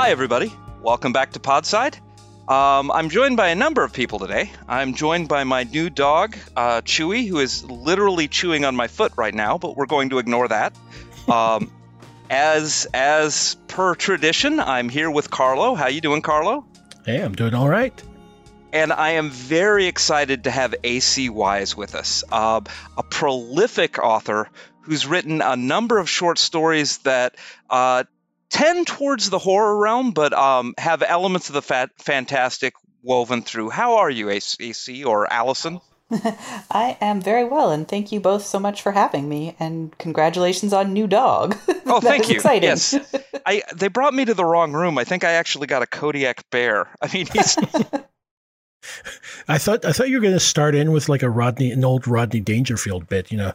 Hi, 0.00 0.08
everybody. 0.08 0.50
Welcome 0.80 1.12
back 1.12 1.32
to 1.32 1.40
Podside. 1.40 1.94
Um, 2.48 2.90
I'm 2.90 3.10
joined 3.10 3.36
by 3.36 3.48
a 3.48 3.54
number 3.54 3.84
of 3.84 3.92
people 3.92 4.18
today. 4.18 4.50
I'm 4.66 4.94
joined 4.94 5.28
by 5.28 5.44
my 5.44 5.64
new 5.64 5.90
dog, 5.90 6.38
uh, 6.56 6.80
Chewy, 6.80 7.28
who 7.28 7.38
is 7.38 7.66
literally 7.66 8.26
chewing 8.26 8.64
on 8.64 8.74
my 8.74 8.88
foot 8.88 9.12
right 9.18 9.34
now, 9.34 9.58
but 9.58 9.76
we're 9.76 9.84
going 9.84 10.08
to 10.08 10.18
ignore 10.18 10.48
that. 10.48 10.74
Um, 11.28 11.70
as 12.30 12.86
as 12.94 13.56
per 13.68 13.94
tradition, 13.94 14.58
I'm 14.58 14.88
here 14.88 15.10
with 15.10 15.30
Carlo. 15.30 15.74
How 15.74 15.88
you 15.88 16.00
doing, 16.00 16.22
Carlo? 16.22 16.64
Hey, 17.04 17.20
I'm 17.20 17.34
doing 17.34 17.52
all 17.52 17.68
right. 17.68 18.02
And 18.72 18.94
I 18.94 19.10
am 19.10 19.28
very 19.28 19.84
excited 19.84 20.44
to 20.44 20.50
have 20.50 20.74
AC 20.82 21.28
Wise 21.28 21.76
with 21.76 21.94
us, 21.94 22.24
uh, 22.32 22.62
a 22.96 23.02
prolific 23.02 23.98
author 23.98 24.48
who's 24.80 25.06
written 25.06 25.42
a 25.42 25.56
number 25.56 25.98
of 25.98 26.08
short 26.08 26.38
stories 26.38 26.98
that 26.98 27.36
uh, 27.68 28.04
tend 28.50 28.86
towards 28.86 29.30
the 29.30 29.38
horror 29.38 29.78
realm, 29.78 30.12
but 30.12 30.32
um, 30.32 30.74
have 30.76 31.02
elements 31.02 31.48
of 31.48 31.54
the 31.54 31.62
fat- 31.62 31.90
fantastic 31.98 32.74
woven 33.02 33.42
through. 33.42 33.70
How 33.70 33.96
are 33.98 34.10
you, 34.10 34.28
AC 34.28 35.04
or 35.04 35.32
Allison? 35.32 35.80
I 36.70 36.98
am 37.00 37.20
very 37.20 37.44
well, 37.44 37.70
and 37.70 37.86
thank 37.86 38.10
you 38.10 38.18
both 38.18 38.44
so 38.44 38.58
much 38.58 38.82
for 38.82 38.90
having 38.92 39.28
me. 39.28 39.54
And 39.60 39.96
congratulations 39.98 40.72
on 40.72 40.92
new 40.92 41.06
dog. 41.06 41.56
Oh, 41.92 41.98
thank 41.98 42.28
you. 42.28 42.36
Exciting. 42.36 42.68
Yes, 42.68 42.94
I 43.44 43.64
they 43.74 43.88
brought 43.88 44.14
me 44.14 44.24
to 44.24 44.32
the 44.32 44.44
wrong 44.44 44.72
room. 44.72 44.96
I 44.96 45.02
think 45.02 45.24
I 45.24 45.32
actually 45.32 45.66
got 45.66 45.82
a 45.82 45.88
Kodiak 45.88 46.48
bear. 46.50 46.86
I 47.02 47.12
mean, 47.12 47.26
he's 47.26 47.56
I 49.48 49.58
thought 49.58 49.84
I 49.84 49.90
thought 49.90 50.08
you 50.08 50.18
were 50.18 50.22
going 50.22 50.34
to 50.34 50.38
start 50.38 50.76
in 50.76 50.92
with 50.92 51.08
like 51.08 51.24
a 51.24 51.28
Rodney, 51.28 51.72
an 51.72 51.84
old 51.84 52.06
Rodney 52.06 52.38
Dangerfield 52.38 53.08
bit. 53.08 53.32
You 53.32 53.38
know, 53.38 53.52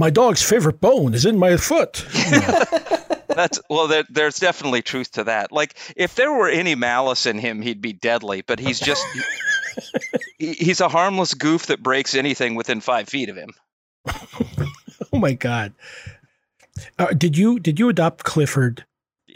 my 0.00 0.08
dog's 0.08 0.42
favorite 0.42 0.80
bone 0.80 1.12
is 1.12 1.26
in 1.26 1.38
my 1.38 1.58
foot. 1.58 2.06
You 2.14 2.30
know. 2.40 2.64
that's 3.28 3.60
well. 3.68 3.86
There, 3.86 4.04
there's 4.08 4.38
definitely 4.38 4.80
truth 4.80 5.12
to 5.12 5.24
that. 5.24 5.52
Like, 5.52 5.76
if 5.94 6.14
there 6.14 6.32
were 6.32 6.48
any 6.48 6.74
malice 6.74 7.26
in 7.26 7.38
him, 7.38 7.60
he'd 7.60 7.82
be 7.82 7.92
deadly. 7.92 8.40
But 8.40 8.60
he's 8.60 8.80
just 8.80 9.04
he, 10.38 10.54
he's 10.54 10.80
a 10.80 10.88
harmless 10.88 11.34
goof 11.34 11.66
that 11.66 11.82
breaks 11.82 12.14
anything 12.14 12.54
within 12.54 12.80
five 12.80 13.10
feet 13.10 13.28
of 13.28 13.36
him. 13.36 13.50
oh 15.12 15.18
my 15.18 15.34
god! 15.34 15.74
Uh, 16.98 17.08
did 17.08 17.36
you 17.36 17.60
did 17.60 17.78
you 17.78 17.90
adopt 17.90 18.24
Clifford? 18.24 18.86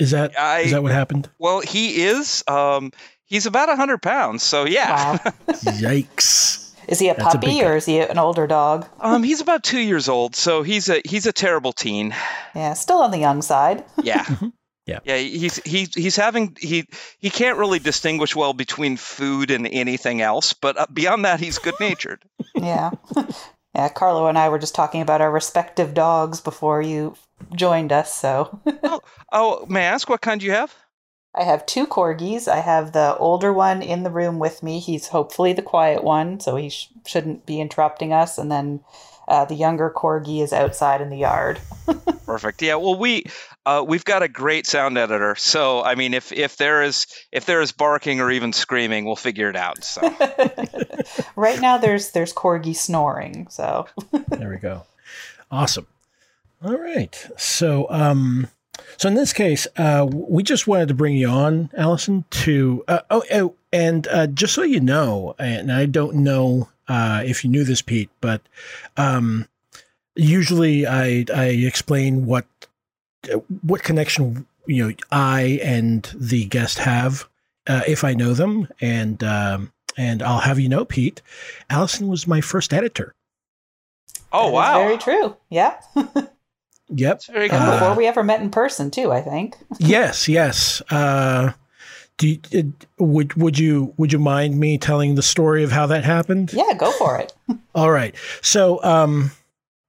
Is 0.00 0.12
that 0.12 0.32
I- 0.40 0.60
is 0.60 0.70
that 0.70 0.82
what 0.82 0.92
happened? 0.92 1.28
Well, 1.38 1.60
he 1.60 2.04
is. 2.04 2.42
Um, 2.48 2.90
he's 3.26 3.44
about 3.44 3.68
hundred 3.76 4.00
pounds. 4.00 4.42
So 4.42 4.64
yeah. 4.64 5.12
Wow. 5.12 5.32
Yikes! 5.76 6.63
Is 6.88 6.98
he 6.98 7.08
a 7.08 7.14
That's 7.14 7.34
puppy 7.34 7.60
guy. 7.60 7.66
or 7.66 7.76
is 7.76 7.86
he 7.86 8.00
an 8.00 8.18
older 8.18 8.46
dog? 8.46 8.86
Um, 9.00 9.22
he's 9.22 9.40
about 9.40 9.62
two 9.64 9.80
years 9.80 10.08
old. 10.08 10.36
So 10.36 10.62
he's 10.62 10.88
a 10.88 11.00
he's 11.04 11.26
a 11.26 11.32
terrible 11.32 11.72
teen. 11.72 12.14
Yeah, 12.54 12.74
still 12.74 12.98
on 12.98 13.10
the 13.10 13.18
young 13.18 13.42
side. 13.42 13.84
Yeah. 14.02 14.24
Yeah. 14.86 14.98
Yeah, 15.04 15.16
he's 15.16 15.56
he 15.64 15.88
he's 15.94 16.14
having 16.16 16.58
he 16.60 16.86
he 17.18 17.30
can't 17.30 17.56
really 17.56 17.78
distinguish 17.78 18.36
well 18.36 18.52
between 18.52 18.98
food 18.98 19.50
and 19.50 19.66
anything 19.66 20.20
else, 20.20 20.52
but 20.52 20.76
uh, 20.78 20.84
beyond 20.92 21.24
that, 21.24 21.40
he's 21.40 21.56
good 21.58 21.72
natured. 21.80 22.22
Yeah. 22.54 22.90
yeah, 23.74 23.88
Carlo 23.88 24.26
and 24.26 24.36
I 24.36 24.50
were 24.50 24.58
just 24.58 24.74
talking 24.74 25.00
about 25.00 25.22
our 25.22 25.30
respective 25.30 25.94
dogs 25.94 26.42
before 26.42 26.82
you 26.82 27.16
joined 27.56 27.92
us. 27.92 28.12
So 28.12 28.60
oh, 29.32 29.64
may 29.70 29.80
I 29.80 29.84
ask 29.84 30.06
what 30.10 30.20
kind 30.20 30.42
you 30.42 30.50
have? 30.52 30.74
I 31.34 31.42
have 31.42 31.66
two 31.66 31.86
corgis. 31.86 32.46
I 32.46 32.60
have 32.60 32.92
the 32.92 33.16
older 33.16 33.52
one 33.52 33.82
in 33.82 34.04
the 34.04 34.10
room 34.10 34.38
with 34.38 34.62
me. 34.62 34.78
He's 34.78 35.08
hopefully 35.08 35.52
the 35.52 35.62
quiet 35.62 36.04
one, 36.04 36.38
so 36.38 36.56
he 36.56 36.68
sh- 36.68 36.90
shouldn't 37.06 37.44
be 37.44 37.60
interrupting 37.60 38.12
us. 38.12 38.38
And 38.38 38.52
then 38.52 38.80
uh, 39.26 39.44
the 39.44 39.54
younger 39.54 39.90
corgi 39.90 40.42
is 40.42 40.52
outside 40.52 41.00
in 41.00 41.10
the 41.10 41.18
yard. 41.18 41.60
Perfect. 42.26 42.62
Yeah. 42.62 42.76
Well, 42.76 42.96
we 42.96 43.24
uh, 43.66 43.84
we've 43.86 44.04
got 44.04 44.22
a 44.22 44.28
great 44.28 44.66
sound 44.66 44.96
editor, 44.96 45.34
so 45.34 45.82
I 45.82 45.94
mean, 45.94 46.14
if 46.14 46.30
if 46.32 46.56
there 46.56 46.82
is 46.82 47.06
if 47.32 47.46
there 47.46 47.60
is 47.60 47.72
barking 47.72 48.20
or 48.20 48.30
even 48.30 48.52
screaming, 48.52 49.04
we'll 49.04 49.16
figure 49.16 49.50
it 49.50 49.56
out. 49.56 49.82
So 49.82 50.02
right 51.36 51.60
now, 51.60 51.78
there's 51.78 52.12
there's 52.12 52.32
corgi 52.32 52.76
snoring. 52.76 53.48
So 53.50 53.86
There 54.28 54.50
we 54.50 54.58
go. 54.58 54.84
Awesome. 55.50 55.86
All 56.64 56.78
right. 56.78 57.28
So, 57.36 57.86
um, 57.90 58.48
so 58.96 59.08
in 59.08 59.14
this 59.14 59.32
case, 59.32 59.66
uh, 59.76 60.06
we 60.10 60.42
just 60.42 60.66
wanted 60.66 60.88
to 60.88 60.94
bring 60.94 61.16
you 61.16 61.28
on, 61.28 61.70
Allison. 61.76 62.24
To 62.30 62.84
uh, 62.88 63.00
oh, 63.10 63.22
oh, 63.32 63.54
and 63.72 64.06
uh, 64.08 64.26
just 64.28 64.54
so 64.54 64.62
you 64.62 64.80
know, 64.80 65.34
and 65.38 65.72
I 65.72 65.86
don't 65.86 66.16
know 66.16 66.68
uh, 66.88 67.22
if 67.24 67.44
you 67.44 67.50
knew 67.50 67.64
this, 67.64 67.82
Pete, 67.82 68.10
but 68.20 68.40
um, 68.96 69.48
usually 70.14 70.86
I 70.86 71.24
I 71.34 71.46
explain 71.46 72.26
what 72.26 72.46
what 73.62 73.82
connection 73.82 74.46
you 74.66 74.88
know 74.88 74.94
I 75.10 75.60
and 75.62 76.08
the 76.14 76.44
guest 76.46 76.78
have 76.78 77.28
uh, 77.66 77.82
if 77.86 78.04
I 78.04 78.14
know 78.14 78.34
them, 78.34 78.68
and 78.80 79.22
um, 79.24 79.72
and 79.96 80.22
I'll 80.22 80.40
have 80.40 80.58
you 80.58 80.68
know, 80.68 80.84
Pete, 80.84 81.22
Allison 81.70 82.08
was 82.08 82.26
my 82.26 82.40
first 82.40 82.72
editor. 82.72 83.14
oh 84.32 84.42
that 84.42 84.48
is 84.48 84.52
wow, 84.52 84.78
very 84.78 84.98
true. 84.98 85.36
Yeah, 85.50 85.80
Yep. 86.90 87.12
That's 87.12 87.26
very 87.26 87.48
good. 87.48 87.56
Uh, 87.56 87.72
before 87.72 87.94
we 87.94 88.06
ever 88.06 88.22
met 88.22 88.40
in 88.40 88.50
person, 88.50 88.90
too. 88.90 89.12
I 89.12 89.20
think. 89.20 89.56
yes, 89.78 90.28
yes. 90.28 90.82
Uh, 90.90 91.52
do 92.16 92.28
you, 92.28 92.38
uh, 92.54 92.62
would 93.04 93.34
would 93.34 93.58
you 93.58 93.92
would 93.96 94.12
you 94.12 94.18
mind 94.18 94.58
me 94.58 94.78
telling 94.78 95.14
the 95.14 95.22
story 95.22 95.64
of 95.64 95.72
how 95.72 95.86
that 95.86 96.04
happened? 96.04 96.52
Yeah, 96.52 96.74
go 96.74 96.92
for 96.92 97.18
it. 97.18 97.32
All 97.74 97.90
right. 97.90 98.14
So, 98.42 98.82
um, 98.84 99.30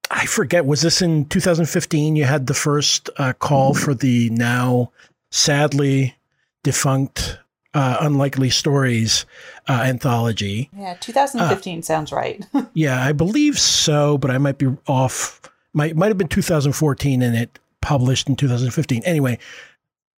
I 0.09 0.25
forget. 0.25 0.65
Was 0.65 0.81
this 0.81 1.01
in 1.01 1.25
2015? 1.25 2.15
You 2.15 2.23
had 2.25 2.47
the 2.47 2.53
first 2.53 3.09
uh, 3.17 3.33
call 3.33 3.73
for 3.73 3.93
the 3.93 4.29
now 4.31 4.91
sadly 5.31 6.15
defunct 6.63 7.37
uh, 7.73 7.97
"Unlikely 8.01 8.49
Stories" 8.49 9.25
uh, 9.67 9.83
anthology. 9.85 10.69
Yeah, 10.75 10.95
2015 10.99 11.83
sounds 11.83 12.11
right. 12.11 12.45
Yeah, 12.73 13.03
I 13.03 13.11
believe 13.11 13.59
so, 13.59 14.17
but 14.17 14.31
I 14.31 14.37
might 14.37 14.57
be 14.57 14.67
off. 14.87 15.41
Might 15.75 15.95
might 15.95 16.07
have 16.07 16.17
been 16.17 16.27
2014, 16.27 17.21
and 17.21 17.35
it 17.35 17.59
published 17.81 18.27
in 18.27 18.35
2015. 18.35 19.03
Anyway, 19.05 19.37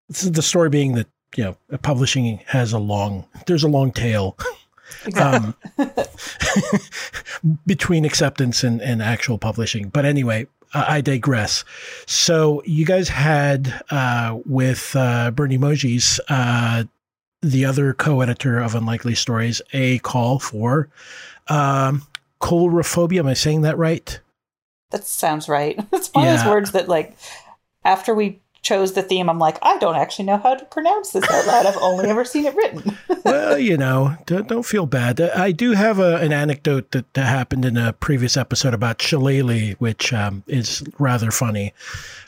this 0.08 0.24
is 0.24 0.32
the 0.32 0.42
story 0.42 0.70
being 0.70 0.94
that 0.94 1.08
you 1.36 1.44
know 1.44 1.58
publishing 1.80 2.40
has 2.46 2.72
a 2.72 2.80
long. 2.80 3.26
There's 3.46 3.64
a 3.64 3.68
long 3.68 3.92
tail. 3.92 4.38
um, 5.16 5.54
between 7.66 8.06
acceptance 8.06 8.64
and, 8.64 8.82
and 8.82 9.02
actual 9.02 9.38
publishing. 9.38 9.90
But 9.90 10.06
anyway, 10.06 10.48
uh, 10.74 10.86
I 10.88 11.02
digress. 11.02 11.64
So 12.06 12.62
you 12.66 12.86
guys 12.86 13.10
had 13.10 13.82
uh, 13.90 14.38
with 14.46 14.96
uh, 14.96 15.32
Bernie 15.32 15.58
Mojzes, 15.58 16.20
uh, 16.30 16.86
the 17.42 17.66
other 17.66 17.94
co-editor 17.94 18.60
of 18.60 18.76
Unlikely 18.76 19.16
Stories, 19.16 19.62
a 19.74 20.00
call 20.00 20.40
for 20.40 20.90
um, 21.48 22.04
coulrophobia. 22.42 23.20
Am 23.20 23.28
I 23.28 23.34
saying 23.34 23.62
that 23.62 23.78
right? 23.78 24.20
That 24.92 25.06
sounds 25.06 25.50
right. 25.50 25.80
It's 25.94 26.10
one 26.14 26.28
of 26.28 26.38
those 26.38 26.46
words 26.48 26.72
that, 26.72 26.88
like, 26.88 27.18
after 27.84 28.14
we 28.14 28.42
chose 28.62 28.94
the 28.94 29.02
theme, 29.02 29.30
I'm 29.30 29.40
like, 29.40 29.58
I 29.62 29.78
don't 29.78 29.96
actually 29.96 30.26
know 30.26 30.38
how 30.38 30.56
to 30.56 30.66
pronounce 30.66 31.12
this 31.12 31.24
out 31.30 31.48
loud. 31.48 31.66
I've 31.66 31.78
only 31.78 32.10
ever 32.10 32.26
seen 32.26 32.46
it 32.46 32.56
written. 32.56 32.98
well, 33.24 33.58
you 33.58 33.78
know, 33.78 34.16
don't, 34.26 34.48
don't 34.48 34.66
feel 34.66 34.86
bad. 34.86 35.22
I 35.22 35.52
do 35.52 35.72
have 35.72 36.00
a, 36.00 36.18
an 36.18 36.34
anecdote 36.34 36.92
that, 36.92 37.14
that 37.14 37.28
happened 37.28 37.64
in 37.64 37.78
a 37.78 37.94
previous 37.94 38.36
episode 38.36 38.74
about 38.74 39.02
shillelagh, 39.02 39.76
which 39.76 40.12
um, 40.12 40.44
is 40.48 40.84
rather 41.00 41.32
funny. 41.32 41.74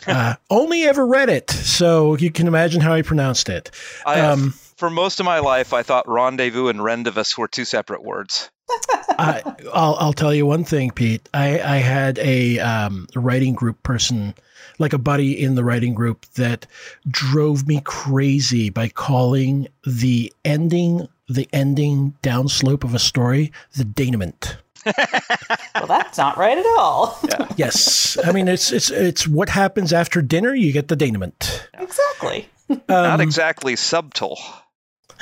Uh, 0.08 0.34
only 0.50 0.84
ever 0.84 1.06
read 1.06 1.30
it, 1.30 1.52
so 1.52 2.16
you 2.16 2.32
can 2.32 2.48
imagine 2.48 2.82
how 2.82 2.94
I 2.94 3.02
pronounced 3.02 3.50
it. 3.50 3.70
I, 4.08 4.22
Um, 4.22 4.54
for 4.80 4.90
most 4.90 5.20
of 5.20 5.26
my 5.26 5.40
life, 5.40 5.74
I 5.74 5.84
thought 5.84 6.08
rendezvous 6.08 6.70
and 6.70 6.81
rendezvous 6.84 7.24
were 7.38 7.48
two 7.50 7.66
separate 7.66 8.04
words. 8.04 8.50
I, 9.10 9.42
I'll, 9.74 9.96
I'll 10.00 10.14
tell 10.14 10.34
you 10.34 10.46
one 10.46 10.64
thing, 10.64 10.92
Pete. 10.92 11.28
I, 11.34 11.60
I 11.60 11.78
had 11.78 12.18
a 12.20 12.60
um, 12.60 13.08
writing 13.16 13.54
group 13.54 13.84
person 13.84 14.34
like 14.78 14.94
a 14.94 14.98
buddy 14.98 15.42
in 15.44 15.56
the 15.56 15.64
writing 15.66 15.94
group 15.94 16.26
that 16.36 16.66
drove 17.10 17.68
me 17.68 17.81
crazy 17.84 18.70
by 18.70 18.88
calling 18.88 19.68
the 19.86 20.31
ending 20.46 21.08
the 21.28 21.48
ending 21.54 22.16
downslope 22.24 22.84
of 22.84 22.96
a 22.96 23.00
story 23.00 23.52
the 23.76 23.84
denouement. 23.84 24.58
well, 24.86 25.86
that's 25.88 26.18
not 26.18 26.38
right 26.38 26.58
at 26.58 26.66
all. 26.78 27.20
Yeah. 27.28 27.48
yes, 27.58 28.18
I 28.24 28.31
mean 28.31 28.48
it's 28.48 28.72
it's 28.72 28.90
it's 28.90 29.28
what 29.28 29.50
happens 29.50 29.92
after 29.92 30.22
dinner. 30.22 30.56
You 30.56 30.72
get 30.72 30.88
the 30.88 30.96
denouement. 30.96 31.68
Exactly. 31.74 32.48
Not 32.70 32.90
Um, 32.90 33.22
exactly 33.22 33.76
subtle. 33.76 34.40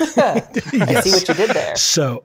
I 0.00 1.00
see 1.00 1.10
what 1.10 1.28
you 1.28 1.34
did 1.34 1.50
there. 1.50 1.76
So, 1.76 2.24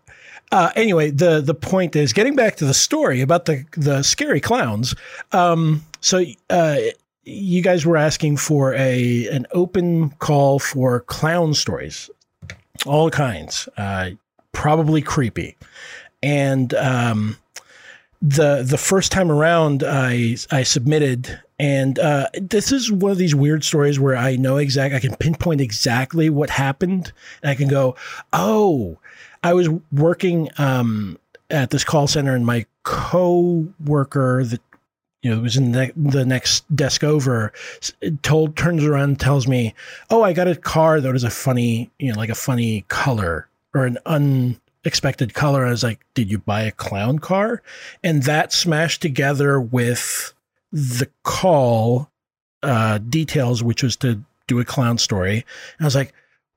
uh, 0.51 0.71
anyway, 0.75 1.11
the 1.11 1.41
the 1.41 1.55
point 1.55 1.95
is 1.95 2.13
getting 2.13 2.35
back 2.35 2.55
to 2.57 2.65
the 2.65 2.73
story 2.73 3.21
about 3.21 3.45
the 3.45 3.65
the 3.77 4.03
scary 4.03 4.39
clowns. 4.39 4.95
Um, 5.31 5.83
so, 6.01 6.23
uh, 6.49 6.77
you 7.25 7.61
guys 7.61 7.85
were 7.85 7.97
asking 7.97 8.37
for 8.37 8.73
a 8.75 9.27
an 9.29 9.47
open 9.51 10.11
call 10.19 10.59
for 10.59 11.01
clown 11.01 11.53
stories, 11.53 12.09
all 12.85 13.09
kinds, 13.09 13.67
uh, 13.77 14.11
probably 14.51 15.01
creepy, 15.01 15.57
and 16.21 16.73
um, 16.75 17.37
the 18.21 18.63
the 18.63 18.77
first 18.77 19.11
time 19.11 19.31
around, 19.31 19.83
I 19.85 20.37
I 20.51 20.63
submitted. 20.63 21.39
And 21.63 21.97
uh, 21.97 22.27
this 22.33 22.73
is 22.73 22.91
one 22.91 23.13
of 23.13 23.17
these 23.17 23.33
weird 23.33 23.63
stories 23.63 23.97
where 23.97 24.17
I 24.17 24.35
know 24.35 24.57
exact, 24.57 24.93
I 24.93 24.99
can 24.99 25.15
pinpoint 25.15 25.61
exactly 25.61 26.29
what 26.29 26.49
happened, 26.49 27.13
and 27.41 27.49
I 27.49 27.55
can 27.55 27.69
go, 27.69 27.95
"Oh, 28.33 28.99
I 29.43 29.53
was 29.53 29.69
working 29.89 30.49
um, 30.57 31.17
at 31.49 31.69
this 31.69 31.85
call 31.85 32.07
center, 32.07 32.35
and 32.35 32.45
my 32.45 32.65
co-worker 32.83 34.43
that 34.43 34.59
you 35.21 35.33
know 35.33 35.39
was 35.39 35.55
in 35.55 35.71
the, 35.71 35.93
the 35.95 36.25
next 36.25 36.65
desk 36.75 37.01
over 37.01 37.53
told 38.23 38.57
turns 38.57 38.83
around 38.83 39.11
and 39.11 39.19
tells 39.21 39.47
me, 39.47 39.73
"Oh, 40.09 40.21
I 40.21 40.33
got 40.33 40.49
a 40.49 40.57
car 40.57 40.99
that 40.99 41.13
was 41.13 41.23
a 41.23 41.29
funny, 41.29 41.89
you 41.97 42.11
know, 42.11 42.19
like 42.19 42.29
a 42.29 42.35
funny 42.35 42.81
color 42.89 43.47
or 43.73 43.85
an 43.85 43.99
unexpected 44.05 45.33
color." 45.33 45.65
I 45.65 45.69
was 45.69 45.83
like, 45.83 46.05
"Did 46.13 46.29
you 46.29 46.39
buy 46.39 46.63
a 46.63 46.71
clown 46.71 47.19
car?" 47.19 47.63
And 48.03 48.23
that 48.23 48.51
smashed 48.51 49.01
together 49.01 49.61
with 49.61 50.33
the 50.73 51.07
call 51.23 52.09
uh, 52.63 52.97
details, 52.97 53.63
which 53.63 53.83
was 53.83 53.95
to 53.97 54.21
do 54.47 54.59
a 54.59 54.65
clown 54.65 54.97
story. 54.97 55.45
And 55.77 55.81
I 55.81 55.85
was 55.85 55.95
like, 55.95 56.13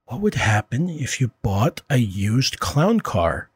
what 0.06 0.20
would 0.20 0.34
happen 0.34 0.88
if 0.88 1.20
you 1.20 1.30
bought 1.42 1.82
a 1.90 1.98
used 1.98 2.58
clown 2.58 3.00
car? 3.00 3.50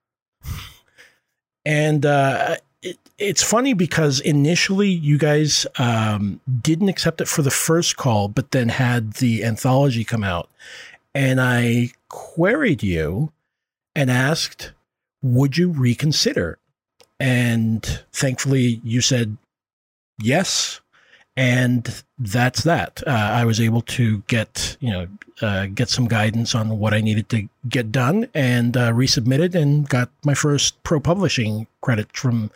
and 1.64 2.04
uh, 2.04 2.56
it, 2.82 2.98
it's 3.18 3.42
funny 3.42 3.72
because 3.72 4.20
initially 4.20 4.90
you 4.90 5.16
guys 5.16 5.66
um, 5.78 6.40
didn't 6.60 6.88
accept 6.88 7.20
it 7.20 7.28
for 7.28 7.42
the 7.42 7.50
first 7.50 7.96
call, 7.96 8.28
but 8.28 8.50
then 8.50 8.68
had 8.68 9.14
the 9.14 9.42
anthology 9.44 10.04
come 10.04 10.24
out. 10.24 10.50
And 11.14 11.40
I 11.40 11.92
queried 12.08 12.82
you 12.82 13.32
and 13.94 14.10
asked, 14.10 14.72
would 15.22 15.56
you 15.56 15.70
reconsider? 15.70 16.58
And 17.18 17.84
thankfully 18.12 18.80
you 18.84 19.00
said 19.00 19.36
yes 20.20 20.80
and 21.36 22.02
that's 22.18 22.64
that. 22.64 23.02
Uh, 23.06 23.10
I 23.10 23.44
was 23.44 23.60
able 23.60 23.82
to 23.82 24.18
get 24.26 24.76
you 24.80 24.90
know 24.90 25.06
uh, 25.40 25.66
get 25.66 25.88
some 25.88 26.06
guidance 26.06 26.54
on 26.54 26.78
what 26.78 26.92
I 26.92 27.00
needed 27.00 27.28
to 27.30 27.48
get 27.68 27.90
done, 27.90 28.28
and 28.34 28.76
uh, 28.76 28.92
resubmitted, 28.92 29.54
and 29.54 29.88
got 29.88 30.10
my 30.24 30.34
first 30.34 30.82
pro 30.82 31.00
publishing 31.00 31.66
credit 31.80 32.14
from 32.14 32.50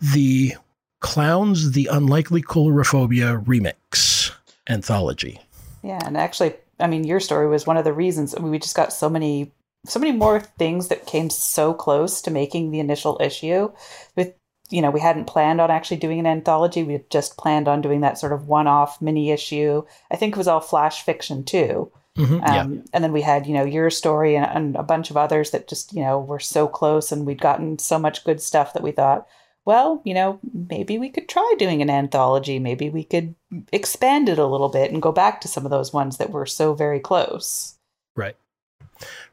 the 0.00 0.54
Clowns: 1.00 1.72
The 1.72 1.86
Unlikely 1.86 2.42
Coulrophobia 2.42 3.44
Remix 3.44 4.32
anthology. 4.68 5.40
Yeah, 5.82 6.00
and 6.04 6.16
actually, 6.16 6.54
I 6.80 6.88
mean, 6.88 7.04
your 7.04 7.20
story 7.20 7.46
was 7.46 7.66
one 7.66 7.76
of 7.76 7.84
the 7.84 7.92
reasons. 7.92 8.34
I 8.34 8.40
mean, 8.40 8.50
we 8.50 8.58
just 8.58 8.76
got 8.76 8.92
so 8.92 9.08
many, 9.08 9.52
so 9.86 10.00
many 10.00 10.12
more 10.12 10.40
things 10.40 10.88
that 10.88 11.06
came 11.06 11.30
so 11.30 11.72
close 11.72 12.20
to 12.22 12.32
making 12.32 12.72
the 12.72 12.80
initial 12.80 13.16
issue. 13.20 13.70
With 14.16 14.34
you 14.70 14.82
know, 14.82 14.90
we 14.90 15.00
hadn't 15.00 15.26
planned 15.26 15.60
on 15.60 15.70
actually 15.70 15.96
doing 15.96 16.18
an 16.18 16.26
anthology. 16.26 16.82
We 16.82 16.94
had 16.94 17.10
just 17.10 17.36
planned 17.36 17.68
on 17.68 17.80
doing 17.80 18.00
that 18.02 18.18
sort 18.18 18.32
of 18.32 18.48
one-off 18.48 19.00
mini 19.00 19.30
issue. 19.30 19.84
I 20.10 20.16
think 20.16 20.34
it 20.34 20.38
was 20.38 20.48
all 20.48 20.60
flash 20.60 21.02
fiction 21.02 21.44
too. 21.44 21.90
Mhm, 22.16 22.40
yeah. 22.40 22.62
Um, 22.62 22.84
And 22.92 23.04
then 23.04 23.12
we 23.12 23.22
had, 23.22 23.46
you 23.46 23.54
know, 23.54 23.64
your 23.64 23.90
story 23.90 24.36
and, 24.36 24.44
and 24.46 24.76
a 24.76 24.82
bunch 24.82 25.10
of 25.10 25.16
others 25.16 25.50
that 25.52 25.68
just, 25.68 25.92
you 25.92 26.02
know, 26.02 26.18
were 26.18 26.40
so 26.40 26.66
close 26.66 27.12
and 27.12 27.24
we'd 27.24 27.40
gotten 27.40 27.78
so 27.78 27.98
much 27.98 28.24
good 28.24 28.42
stuff 28.42 28.72
that 28.72 28.82
we 28.82 28.90
thought, 28.90 29.26
well, 29.64 30.00
you 30.04 30.14
know, 30.14 30.40
maybe 30.70 30.98
we 30.98 31.10
could 31.10 31.28
try 31.28 31.54
doing 31.58 31.80
an 31.80 31.90
anthology. 31.90 32.58
Maybe 32.58 32.90
we 32.90 33.04
could 33.04 33.34
expand 33.72 34.28
it 34.28 34.38
a 34.38 34.46
little 34.46 34.70
bit 34.70 34.90
and 34.90 35.02
go 35.02 35.12
back 35.12 35.40
to 35.42 35.48
some 35.48 35.64
of 35.64 35.70
those 35.70 35.92
ones 35.92 36.16
that 36.16 36.30
were 36.30 36.46
so 36.46 36.74
very 36.74 36.98
close. 36.98 37.76
Right. 38.16 38.36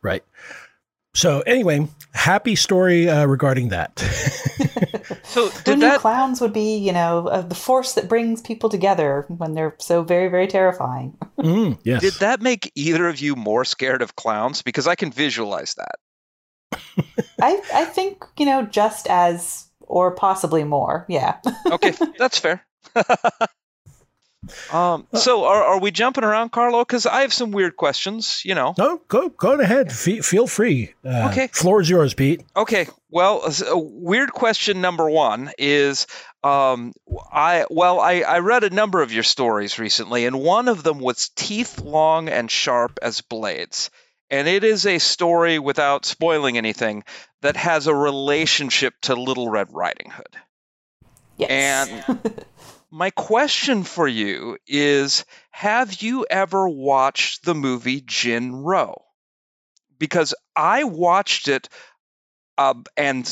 Right. 0.01 0.23
So 1.15 1.39
anyway, 1.41 1.87
happy 2.13 2.55
story 2.55 3.09
uh, 3.09 3.25
regarding 3.25 3.69
that. 3.69 4.03
So 5.27 5.49
Who 5.49 5.63
did 5.63 5.79
knew 5.79 5.85
that 5.85 5.99
clowns 5.99 6.41
would 6.41 6.53
be, 6.53 6.77
you 6.77 6.91
know, 6.91 7.27
uh, 7.27 7.41
the 7.41 7.55
force 7.55 7.93
that 7.93 8.09
brings 8.09 8.41
people 8.41 8.69
together 8.69 9.25
when 9.27 9.53
they're 9.53 9.75
so 9.79 10.03
very, 10.03 10.27
very 10.27 10.47
terrifying? 10.47 11.17
Mm, 11.39 11.79
yes. 11.83 12.01
did 12.01 12.13
that 12.15 12.41
make 12.41 12.71
either 12.75 13.07
of 13.07 13.19
you 13.19 13.35
more 13.35 13.65
scared 13.65 14.01
of 14.01 14.15
clowns? 14.15 14.61
Because 14.61 14.87
I 14.87 14.95
can 14.95 15.11
visualize 15.11 15.75
that. 15.75 15.95
I, 17.41 17.61
I 17.73 17.85
think, 17.85 18.23
you 18.37 18.45
know, 18.45 18.63
just 18.63 19.07
as, 19.07 19.67
or 19.81 20.11
possibly 20.11 20.63
more. 20.63 21.05
Yeah. 21.09 21.37
Okay, 21.71 21.93
that's 22.17 22.39
fair. 22.39 22.65
um, 24.71 25.07
so 25.13 25.45
are, 25.45 25.63
are 25.63 25.79
we 25.79 25.91
jumping 25.91 26.23
around, 26.23 26.51
Carlo? 26.51 26.79
Because 26.83 27.05
I 27.05 27.21
have 27.21 27.33
some 27.33 27.51
weird 27.51 27.75
questions. 27.75 28.41
You 28.45 28.55
know. 28.55 28.73
No, 28.77 29.01
go 29.07 29.29
go 29.29 29.59
ahead. 29.59 29.91
Fe- 29.91 30.21
feel 30.21 30.47
free. 30.47 30.93
Uh, 31.05 31.29
Okay. 31.31 31.47
Floor 31.47 31.81
is 31.81 31.89
yours, 31.89 32.13
Pete. 32.13 32.43
Okay. 32.55 32.87
Well, 33.09 33.43
s- 33.45 33.61
a 33.65 33.77
weird 33.77 34.31
question 34.31 34.81
number 34.81 35.09
one 35.09 35.51
is, 35.57 36.07
um, 36.43 36.93
I 37.31 37.65
well, 37.69 37.99
I, 37.99 38.21
I 38.21 38.39
read 38.39 38.63
a 38.63 38.69
number 38.69 39.01
of 39.01 39.11
your 39.13 39.23
stories 39.23 39.79
recently, 39.79 40.25
and 40.25 40.39
one 40.39 40.67
of 40.67 40.83
them 40.83 40.99
was 40.99 41.29
teeth 41.35 41.79
long 41.81 42.29
and 42.29 42.49
sharp 42.51 42.99
as 43.01 43.21
blades, 43.21 43.89
and 44.29 44.47
it 44.47 44.63
is 44.63 44.85
a 44.85 44.99
story 44.99 45.59
without 45.59 46.05
spoiling 46.05 46.57
anything 46.57 47.03
that 47.41 47.55
has 47.55 47.87
a 47.87 47.95
relationship 47.95 48.93
to 49.03 49.15
Little 49.15 49.49
Red 49.49 49.67
Riding 49.71 50.09
Hood. 50.11 50.35
Yes. 51.37 51.89
And 52.09 52.45
my 52.95 53.09
question 53.09 53.83
for 53.83 54.07
you 54.07 54.57
is 54.65 55.25
Have 55.51 56.01
you 56.01 56.25
ever 56.29 56.69
watched 56.69 57.43
the 57.43 57.53
movie 57.53 57.99
Jin-Roh? 57.99 59.03
Because 59.99 60.33
I 60.55 60.85
watched 60.85 61.49
it 61.49 61.67
uh, 62.57 62.75
and 62.95 63.27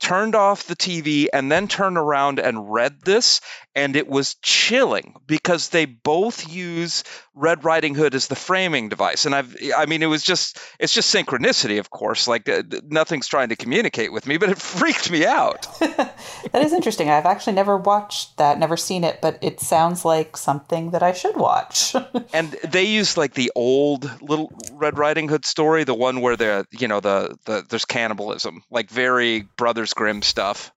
turned 0.00 0.34
off 0.34 0.64
the 0.64 0.76
TV 0.76 1.28
and 1.32 1.50
then 1.52 1.68
turned 1.68 1.98
around 1.98 2.40
and 2.40 2.72
read 2.72 3.02
this, 3.02 3.40
and 3.74 3.94
it 3.94 4.08
was 4.08 4.34
chilling 4.42 5.14
because 5.26 5.68
they 5.68 5.84
both 5.84 6.52
use 6.52 7.04
Red 7.34 7.64
Riding 7.64 7.94
Hood 7.94 8.14
as 8.14 8.26
the 8.26 8.34
framing 8.34 8.88
device. 8.88 9.24
And 9.26 9.34
I've, 9.34 9.56
I 9.76 9.86
mean, 9.86 10.02
it 10.02 10.06
was 10.06 10.22
just, 10.22 10.58
it's 10.78 10.92
just 10.92 11.14
synchronicity, 11.14 11.78
of 11.78 11.90
course. 11.90 12.26
Like 12.26 12.48
uh, 12.48 12.62
nothing's 12.88 13.28
trying 13.28 13.50
to 13.50 13.56
communicate 13.56 14.12
with 14.12 14.26
me, 14.26 14.36
but 14.36 14.50
it 14.50 14.58
freaked 14.60 15.10
me 15.10 15.24
out. 15.24 15.66
that 15.80 16.62
is 16.62 16.72
interesting. 16.72 17.08
I've 17.10 17.26
actually 17.26 17.52
never 17.52 17.76
watched 17.76 18.36
that, 18.38 18.58
never 18.58 18.76
seen 18.76 19.04
it, 19.04 19.20
but 19.20 19.38
it 19.40 19.60
sounds 19.60 20.04
like 20.04 20.36
something 20.36 20.90
that 20.90 21.02
I 21.02 21.12
should 21.12 21.36
watch. 21.36 21.94
and 22.32 22.50
they 22.64 22.84
use 22.84 23.16
like 23.16 23.34
the 23.34 23.52
old 23.54 24.10
little 24.22 24.52
red 24.72 24.98
riding 24.98 25.28
hood 25.28 25.44
story 25.44 25.84
the 25.84 25.94
one 25.94 26.20
where 26.20 26.36
the 26.36 26.66
you 26.70 26.88
know 26.88 27.00
the, 27.00 27.36
the 27.44 27.64
there's 27.68 27.84
cannibalism 27.84 28.62
like 28.70 28.90
very 28.90 29.40
brothers 29.56 29.89
grimm 29.94 30.22
stuff. 30.22 30.72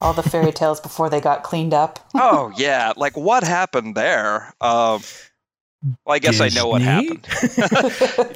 All 0.00 0.12
the 0.12 0.22
fairy 0.22 0.50
tales 0.52 0.80
before 0.80 1.08
they 1.10 1.20
got 1.20 1.42
cleaned 1.44 1.74
up. 1.74 2.00
oh 2.14 2.52
yeah. 2.56 2.92
Like 2.96 3.16
what 3.16 3.44
happened 3.44 3.94
there? 3.94 4.52
Um 4.60 5.00
well 6.04 6.14
i 6.14 6.20
guess 6.20 6.40
i 6.40 6.48
know 6.48 6.68
what 6.68 6.80
happened. 6.80 7.26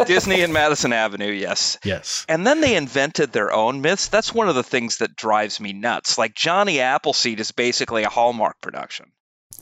Disney 0.06 0.42
and 0.42 0.52
madison 0.52 0.92
avenue 0.92 1.30
yes. 1.30 1.78
Yes. 1.84 2.26
and 2.28 2.44
then 2.46 2.60
they 2.60 2.74
invented 2.74 3.32
their 3.32 3.52
own 3.52 3.82
myths. 3.82 4.08
That's 4.08 4.34
one 4.34 4.48
of 4.48 4.56
the 4.56 4.64
things 4.64 4.98
that 4.98 5.14
drives 5.14 5.60
me 5.60 5.72
nuts. 5.72 6.18
Like 6.18 6.34
johnny 6.34 6.80
appleseed 6.80 7.38
is 7.40 7.52
basically 7.52 8.02
a 8.02 8.08
hallmark 8.08 8.60
production 8.60 9.12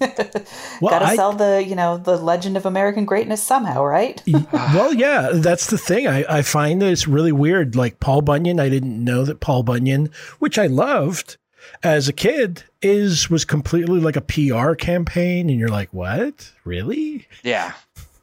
Well, 0.01 0.91
Gotta 0.91 1.07
I- 1.07 1.17
sell 1.17 1.33
the, 1.33 1.65
you 1.67 1.75
know, 1.75 1.97
the 1.99 2.17
legend 2.17 2.57
of 2.57 2.67
American 2.67 3.05
greatness 3.05 3.43
somehow, 3.43 3.85
right? 3.85 4.23
well, 4.53 4.93
yeah, 4.93 5.31
that's 5.35 5.69
the 5.69 5.79
thing. 5.79 6.07
I, 6.07 6.25
I 6.29 6.43
find 6.43 6.83
that 6.83 6.91
it's 6.91 7.07
really 7.07 7.33
weird. 7.33 7.77
Like 7.77 8.01
Paul 8.01 8.23
Bunyan, 8.23 8.59
I 8.61 8.69
didn't 8.69 9.03
know 9.03 9.25
that 9.25 9.41
Paul 9.41 9.63
Bunyan, 9.63 10.11
which 10.39 10.59
I 10.59 10.67
loved 10.67 11.37
as 11.83 12.09
a 12.09 12.13
kid, 12.13 12.65
is 12.83 13.31
was 13.31 13.45
completely 13.45 14.01
like 14.01 14.17
a 14.17 14.21
PR 14.21 14.75
campaign, 14.75 15.49
and 15.49 15.59
you're 15.59 15.69
like, 15.69 15.93
what? 15.93 16.53
Really? 16.65 17.27
yeah 17.43 17.73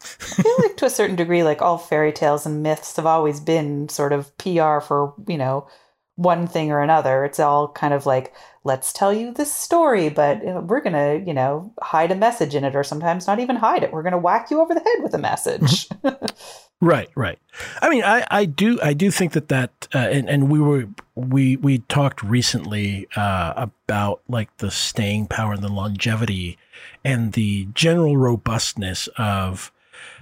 I 0.03 0.41
feel 0.41 0.55
like 0.59 0.77
to 0.77 0.85
a 0.85 0.89
certain 0.89 1.15
degree, 1.15 1.43
like 1.43 1.61
all 1.61 1.77
fairy 1.77 2.11
tales 2.11 2.45
and 2.45 2.63
myths 2.63 2.95
have 2.95 3.05
always 3.05 3.39
been 3.39 3.87
sort 3.89 4.13
of 4.13 4.35
PR 4.37 4.79
for, 4.79 5.13
you 5.27 5.37
know, 5.37 5.67
one 6.15 6.47
thing 6.47 6.71
or 6.71 6.81
another. 6.81 7.25
It's 7.25 7.39
all 7.39 7.69
kind 7.69 7.93
of 7.93 8.05
like, 8.05 8.33
let's 8.63 8.93
tell 8.93 9.13
you 9.13 9.33
this 9.33 9.53
story, 9.53 10.09
but 10.09 10.43
we're 10.43 10.81
going 10.81 10.93
to, 10.93 11.23
you 11.25 11.33
know, 11.33 11.73
hide 11.81 12.11
a 12.11 12.15
message 12.15 12.53
in 12.53 12.63
it 12.63 12.75
or 12.75 12.83
sometimes 12.83 13.27
not 13.27 13.39
even 13.39 13.55
hide 13.55 13.83
it. 13.83 13.91
We're 13.91 14.03
going 14.03 14.11
to 14.11 14.17
whack 14.17 14.51
you 14.51 14.61
over 14.61 14.73
the 14.73 14.81
head 14.81 15.03
with 15.03 15.13
a 15.13 15.17
message. 15.17 15.87
right, 16.81 17.09
right. 17.15 17.39
I 17.81 17.89
mean, 17.89 18.03
I, 18.03 18.25
I 18.29 18.45
do, 18.45 18.79
I 18.81 18.93
do 18.93 19.09
think 19.09 19.33
that 19.33 19.47
that, 19.47 19.87
uh, 19.95 19.97
and, 19.99 20.29
and 20.29 20.49
we 20.49 20.59
were, 20.59 20.87
we, 21.15 21.57
we 21.57 21.79
talked 21.79 22.21
recently, 22.21 23.07
uh, 23.15 23.53
about 23.55 24.21
like 24.27 24.55
the 24.57 24.69
staying 24.69 25.27
power 25.27 25.53
and 25.53 25.63
the 25.63 25.69
longevity 25.69 26.57
and 27.03 27.33
the 27.33 27.67
general 27.73 28.17
robustness 28.17 29.07
of 29.17 29.71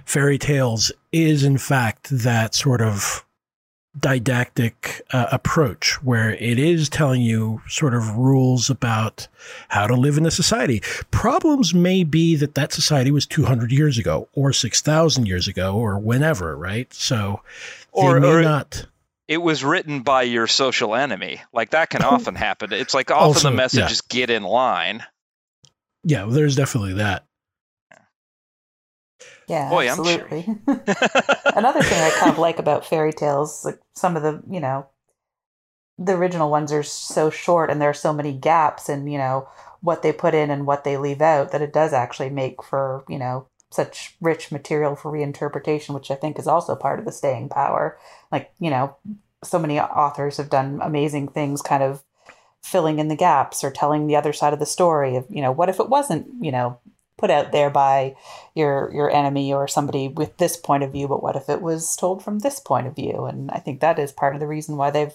fairy 0.04 0.38
tales 0.38 0.92
is 1.12 1.44
in 1.44 1.58
fact 1.58 2.08
that 2.10 2.54
sort 2.54 2.80
of 2.80 3.24
didactic 3.98 5.02
uh, 5.12 5.26
approach 5.32 6.02
where 6.02 6.34
it 6.34 6.58
is 6.58 6.88
telling 6.88 7.22
you 7.22 7.60
sort 7.68 7.94
of 7.94 8.16
rules 8.16 8.70
about 8.70 9.26
how 9.68 9.86
to 9.86 9.94
live 9.94 10.16
in 10.16 10.26
a 10.26 10.30
society. 10.30 10.80
Problems 11.10 11.74
may 11.74 12.04
be 12.04 12.36
that 12.36 12.54
that 12.54 12.72
society 12.72 13.10
was 13.10 13.26
200 13.26 13.72
years 13.72 13.98
ago 13.98 14.28
or 14.32 14.52
6,000 14.52 15.26
years 15.26 15.48
ago 15.48 15.76
or 15.76 15.98
whenever, 15.98 16.56
right? 16.56 16.92
So 16.94 17.40
or, 17.92 18.24
or 18.24 18.42
not. 18.42 18.86
It 19.26 19.38
was 19.38 19.64
written 19.64 20.02
by 20.02 20.22
your 20.22 20.46
social 20.46 20.94
enemy. 20.94 21.42
Like 21.52 21.70
that 21.70 21.90
can 21.90 22.02
often 22.04 22.36
happen. 22.36 22.72
It's 22.72 22.94
like 22.94 23.10
often 23.10 23.26
also, 23.26 23.50
the 23.50 23.56
message 23.56 23.80
yeah. 23.80 23.90
is 23.90 24.00
get 24.02 24.30
in 24.30 24.44
line. 24.44 25.04
Yeah, 26.04 26.24
well, 26.24 26.32
there's 26.32 26.56
definitely 26.56 26.94
that. 26.94 27.24
Yeah, 29.50 29.68
Boy, 29.68 29.88
absolutely. 29.88 30.44
Sure. 30.44 30.56
Another 31.56 31.82
thing 31.82 32.00
I 32.00 32.14
kind 32.16 32.30
of 32.30 32.38
like 32.38 32.60
about 32.60 32.86
fairy 32.86 33.12
tales, 33.12 33.64
like 33.64 33.80
some 33.94 34.16
of 34.16 34.22
the, 34.22 34.40
you 34.48 34.60
know, 34.60 34.86
the 35.98 36.12
original 36.12 36.50
ones 36.50 36.72
are 36.72 36.84
so 36.84 37.30
short 37.30 37.68
and 37.68 37.82
there 37.82 37.90
are 37.90 37.94
so 37.94 38.12
many 38.12 38.32
gaps 38.32 38.88
in, 38.88 39.08
you 39.08 39.18
know, 39.18 39.48
what 39.80 40.02
they 40.02 40.12
put 40.12 40.34
in 40.34 40.50
and 40.50 40.66
what 40.66 40.84
they 40.84 40.96
leave 40.96 41.20
out 41.20 41.50
that 41.50 41.62
it 41.62 41.72
does 41.72 41.92
actually 41.92 42.30
make 42.30 42.62
for, 42.62 43.04
you 43.08 43.18
know, 43.18 43.48
such 43.72 44.16
rich 44.20 44.52
material 44.52 44.94
for 44.94 45.10
reinterpretation, 45.10 45.94
which 45.94 46.12
I 46.12 46.14
think 46.14 46.38
is 46.38 46.46
also 46.46 46.76
part 46.76 47.00
of 47.00 47.04
the 47.04 47.12
staying 47.12 47.48
power. 47.48 47.98
Like, 48.30 48.52
you 48.60 48.70
know, 48.70 48.96
so 49.42 49.58
many 49.58 49.80
authors 49.80 50.36
have 50.36 50.48
done 50.48 50.78
amazing 50.80 51.26
things 51.26 51.60
kind 51.60 51.82
of 51.82 52.04
filling 52.62 53.00
in 53.00 53.08
the 53.08 53.16
gaps 53.16 53.64
or 53.64 53.70
telling 53.72 54.06
the 54.06 54.16
other 54.16 54.32
side 54.32 54.52
of 54.52 54.60
the 54.60 54.66
story 54.66 55.16
of, 55.16 55.26
you 55.28 55.42
know, 55.42 55.50
what 55.50 55.68
if 55.68 55.80
it 55.80 55.88
wasn't, 55.88 56.28
you 56.40 56.52
know, 56.52 56.78
put 57.20 57.30
out 57.30 57.52
there 57.52 57.70
by 57.70 58.16
your 58.54 58.90
your 58.92 59.10
enemy 59.10 59.52
or 59.52 59.68
somebody 59.68 60.08
with 60.08 60.38
this 60.38 60.56
point 60.56 60.82
of 60.82 60.90
view 60.90 61.06
but 61.06 61.22
what 61.22 61.36
if 61.36 61.48
it 61.48 61.60
was 61.60 61.94
told 61.96 62.24
from 62.24 62.38
this 62.38 62.58
point 62.58 62.86
of 62.86 62.96
view? 62.96 63.26
And 63.26 63.50
i 63.50 63.58
think 63.58 63.80
that 63.80 63.98
is 63.98 64.10
part 64.10 64.34
of 64.34 64.40
the 64.40 64.46
reason 64.46 64.76
why 64.76 64.90
they've 64.90 65.14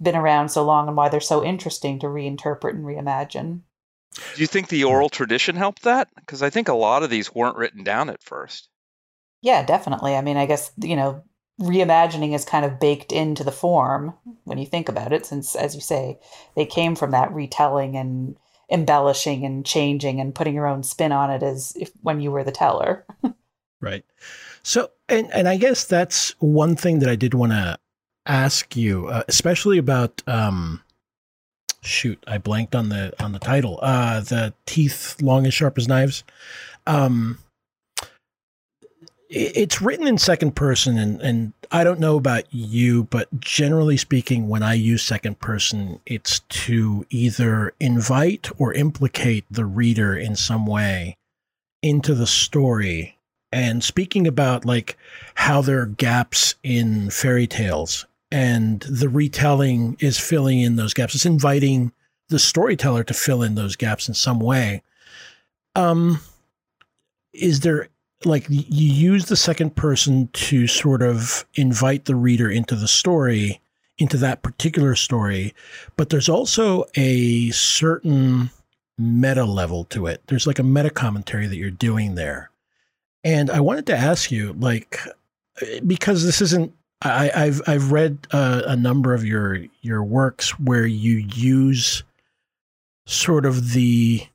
been 0.00 0.14
around 0.14 0.50
so 0.50 0.64
long 0.64 0.86
and 0.86 0.96
why 0.96 1.08
they're 1.08 1.20
so 1.20 1.42
interesting 1.42 1.98
to 1.98 2.06
reinterpret 2.06 2.70
and 2.70 2.84
reimagine. 2.84 3.62
Do 4.34 4.40
you 4.40 4.46
think 4.46 4.68
the 4.68 4.84
oral 4.84 5.08
tradition 5.08 5.56
helped 5.56 5.82
that? 5.82 6.08
Because 6.14 6.42
i 6.42 6.50
think 6.50 6.68
a 6.68 6.74
lot 6.74 7.02
of 7.02 7.10
these 7.10 7.34
weren't 7.34 7.56
written 7.56 7.82
down 7.82 8.10
at 8.10 8.22
first. 8.22 8.68
Yeah 9.40 9.64
definitely. 9.64 10.14
I 10.14 10.20
mean 10.20 10.36
i 10.36 10.46
guess 10.46 10.70
you 10.82 10.96
know 10.96 11.24
reimagining 11.60 12.34
is 12.34 12.44
kind 12.44 12.64
of 12.64 12.78
baked 12.78 13.10
into 13.10 13.42
the 13.42 13.50
form 13.50 14.14
when 14.44 14.58
you 14.58 14.66
think 14.66 14.88
about 14.88 15.12
it 15.12 15.26
since 15.26 15.56
as 15.56 15.74
you 15.74 15.80
say 15.80 16.20
they 16.54 16.64
came 16.64 16.94
from 16.94 17.10
that 17.10 17.32
retelling 17.32 17.96
and 17.96 18.36
embellishing 18.70 19.44
and 19.44 19.64
changing 19.64 20.20
and 20.20 20.34
putting 20.34 20.54
your 20.54 20.66
own 20.66 20.82
spin 20.82 21.12
on 21.12 21.30
it 21.30 21.42
as 21.42 21.74
if 21.76 21.90
when 22.02 22.20
you 22.20 22.30
were 22.30 22.44
the 22.44 22.52
teller. 22.52 23.06
right. 23.80 24.04
So, 24.62 24.90
and 25.08 25.32
and 25.32 25.48
I 25.48 25.56
guess 25.56 25.84
that's 25.84 26.34
one 26.40 26.76
thing 26.76 26.98
that 26.98 27.08
I 27.08 27.16
did 27.16 27.34
want 27.34 27.52
to 27.52 27.78
ask 28.26 28.76
you, 28.76 29.08
uh, 29.08 29.22
especially 29.28 29.78
about 29.78 30.22
um, 30.26 30.82
shoot, 31.82 32.22
I 32.26 32.38
blanked 32.38 32.74
on 32.74 32.90
the 32.90 33.12
on 33.22 33.32
the 33.32 33.38
title. 33.38 33.78
Uh, 33.82 34.20
the 34.20 34.54
teeth 34.66 35.20
long 35.20 35.44
and 35.44 35.54
sharp 35.54 35.78
as 35.78 35.88
knives. 35.88 36.24
Um, 36.86 37.38
it's 39.28 39.82
written 39.82 40.06
in 40.06 40.16
second 40.16 40.56
person 40.56 40.96
and, 40.96 41.20
and 41.20 41.52
I 41.70 41.84
don't 41.84 42.00
know 42.00 42.16
about 42.16 42.44
you, 42.50 43.04
but 43.04 43.28
generally 43.40 43.98
speaking, 43.98 44.48
when 44.48 44.62
I 44.62 44.74
use 44.74 45.02
second 45.02 45.38
person, 45.38 46.00
it's 46.06 46.40
to 46.40 47.04
either 47.10 47.74
invite 47.78 48.48
or 48.58 48.72
implicate 48.72 49.44
the 49.50 49.66
reader 49.66 50.16
in 50.16 50.34
some 50.34 50.66
way 50.66 51.16
into 51.82 52.14
the 52.14 52.26
story. 52.26 53.18
And 53.52 53.84
speaking 53.84 54.26
about 54.26 54.64
like 54.64 54.96
how 55.34 55.60
there 55.60 55.82
are 55.82 55.86
gaps 55.86 56.54
in 56.62 57.10
fairy 57.10 57.46
tales 57.46 58.06
and 58.30 58.80
the 58.80 59.08
retelling 59.08 59.96
is 60.00 60.18
filling 60.18 60.60
in 60.60 60.76
those 60.76 60.94
gaps. 60.94 61.14
It's 61.14 61.26
inviting 61.26 61.92
the 62.28 62.38
storyteller 62.38 63.04
to 63.04 63.14
fill 63.14 63.42
in 63.42 63.54
those 63.54 63.76
gaps 63.76 64.08
in 64.08 64.14
some 64.14 64.40
way. 64.40 64.82
Um, 65.74 66.20
is 67.32 67.60
there 67.60 67.88
like 68.24 68.46
you 68.48 68.92
use 68.92 69.26
the 69.26 69.36
second 69.36 69.76
person 69.76 70.28
to 70.32 70.66
sort 70.66 71.02
of 71.02 71.46
invite 71.54 72.06
the 72.06 72.16
reader 72.16 72.50
into 72.50 72.74
the 72.74 72.88
story 72.88 73.60
into 73.98 74.16
that 74.16 74.42
particular 74.42 74.94
story 74.94 75.54
but 75.96 76.10
there's 76.10 76.28
also 76.28 76.84
a 76.96 77.50
certain 77.50 78.50
meta 78.98 79.44
level 79.44 79.84
to 79.84 80.06
it. 80.06 80.22
There's 80.26 80.46
like 80.46 80.58
a 80.58 80.64
meta 80.64 80.90
commentary 80.90 81.46
that 81.46 81.56
you're 81.56 81.70
doing 81.70 82.16
there. 82.16 82.50
And 83.24 83.50
i 83.50 83.60
wanted 83.60 83.86
to 83.86 83.96
ask 83.96 84.30
you 84.30 84.52
like 84.54 85.00
because 85.86 86.24
this 86.24 86.40
isn't 86.40 86.72
I, 87.02 87.30
have 87.34 87.62
I've 87.68 87.92
read 87.92 88.26
uh, 88.32 88.62
a 88.66 88.74
number 88.74 89.14
of 89.14 89.24
your 89.24 89.64
your 89.82 90.02
works 90.02 90.58
where 90.58 90.86
you 90.86 91.18
use 91.34 92.02
sort 93.06 93.46
of 93.46 93.72
the 93.72 94.26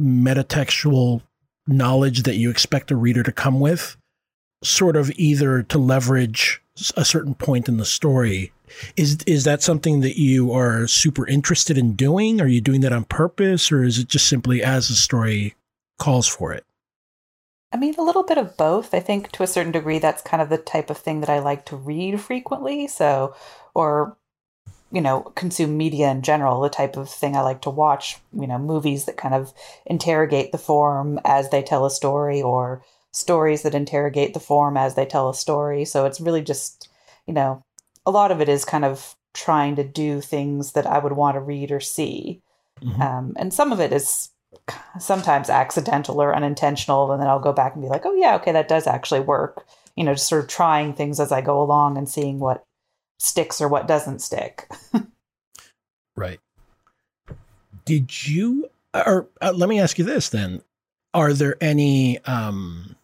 metatextual 0.00 1.22
knowledge 1.68 2.22
that 2.22 2.36
you 2.36 2.50
expect 2.50 2.90
a 2.90 2.96
reader 2.96 3.22
to 3.22 3.32
come 3.32 3.60
with, 3.60 3.96
sort 4.62 4.96
of 4.96 5.10
either 5.16 5.62
to 5.64 5.78
leverage 5.78 6.62
a 6.96 7.04
certain 7.04 7.34
point 7.34 7.68
in 7.68 7.76
the 7.76 7.84
story. 7.84 8.52
Is 8.96 9.18
is 9.26 9.44
that 9.44 9.62
something 9.62 10.00
that 10.00 10.18
you 10.20 10.52
are 10.52 10.86
super 10.86 11.26
interested 11.26 11.78
in 11.78 11.94
doing? 11.94 12.40
Are 12.40 12.46
you 12.46 12.60
doing 12.60 12.82
that 12.82 12.92
on 12.92 13.04
purpose, 13.04 13.72
or 13.72 13.82
is 13.82 13.98
it 13.98 14.08
just 14.08 14.26
simply 14.26 14.62
as 14.62 14.88
the 14.88 14.94
story 14.94 15.54
calls 15.98 16.26
for 16.26 16.52
it? 16.52 16.64
I 17.72 17.76
mean, 17.76 17.94
a 17.98 18.02
little 18.02 18.22
bit 18.22 18.38
of 18.38 18.56
both. 18.56 18.94
I 18.94 19.00
think 19.00 19.30
to 19.32 19.42
a 19.42 19.46
certain 19.46 19.72
degree, 19.72 19.98
that's 19.98 20.22
kind 20.22 20.42
of 20.42 20.48
the 20.48 20.58
type 20.58 20.90
of 20.90 20.98
thing 20.98 21.20
that 21.20 21.28
I 21.28 21.38
like 21.40 21.66
to 21.66 21.76
read 21.76 22.20
frequently. 22.20 22.88
So, 22.88 23.34
or 23.74 24.16
you 24.90 25.00
know, 25.00 25.20
consume 25.20 25.76
media 25.76 26.10
in 26.10 26.22
general, 26.22 26.60
the 26.60 26.70
type 26.70 26.96
of 26.96 27.10
thing 27.10 27.36
I 27.36 27.42
like 27.42 27.60
to 27.62 27.70
watch, 27.70 28.18
you 28.32 28.46
know, 28.46 28.58
movies 28.58 29.04
that 29.04 29.16
kind 29.16 29.34
of 29.34 29.52
interrogate 29.84 30.52
the 30.52 30.58
form 30.58 31.20
as 31.24 31.50
they 31.50 31.62
tell 31.62 31.84
a 31.84 31.90
story 31.90 32.40
or 32.40 32.82
stories 33.12 33.62
that 33.62 33.74
interrogate 33.74 34.34
the 34.34 34.40
form 34.40 34.76
as 34.76 34.94
they 34.94 35.04
tell 35.04 35.28
a 35.28 35.34
story. 35.34 35.84
So 35.84 36.06
it's 36.06 36.20
really 36.20 36.42
just, 36.42 36.88
you 37.26 37.34
know, 37.34 37.62
a 38.06 38.10
lot 38.10 38.30
of 38.30 38.40
it 38.40 38.48
is 38.48 38.64
kind 38.64 38.84
of 38.84 39.14
trying 39.34 39.76
to 39.76 39.84
do 39.84 40.20
things 40.20 40.72
that 40.72 40.86
I 40.86 40.98
would 40.98 41.12
want 41.12 41.34
to 41.34 41.40
read 41.40 41.70
or 41.70 41.80
see. 41.80 42.40
Mm-hmm. 42.82 43.02
Um, 43.02 43.32
and 43.36 43.52
some 43.52 43.72
of 43.72 43.80
it 43.80 43.92
is 43.92 44.30
sometimes 44.98 45.50
accidental 45.50 46.22
or 46.22 46.34
unintentional. 46.34 47.12
And 47.12 47.20
then 47.20 47.28
I'll 47.28 47.40
go 47.40 47.52
back 47.52 47.74
and 47.74 47.82
be 47.82 47.88
like, 47.88 48.06
oh, 48.06 48.14
yeah, 48.14 48.36
okay, 48.36 48.52
that 48.52 48.68
does 48.68 48.86
actually 48.86 49.20
work. 49.20 49.66
You 49.96 50.04
know, 50.04 50.14
just 50.14 50.28
sort 50.28 50.42
of 50.42 50.48
trying 50.48 50.94
things 50.94 51.20
as 51.20 51.32
I 51.32 51.40
go 51.40 51.60
along 51.60 51.98
and 51.98 52.08
seeing 52.08 52.38
what 52.38 52.64
sticks 53.18 53.60
or 53.60 53.68
what 53.68 53.86
doesn't 53.86 54.20
stick. 54.20 54.70
right. 56.16 56.40
Did 57.84 58.26
you, 58.26 58.68
or 58.94 59.28
uh, 59.40 59.52
let 59.54 59.68
me 59.68 59.80
ask 59.80 59.98
you 59.98 60.04
this 60.04 60.28
then: 60.28 60.62
Are 61.14 61.32
there 61.32 61.56
any, 61.60 62.18
um, 62.24 62.96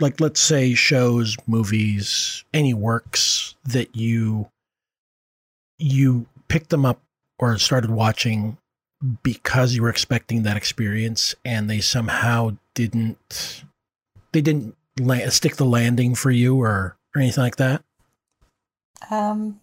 like, 0.00 0.20
let's 0.20 0.40
say, 0.40 0.74
shows, 0.74 1.36
movies, 1.46 2.44
any 2.52 2.74
works 2.74 3.54
that 3.64 3.96
you 3.96 4.48
you 5.78 6.26
picked 6.48 6.70
them 6.70 6.84
up 6.84 7.00
or 7.38 7.58
started 7.58 7.90
watching 7.90 8.56
because 9.22 9.74
you 9.74 9.82
were 9.82 9.88
expecting 9.88 10.42
that 10.42 10.56
experience, 10.56 11.34
and 11.44 11.68
they 11.68 11.80
somehow 11.80 12.56
didn't 12.74 13.64
they 14.32 14.40
didn't 14.40 14.76
la- 14.98 15.28
stick 15.30 15.56
the 15.56 15.64
landing 15.64 16.14
for 16.14 16.30
you 16.30 16.60
or 16.60 16.96
or 17.14 17.20
anything 17.20 17.42
like 17.42 17.56
that? 17.56 17.82
Um, 19.10 19.60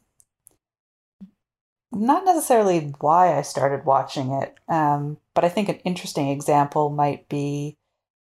not 1.92 2.26
necessarily 2.26 2.94
why 3.00 3.38
I 3.38 3.42
started 3.42 3.86
watching 3.86 4.32
it, 4.32 4.58
um, 4.70 5.18
but 5.34 5.44
I 5.44 5.50
think 5.50 5.70
an 5.70 5.80
interesting 5.80 6.30
example 6.30 6.90
might 6.90 7.28
be, 7.28 7.76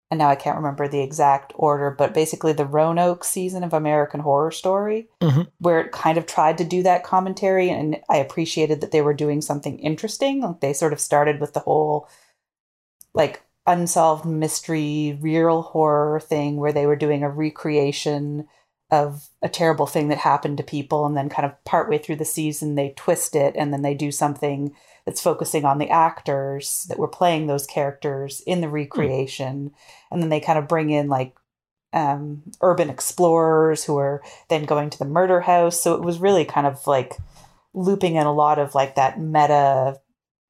and 0.10 0.18
now 0.18 0.30
I 0.30 0.36
can't 0.36 0.58
remember 0.58 0.88
the 0.88 1.02
exact 1.02 1.54
order, 1.56 1.92
but 1.92 2.16
basically 2.16 2.54
the 2.54 2.66
Roanoke 2.66 3.24
season 3.24 3.64
of 3.64 3.74
American 3.74 4.22
Horror 4.22 4.52
Story, 4.52 5.08
mm-hmm. 5.22 5.44
where 5.60 5.82
it 5.82 5.92
kind 5.92 6.18
of 6.18 6.26
tried 6.26 6.58
to 6.58 6.64
do 6.64 6.82
that 6.84 7.04
commentary, 7.04 7.70
and 7.70 7.98
I 8.10 8.18
appreciated 8.18 8.82
that 8.82 8.92
they 8.92 9.02
were 9.02 9.14
doing 9.14 9.42
something 9.42 9.78
interesting. 9.80 10.42
Like 10.42 10.62
they 10.62 10.74
sort 10.74 10.94
of 10.94 11.00
started 11.00 11.40
with 11.40 11.54
the 11.54 11.60
whole, 11.60 12.10
like 13.14 13.44
unsolved 13.68 14.26
mystery 14.26 15.16
real 15.22 15.62
horror 15.62 16.20
thing 16.20 16.58
where 16.58 16.74
they 16.74 16.88
were 16.88 16.96
doing 16.96 17.22
a 17.22 17.30
recreation 17.30 18.48
of 18.92 19.30
a 19.42 19.50
terrible 19.50 19.86
thing 19.86 20.08
that 20.08 20.18
happened 20.18 20.58
to 20.58 20.64
people 20.64 21.06
and 21.06 21.16
then 21.16 21.30
kind 21.30 21.46
of 21.46 21.64
partway 21.64 21.98
through 21.98 22.16
the 22.16 22.26
season 22.26 22.76
they 22.76 22.94
twist 22.96 23.36
it 23.36 23.56
and 23.56 23.72
then 23.72 23.84
they 23.84 23.94
do 23.94 24.12
something 24.12 24.74
that's 25.06 25.22
focusing 25.22 25.64
on 25.64 25.78
the 25.78 25.90
actors 25.90 26.86
that 26.90 26.98
were 26.98 27.08
playing 27.08 27.48
those 27.48 27.68
characters 27.68 28.42
in 28.48 28.62
the 28.62 28.68
hmm. 28.68 28.74
recreation 28.74 29.70
mm. 29.70 29.74
and 30.12 30.22
then 30.22 30.30
they 30.30 30.40
kind 30.40 30.58
of 30.58 30.68
bring 30.68 30.90
in 30.90 31.08
like 31.08 31.36
um, 31.92 32.44
urban 32.62 32.90
explorers 32.90 33.84
who 33.84 33.98
are 33.98 34.22
then 34.50 34.66
going 34.66 34.90
to 34.92 35.00
the 35.00 35.06
murder 35.06 35.42
house 35.42 35.80
so 35.80 35.96
it 35.96 36.02
was 36.02 36.20
really 36.20 36.46
kind 36.46 36.68
of 36.68 36.86
like 36.86 37.16
looping 37.74 38.16
in 38.16 38.26
a 38.26 38.34
lot 38.34 38.60
of 38.60 38.76
like 38.76 38.96
that 38.96 39.20
meta 39.20 40.00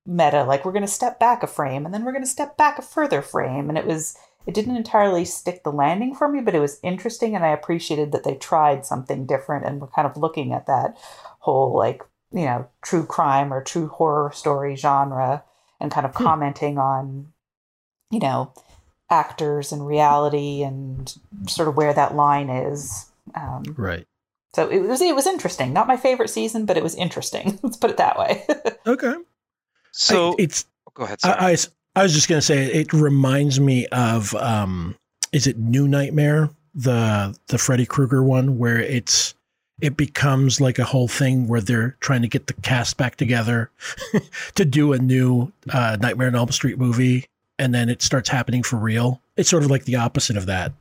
meta 0.06 0.44
like 0.44 0.66
we're 0.66 0.72
going 0.72 0.82
to 0.82 0.88
step 0.88 1.20
back 1.20 1.44
a 1.44 1.48
frame 1.48 1.86
and 1.86 1.94
then 1.94 2.04
we're 2.04 2.12
going 2.12 2.24
to 2.24 2.30
step 2.30 2.58
back 2.58 2.80
a 2.80 2.82
further 2.82 3.22
frame 3.22 3.70
and 3.70 3.78
it 3.78 3.86
was 3.86 4.18
it 4.50 4.56
didn't 4.56 4.76
entirely 4.76 5.24
stick 5.24 5.64
the 5.64 5.72
landing 5.72 6.16
for 6.16 6.28
me 6.28 6.42
but 6.42 6.56
it 6.56 6.60
was 6.60 6.80
interesting 6.82 7.36
and 7.36 7.46
i 7.46 7.50
appreciated 7.50 8.12
that 8.12 8.24
they 8.24 8.34
tried 8.36 8.84
something 8.84 9.28
different 9.28 9.64
and 9.64 9.80
were 9.80 9.88
kind 9.88 10.08
of 10.08 10.18
looking 10.18 10.52
at 10.52 10.66
that 10.66 10.98
whole 11.40 11.78
like 11.78 12.02
you 12.32 12.46
know 12.46 12.68
true 12.82 13.06
crime 13.06 13.54
or 13.54 13.64
true 13.64 13.88
horror 13.88 14.32
story 14.34 14.76
genre 14.76 15.44
and 15.80 15.92
kind 15.92 16.06
of 16.06 16.16
hmm. 16.16 16.24
commenting 16.24 16.80
on 16.80 17.32
you 18.10 18.20
know 18.20 18.52
actors 19.12 19.72
and 19.72 19.86
reality 19.86 20.64
and 20.64 21.16
sort 21.48 21.68
of 21.68 21.78
where 21.78 21.94
that 21.94 22.16
line 22.16 22.50
is 22.50 23.12
um, 23.36 23.64
right 23.78 24.08
so 24.56 24.68
it 24.68 24.80
was 24.80 25.02
it 25.02 25.16
was 25.16 25.28
interesting. 25.28 25.74
Not 25.74 25.88
my 25.88 25.98
favorite 25.98 26.30
season, 26.30 26.66
but 26.66 26.76
it 26.76 26.84
was 26.84 26.96
interesting. 26.96 27.60
Let's 27.64 27.78
put 27.78 27.92
it 27.92 27.98
that 27.98 28.18
way. 28.18 28.46
okay. 28.88 29.14
So 29.92 30.32
I, 30.32 30.36
it's 30.40 30.66
go 30.94 31.04
ahead. 31.04 31.20
I, 31.24 31.52
I, 31.52 31.58
I 31.96 32.04
was 32.04 32.14
just 32.14 32.30
gonna 32.30 32.42
say 32.42 32.66
it 32.66 32.94
reminds 32.94 33.60
me 33.60 33.88
of 33.88 34.34
um, 34.36 34.96
is 35.32 35.48
it 35.48 35.58
New 35.58 35.88
Nightmare 35.88 36.50
the 36.76 37.38
the 37.48 37.58
Freddy 37.58 37.86
Krueger 37.86 38.24
one 38.24 38.58
where 38.58 38.80
it's 38.80 39.36
it 39.82 39.98
becomes 39.98 40.60
like 40.60 40.78
a 40.78 40.84
whole 40.84 41.08
thing 41.08 41.48
where 41.48 41.62
they're 41.62 41.96
trying 42.00 42.22
to 42.22 42.28
get 42.28 42.48
the 42.48 42.54
cast 42.54 42.98
back 42.98 43.16
together 43.16 43.72
to 44.56 44.66
do 44.66 44.94
a 44.94 45.00
new 45.00 45.52
uh, 45.72 45.98
Nightmare 46.00 46.28
on 46.28 46.36
Elm 46.36 46.52
Street 46.52 46.78
movie, 46.78 47.26
and 47.58 47.74
then 47.74 47.88
it 47.88 48.02
starts 48.02 48.28
happening 48.28 48.62
for 48.62 48.76
real. 48.76 49.22
It's 49.38 49.50
sort 49.50 49.64
of 49.64 49.72
like 49.72 49.86
the 49.86 49.96
opposite 49.96 50.36
of 50.36 50.48
that. 50.48 50.74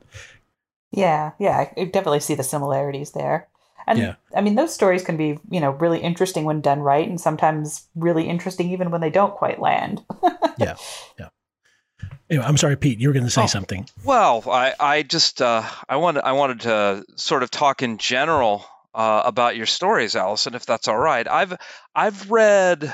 Yeah, 0.90 1.32
yeah, 1.38 1.66
I 1.76 1.84
definitely 1.84 2.20
see 2.20 2.34
the 2.34 2.42
similarities 2.42 3.12
there. 3.12 3.46
And 3.88 3.98
yeah. 3.98 4.14
I 4.36 4.42
mean, 4.42 4.54
those 4.54 4.74
stories 4.74 5.02
can 5.02 5.16
be, 5.16 5.38
you 5.50 5.60
know, 5.60 5.70
really 5.70 5.98
interesting 6.00 6.44
when 6.44 6.60
done 6.60 6.80
right, 6.80 7.08
and 7.08 7.18
sometimes 7.18 7.88
really 7.94 8.28
interesting 8.28 8.70
even 8.70 8.90
when 8.90 9.00
they 9.00 9.08
don't 9.08 9.34
quite 9.34 9.58
land. 9.60 10.02
yeah, 10.58 10.76
yeah. 11.18 11.28
Anyway, 12.28 12.44
I'm 12.44 12.58
sorry, 12.58 12.76
Pete. 12.76 13.00
You 13.00 13.08
were 13.08 13.14
going 13.14 13.24
to 13.24 13.30
say 13.30 13.44
oh, 13.44 13.46
something. 13.46 13.88
Well, 14.04 14.44
I, 14.46 14.74
I 14.78 15.02
just, 15.02 15.40
uh, 15.40 15.66
I 15.88 15.96
wanted, 15.96 16.22
I 16.24 16.32
wanted 16.32 16.60
to 16.60 17.04
sort 17.16 17.42
of 17.42 17.50
talk 17.50 17.82
in 17.82 17.96
general 17.96 18.66
uh, 18.92 19.22
about 19.24 19.56
your 19.56 19.64
stories, 19.64 20.14
Allison, 20.14 20.54
if 20.54 20.66
that's 20.66 20.86
all 20.86 20.98
right. 20.98 21.26
I've, 21.26 21.56
I've 21.94 22.30
read, 22.30 22.92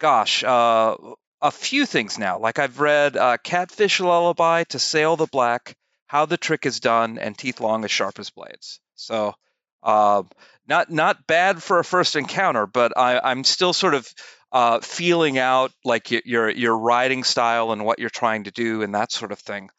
gosh, 0.00 0.42
uh, 0.42 0.96
a 1.40 1.50
few 1.52 1.86
things 1.86 2.18
now. 2.18 2.40
Like 2.40 2.58
I've 2.58 2.80
read 2.80 3.16
uh, 3.16 3.36
Catfish 3.44 4.00
Lullaby, 4.00 4.64
To 4.64 4.80
Sail 4.80 5.14
the 5.16 5.26
Black, 5.26 5.76
How 6.08 6.26
the 6.26 6.36
Trick 6.36 6.66
is 6.66 6.80
Done, 6.80 7.18
and 7.18 7.38
Teeth 7.38 7.60
Long 7.60 7.84
as 7.84 7.92
Sharp 7.92 8.18
as 8.18 8.30
Blades. 8.30 8.80
So 8.96 9.36
uh, 9.82 10.22
not 10.68 10.90
not 10.90 11.26
bad 11.26 11.62
for 11.62 11.78
a 11.78 11.84
first 11.84 12.16
encounter, 12.16 12.66
but 12.66 12.96
I, 12.96 13.30
am 13.30 13.44
still 13.44 13.72
sort 13.72 13.94
of 13.94 14.12
uh, 14.52 14.80
feeling 14.80 15.38
out 15.38 15.72
like 15.84 16.10
your 16.10 16.50
your 16.50 16.76
writing 16.76 17.24
style 17.24 17.72
and 17.72 17.84
what 17.84 17.98
you're 17.98 18.10
trying 18.10 18.44
to 18.44 18.50
do 18.50 18.82
and 18.82 18.94
that 18.94 19.12
sort 19.12 19.32
of 19.32 19.38
thing. 19.38 19.70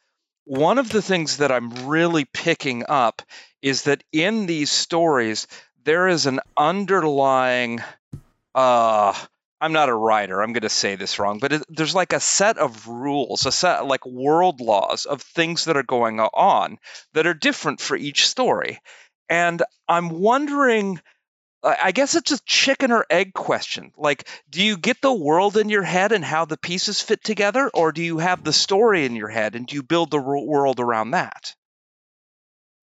One 0.46 0.78
of 0.78 0.90
the 0.90 1.02
things 1.02 1.38
that 1.38 1.52
I'm 1.52 1.88
really 1.88 2.26
picking 2.26 2.84
up 2.88 3.22
is 3.62 3.84
that 3.84 4.04
in 4.12 4.46
these 4.46 4.72
stories 4.72 5.48
there 5.84 6.08
is 6.08 6.26
an 6.26 6.40
underlying. 6.58 7.82
Uh, 8.54 9.14
I'm 9.62 9.72
not 9.72 9.88
a 9.88 9.96
writer. 9.96 10.42
I'm 10.42 10.52
going 10.52 10.64
to 10.64 10.70
say 10.70 10.96
this 10.96 11.20
wrong, 11.20 11.40
but 11.40 11.54
it, 11.54 11.64
there's 11.70 11.96
like 11.96 12.12
a 12.12 12.20
set 12.20 12.58
of 12.58 12.86
rules, 12.86 13.46
a 13.46 13.52
set 13.52 13.86
like 13.86 14.06
world 14.06 14.60
laws 14.60 15.06
of 15.06 15.22
things 15.22 15.66
that 15.66 15.78
are 15.78 15.84
going 15.84 16.20
on 16.20 16.78
that 17.14 17.26
are 17.28 17.34
different 17.34 17.80
for 17.80 17.96
each 17.96 18.28
story. 18.28 18.80
And 19.30 19.62
I'm 19.88 20.10
wondering, 20.10 21.00
I 21.64 21.92
guess 21.92 22.16
it's 22.16 22.32
a 22.32 22.44
chicken 22.44 22.92
or 22.92 23.06
egg 23.10 23.34
question. 23.34 23.94
Like, 23.98 24.28
do 24.50 24.62
you 24.62 24.76
get 24.78 25.02
the 25.02 25.14
world 25.14 25.56
in 25.56 25.70
your 25.70 25.84
head 25.84 26.12
and 26.12 26.24
how 26.24 26.46
the 26.46 26.58
pieces 26.58 27.02
fit 27.02 27.24
together, 27.24 27.72
or 27.74 27.92
do 27.92 28.04
you 28.04 28.18
have 28.18 28.44
the 28.44 28.54
story 28.54 29.06
in 29.06 29.16
your 29.16 29.30
head 29.30 29.56
and 29.56 29.66
do 29.66 29.76
you 29.76 29.84
build 29.84 30.12
the 30.12 30.20
world 30.20 30.80
around 30.80 31.12
that? 31.12 31.56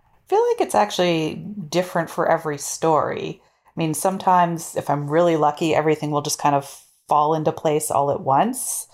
I 0.01 0.29
feel 0.29 0.47
like 0.49 0.61
it's 0.61 0.75
actually 0.75 1.35
different 1.69 2.09
for 2.09 2.31
every 2.31 2.57
story. 2.57 3.43
I 3.67 3.73
mean, 3.77 3.95
sometimes 3.95 4.77
if 4.77 4.89
I'm 4.89 5.11
really 5.11 5.37
lucky, 5.37 5.75
everything 5.75 6.11
will 6.11 6.23
just 6.23 6.39
kind 6.39 6.55
of 6.55 6.85
fall 7.09 7.35
into 7.35 7.53
place 7.53 7.91
all 7.91 8.11
at 8.11 8.21
once. 8.21 8.87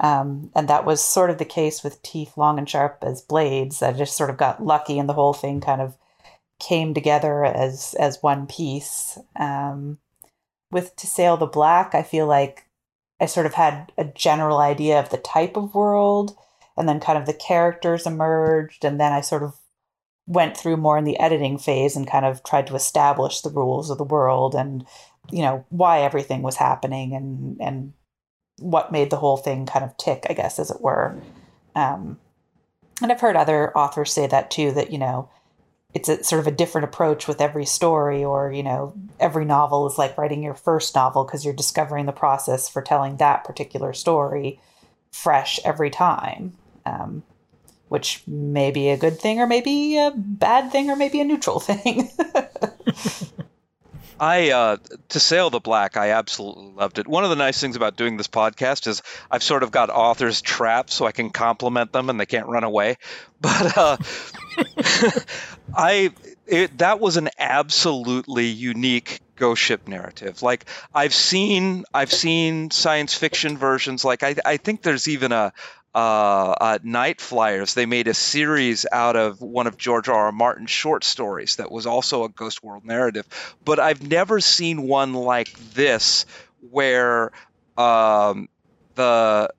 Um, 0.00 0.50
and 0.54 0.68
that 0.68 0.84
was 0.84 1.02
sort 1.02 1.30
of 1.30 1.38
the 1.38 1.44
case 1.44 1.84
with 1.84 2.02
Teeth 2.02 2.36
Long 2.36 2.58
and 2.58 2.68
Sharp 2.68 2.98
as 3.02 3.22
Blades. 3.22 3.82
I 3.82 3.92
just 3.92 4.16
sort 4.16 4.30
of 4.30 4.36
got 4.36 4.64
lucky 4.64 4.98
and 4.98 5.08
the 5.08 5.14
whole 5.14 5.32
thing 5.34 5.60
kind 5.60 5.80
of 5.80 5.96
came 6.60 6.94
together 6.94 7.44
as 7.44 7.94
as 7.98 8.22
one 8.22 8.46
piece. 8.46 9.18
Um, 9.36 9.98
with 10.70 10.94
To 10.96 11.06
Sail 11.06 11.36
the 11.36 11.46
Black, 11.46 11.94
I 11.94 12.02
feel 12.02 12.26
like 12.26 12.66
I 13.20 13.26
sort 13.26 13.46
of 13.46 13.54
had 13.54 13.92
a 13.98 14.04
general 14.04 14.58
idea 14.58 15.00
of 15.00 15.10
the 15.10 15.18
type 15.18 15.56
of 15.56 15.74
world, 15.74 16.36
and 16.76 16.88
then 16.88 17.00
kind 17.00 17.18
of 17.18 17.26
the 17.26 17.34
characters 17.34 18.06
emerged, 18.06 18.84
and 18.84 19.00
then 19.00 19.12
I 19.12 19.20
sort 19.20 19.42
of 19.42 19.56
went 20.26 20.56
through 20.56 20.76
more 20.76 20.96
in 20.96 21.04
the 21.04 21.18
editing 21.18 21.58
phase 21.58 21.96
and 21.96 22.08
kind 22.08 22.24
of 22.24 22.42
tried 22.44 22.66
to 22.68 22.76
establish 22.76 23.40
the 23.40 23.50
rules 23.50 23.90
of 23.90 23.98
the 23.98 24.04
world 24.04 24.54
and 24.54 24.86
you 25.32 25.42
know 25.42 25.64
why 25.70 26.02
everything 26.02 26.40
was 26.42 26.56
happening 26.56 27.14
and 27.14 27.60
and 27.60 27.92
what 28.60 28.92
made 28.92 29.10
the 29.10 29.16
whole 29.16 29.38
thing 29.38 29.66
kind 29.66 29.84
of 29.84 29.96
tick, 29.96 30.26
I 30.28 30.34
guess, 30.34 30.58
as 30.58 30.70
it 30.70 30.80
were. 30.80 31.16
Um, 31.74 32.18
and 33.02 33.10
I've 33.10 33.20
heard 33.20 33.36
other 33.36 33.76
authors 33.76 34.12
say 34.12 34.26
that 34.26 34.50
too. 34.50 34.70
That 34.72 34.92
you 34.92 34.98
know 34.98 35.28
it's 35.94 36.08
a 36.08 36.22
sort 36.22 36.40
of 36.40 36.46
a 36.46 36.52
different 36.52 36.84
approach 36.84 37.26
with 37.26 37.40
every 37.40 37.66
story 37.66 38.24
or 38.24 38.52
you 38.52 38.62
know 38.62 38.94
every 39.18 39.44
novel 39.44 39.86
is 39.86 39.98
like 39.98 40.16
writing 40.16 40.42
your 40.42 40.54
first 40.54 40.94
novel 40.94 41.24
because 41.24 41.44
you're 41.44 41.54
discovering 41.54 42.06
the 42.06 42.12
process 42.12 42.68
for 42.68 42.82
telling 42.82 43.16
that 43.16 43.44
particular 43.44 43.92
story 43.92 44.60
fresh 45.10 45.58
every 45.64 45.90
time 45.90 46.52
um, 46.86 47.22
which 47.88 48.22
may 48.26 48.70
be 48.70 48.88
a 48.88 48.96
good 48.96 49.18
thing 49.18 49.40
or 49.40 49.46
maybe 49.46 49.96
a 49.98 50.12
bad 50.14 50.70
thing 50.70 50.90
or 50.90 50.96
maybe 50.96 51.20
a 51.20 51.24
neutral 51.24 51.60
thing 51.60 52.10
I 54.20 54.50
uh, 54.50 54.76
to 55.08 55.18
sail 55.18 55.48
the 55.48 55.60
black, 55.60 55.96
I 55.96 56.10
absolutely 56.10 56.72
loved 56.72 56.98
it. 56.98 57.08
One 57.08 57.24
of 57.24 57.30
the 57.30 57.36
nice 57.36 57.58
things 57.58 57.74
about 57.74 57.96
doing 57.96 58.18
this 58.18 58.28
podcast 58.28 58.86
is 58.86 59.02
I've 59.30 59.42
sort 59.42 59.62
of 59.62 59.70
got 59.70 59.88
authors 59.88 60.42
trapped 60.42 60.90
so 60.90 61.06
I 61.06 61.12
can 61.12 61.30
compliment 61.30 61.90
them 61.92 62.10
and 62.10 62.20
they 62.20 62.26
can't 62.26 62.46
run 62.46 62.64
away. 62.64 62.98
But 63.42 63.78
uh, 63.78 63.96
I 65.74 66.10
it, 66.46 66.76
that 66.76 67.00
was 67.00 67.16
an 67.16 67.30
absolutely 67.38 68.48
unique 68.48 69.20
ghost 69.36 69.62
ship 69.62 69.88
narrative. 69.88 70.42
Like 70.42 70.66
I've 70.94 71.14
seen 71.14 71.84
I've 71.94 72.12
seen 72.12 72.70
science 72.70 73.14
fiction 73.14 73.56
versions. 73.56 74.04
Like 74.04 74.22
I 74.22 74.34
I 74.44 74.58
think 74.58 74.82
there's 74.82 75.08
even 75.08 75.32
a 75.32 75.54
uh, 75.94 76.54
uh, 76.60 76.78
Nightflyers, 76.78 77.74
they 77.74 77.86
made 77.86 78.08
a 78.08 78.14
series 78.14 78.86
out 78.90 79.16
of 79.16 79.40
one 79.40 79.66
of 79.66 79.76
George 79.76 80.08
R. 80.08 80.26
R. 80.26 80.32
Martin's 80.32 80.70
short 80.70 81.04
stories 81.04 81.56
that 81.56 81.70
was 81.70 81.86
also 81.86 82.24
a 82.24 82.28
Ghost 82.28 82.62
World 82.62 82.84
narrative. 82.84 83.26
But 83.64 83.80
I've 83.80 84.06
never 84.06 84.40
seen 84.40 84.82
one 84.82 85.14
like 85.14 85.52
this 85.74 86.26
where 86.70 87.32
um, 87.76 88.48
the 88.94 89.50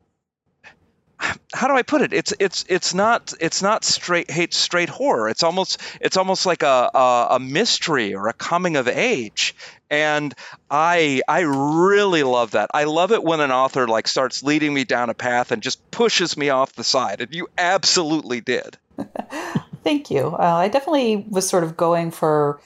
how 1.53 1.67
do 1.67 1.75
I 1.75 1.83
put 1.83 2.01
it? 2.01 2.13
It's 2.13 2.33
it's 2.39 2.65
it's 2.67 2.93
not 2.93 3.33
it's 3.39 3.61
not 3.61 3.83
straight 3.83 4.31
hate 4.31 4.53
straight 4.53 4.89
horror. 4.89 5.29
It's 5.29 5.43
almost 5.43 5.79
it's 5.99 6.17
almost 6.17 6.45
like 6.45 6.63
a, 6.63 6.89
a, 6.93 7.27
a 7.31 7.39
mystery 7.39 8.13
or 8.15 8.27
a 8.27 8.33
coming 8.33 8.75
of 8.75 8.87
age. 8.87 9.55
And 9.89 10.33
I 10.69 11.21
I 11.27 11.41
really 11.41 12.23
love 12.23 12.51
that. 12.51 12.69
I 12.73 12.85
love 12.85 13.11
it 13.11 13.23
when 13.23 13.41
an 13.41 13.51
author 13.51 13.87
like 13.87 14.07
starts 14.07 14.43
leading 14.43 14.73
me 14.73 14.83
down 14.83 15.09
a 15.09 15.13
path 15.13 15.51
and 15.51 15.61
just 15.61 15.91
pushes 15.91 16.37
me 16.37 16.49
off 16.49 16.73
the 16.73 16.83
side. 16.83 17.21
And 17.21 17.33
you 17.33 17.47
absolutely 17.57 18.41
did. 18.41 18.77
Thank 19.83 20.11
you. 20.11 20.27
Uh, 20.27 20.55
I 20.57 20.67
definitely 20.67 21.25
was 21.29 21.47
sort 21.47 21.63
of 21.63 21.75
going 21.75 22.11
for 22.11 22.61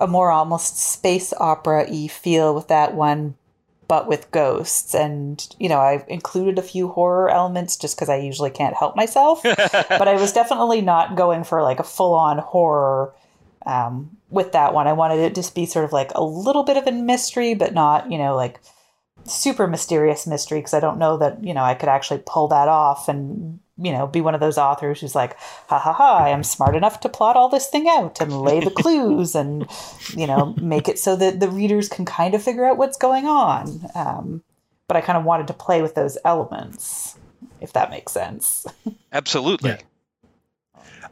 a 0.00 0.06
more 0.06 0.30
almost 0.30 0.78
space 0.78 1.32
opera 1.38 1.86
y 1.88 2.08
feel 2.08 2.54
with 2.54 2.68
that 2.68 2.94
one 2.94 3.36
but 3.88 4.08
with 4.08 4.30
ghosts. 4.30 4.94
And, 4.94 5.46
you 5.58 5.68
know, 5.68 5.78
I 5.78 6.04
included 6.08 6.58
a 6.58 6.62
few 6.62 6.88
horror 6.88 7.30
elements 7.30 7.76
just 7.76 7.96
because 7.96 8.08
I 8.08 8.16
usually 8.16 8.50
can't 8.50 8.76
help 8.76 8.96
myself. 8.96 9.42
but 9.44 10.08
I 10.08 10.14
was 10.14 10.32
definitely 10.32 10.80
not 10.80 11.16
going 11.16 11.44
for 11.44 11.62
like 11.62 11.80
a 11.80 11.84
full 11.84 12.14
on 12.14 12.38
horror 12.38 13.14
um, 13.66 14.16
with 14.30 14.52
that 14.52 14.74
one. 14.74 14.86
I 14.86 14.92
wanted 14.92 15.20
it 15.20 15.34
to 15.34 15.54
be 15.54 15.66
sort 15.66 15.84
of 15.84 15.92
like 15.92 16.12
a 16.14 16.24
little 16.24 16.64
bit 16.64 16.76
of 16.76 16.86
a 16.86 16.92
mystery, 16.92 17.54
but 17.54 17.74
not, 17.74 18.10
you 18.10 18.18
know, 18.18 18.34
like 18.36 18.60
super 19.24 19.66
mysterious 19.66 20.26
mystery 20.26 20.58
because 20.58 20.74
I 20.74 20.80
don't 20.80 20.98
know 20.98 21.16
that, 21.18 21.42
you 21.42 21.54
know, 21.54 21.64
I 21.64 21.74
could 21.74 21.88
actually 21.88 22.22
pull 22.26 22.48
that 22.48 22.68
off 22.68 23.08
and 23.08 23.60
you 23.76 23.90
know, 23.90 24.06
be 24.06 24.20
one 24.20 24.34
of 24.34 24.40
those 24.40 24.58
authors 24.58 25.00
who's 25.00 25.14
like, 25.14 25.36
ha 25.68 25.78
ha 25.78 25.92
ha, 25.92 26.18
I 26.18 26.28
am 26.28 26.44
smart 26.44 26.76
enough 26.76 27.00
to 27.00 27.08
plot 27.08 27.36
all 27.36 27.48
this 27.48 27.68
thing 27.68 27.88
out 27.88 28.20
and 28.20 28.42
lay 28.42 28.60
the 28.60 28.70
clues 28.70 29.34
and, 29.34 29.68
you 30.16 30.26
know, 30.26 30.54
make 30.60 30.88
it 30.88 30.98
so 30.98 31.16
that 31.16 31.40
the 31.40 31.48
readers 31.48 31.88
can 31.88 32.04
kind 32.04 32.34
of 32.34 32.42
figure 32.42 32.64
out 32.64 32.78
what's 32.78 32.96
going 32.96 33.26
on. 33.26 33.80
Um, 33.94 34.42
but 34.86 34.96
I 34.96 35.00
kind 35.00 35.18
of 35.18 35.24
wanted 35.24 35.48
to 35.48 35.54
play 35.54 35.82
with 35.82 35.94
those 35.94 36.16
elements, 36.24 37.18
if 37.60 37.72
that 37.72 37.90
makes 37.90 38.12
sense. 38.12 38.66
Absolutely. 39.12 39.70
Yeah. 39.70 39.78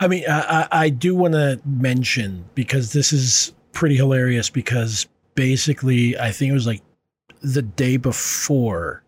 I 0.00 0.08
mean, 0.08 0.24
I, 0.28 0.68
I 0.70 0.88
do 0.88 1.14
want 1.14 1.34
to 1.34 1.60
mention 1.64 2.44
because 2.54 2.92
this 2.92 3.12
is 3.12 3.52
pretty 3.72 3.96
hilarious 3.96 4.50
because 4.50 5.06
basically, 5.34 6.18
I 6.18 6.30
think 6.30 6.50
it 6.50 6.54
was 6.54 6.66
like 6.66 6.82
the 7.40 7.62
day 7.62 7.96
before. 7.96 9.02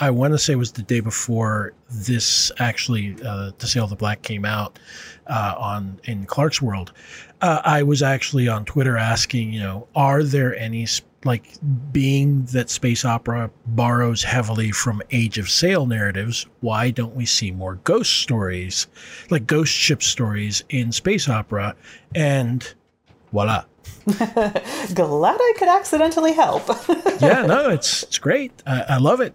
I 0.00 0.10
want 0.10 0.32
to 0.32 0.38
say 0.38 0.52
it 0.52 0.56
was 0.56 0.72
the 0.72 0.82
day 0.82 1.00
before 1.00 1.72
this 1.90 2.52
actually, 2.58 3.16
uh, 3.24 3.50
To 3.58 3.66
Sail 3.66 3.86
the 3.86 3.96
Black 3.96 4.22
came 4.22 4.44
out 4.44 4.78
uh, 5.26 5.54
on 5.58 6.00
in 6.04 6.26
Clarkesworld. 6.26 6.90
Uh, 7.40 7.60
I 7.64 7.82
was 7.82 8.02
actually 8.02 8.48
on 8.48 8.64
Twitter 8.64 8.96
asking, 8.96 9.52
you 9.52 9.60
know, 9.60 9.88
are 9.94 10.22
there 10.22 10.56
any 10.56 10.86
like 11.24 11.44
being 11.92 12.44
that 12.46 12.70
space 12.70 13.04
opera 13.04 13.50
borrows 13.66 14.22
heavily 14.22 14.70
from 14.70 15.02
Age 15.10 15.38
of 15.38 15.50
Sail 15.50 15.86
narratives, 15.86 16.46
why 16.60 16.90
don't 16.90 17.14
we 17.14 17.26
see 17.26 17.50
more 17.50 17.76
ghost 17.84 18.18
stories, 18.18 18.86
like 19.30 19.46
ghost 19.46 19.72
ship 19.72 20.02
stories 20.02 20.62
in 20.68 20.92
space 20.92 21.28
opera? 21.28 21.74
And 22.14 22.72
voila. 23.32 23.64
Glad 24.06 25.38
I 25.40 25.54
could 25.58 25.68
accidentally 25.68 26.32
help. 26.32 26.68
yeah, 27.20 27.44
no, 27.46 27.68
it's 27.70 28.04
it's 28.04 28.18
great. 28.18 28.52
I, 28.66 28.84
I 28.90 28.96
love 28.98 29.20
it. 29.20 29.34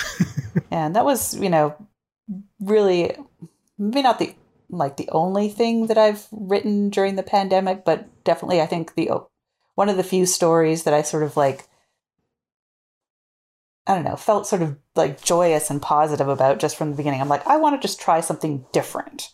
and 0.70 0.96
that 0.96 1.04
was, 1.04 1.34
you 1.34 1.50
know, 1.50 1.74
really 2.60 3.16
maybe 3.78 4.02
not 4.02 4.18
the 4.18 4.34
like 4.68 4.96
the 4.96 5.08
only 5.10 5.48
thing 5.48 5.88
that 5.88 5.98
I've 5.98 6.26
written 6.32 6.88
during 6.88 7.16
the 7.16 7.22
pandemic, 7.22 7.84
but 7.84 8.06
definitely 8.24 8.60
I 8.60 8.66
think 8.66 8.94
the 8.94 9.10
one 9.74 9.88
of 9.88 9.96
the 9.96 10.04
few 10.04 10.26
stories 10.26 10.84
that 10.84 10.94
I 10.94 11.02
sort 11.02 11.22
of 11.22 11.36
like 11.36 11.68
I 13.86 13.94
don't 13.94 14.04
know, 14.04 14.16
felt 14.16 14.46
sort 14.46 14.62
of 14.62 14.78
like 14.94 15.22
joyous 15.22 15.68
and 15.68 15.82
positive 15.82 16.28
about 16.28 16.60
just 16.60 16.76
from 16.76 16.90
the 16.90 16.96
beginning. 16.96 17.20
I'm 17.20 17.28
like, 17.28 17.46
I 17.46 17.56
want 17.56 17.80
to 17.80 17.86
just 17.86 18.00
try 18.00 18.20
something 18.20 18.64
different. 18.72 19.28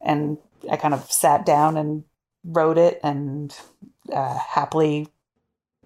And 0.00 0.38
I 0.70 0.76
kind 0.76 0.94
of 0.94 1.10
sat 1.10 1.44
down 1.44 1.76
and 1.76 2.04
wrote 2.44 2.78
it 2.78 3.00
and 3.02 3.54
uh, 4.12 4.38
happily, 4.38 5.08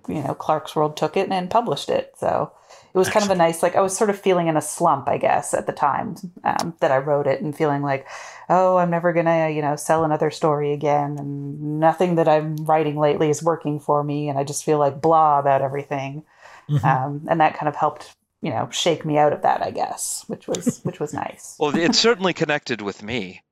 you 0.09 0.23
know, 0.23 0.35
Clarkesworld 0.35 0.97
took 0.97 1.17
it 1.17 1.31
and 1.31 1.51
published 1.51 1.89
it. 1.89 2.15
So 2.17 2.53
it 2.95 2.99
was 2.99 3.09
kind 3.09 3.25
of 3.25 3.31
a 3.31 3.35
nice, 3.35 3.63
like, 3.63 3.75
I 3.75 3.81
was 3.81 3.97
sort 3.97 4.11
of 4.11 4.19
feeling 4.19 4.47
in 4.47 4.57
a 4.57 4.63
slump, 4.63 5.09
I 5.09 5.19
guess, 5.19 5.53
at 5.53 5.67
the 5.67 5.73
time 5.73 6.17
um, 6.45 6.75
that 6.81 6.93
I 6.93 6.99
wrote 6.99 7.27
it 7.27 7.41
and 7.41 7.57
feeling 7.57 7.83
like, 7.83 8.07
oh, 8.49 8.77
I'm 8.77 8.91
never 8.91 9.13
going 9.13 9.27
to, 9.27 9.51
you 9.51 9.63
know, 9.63 9.77
sell 9.77 10.05
another 10.05 10.31
story 10.31 10.73
again. 10.73 11.17
And 11.19 11.81
nothing 11.81 12.15
that 12.17 12.29
I'm 12.29 12.57
writing 12.57 12.99
lately 12.99 13.31
is 13.31 13.43
working 13.43 13.81
for 13.81 14.05
me. 14.05 14.29
And 14.29 14.39
I 14.39 14.45
just 14.45 14.65
feel 14.65 14.79
like 14.79 15.01
blah 15.01 15.39
about 15.39 15.63
everything. 15.63 16.25
Mm-hmm. 16.69 16.87
Um, 16.87 17.27
and 17.29 17.41
that 17.41 17.57
kind 17.57 17.69
of 17.69 17.77
helped 17.77 18.15
you 18.45 18.51
know 18.51 18.69
shake 18.71 19.05
me 19.07 19.17
out 19.17 19.33
of 19.33 19.41
that 19.41 19.63
i 19.63 19.71
guess 19.71 20.23
which 20.27 20.47
was 20.47 20.81
which 20.85 21.01
was 21.01 21.15
nice 21.15 21.57
well 21.59 21.75
it 21.75 21.95
certainly 21.95 22.35
connected 22.35 22.83
with 22.83 23.03
me 23.03 23.43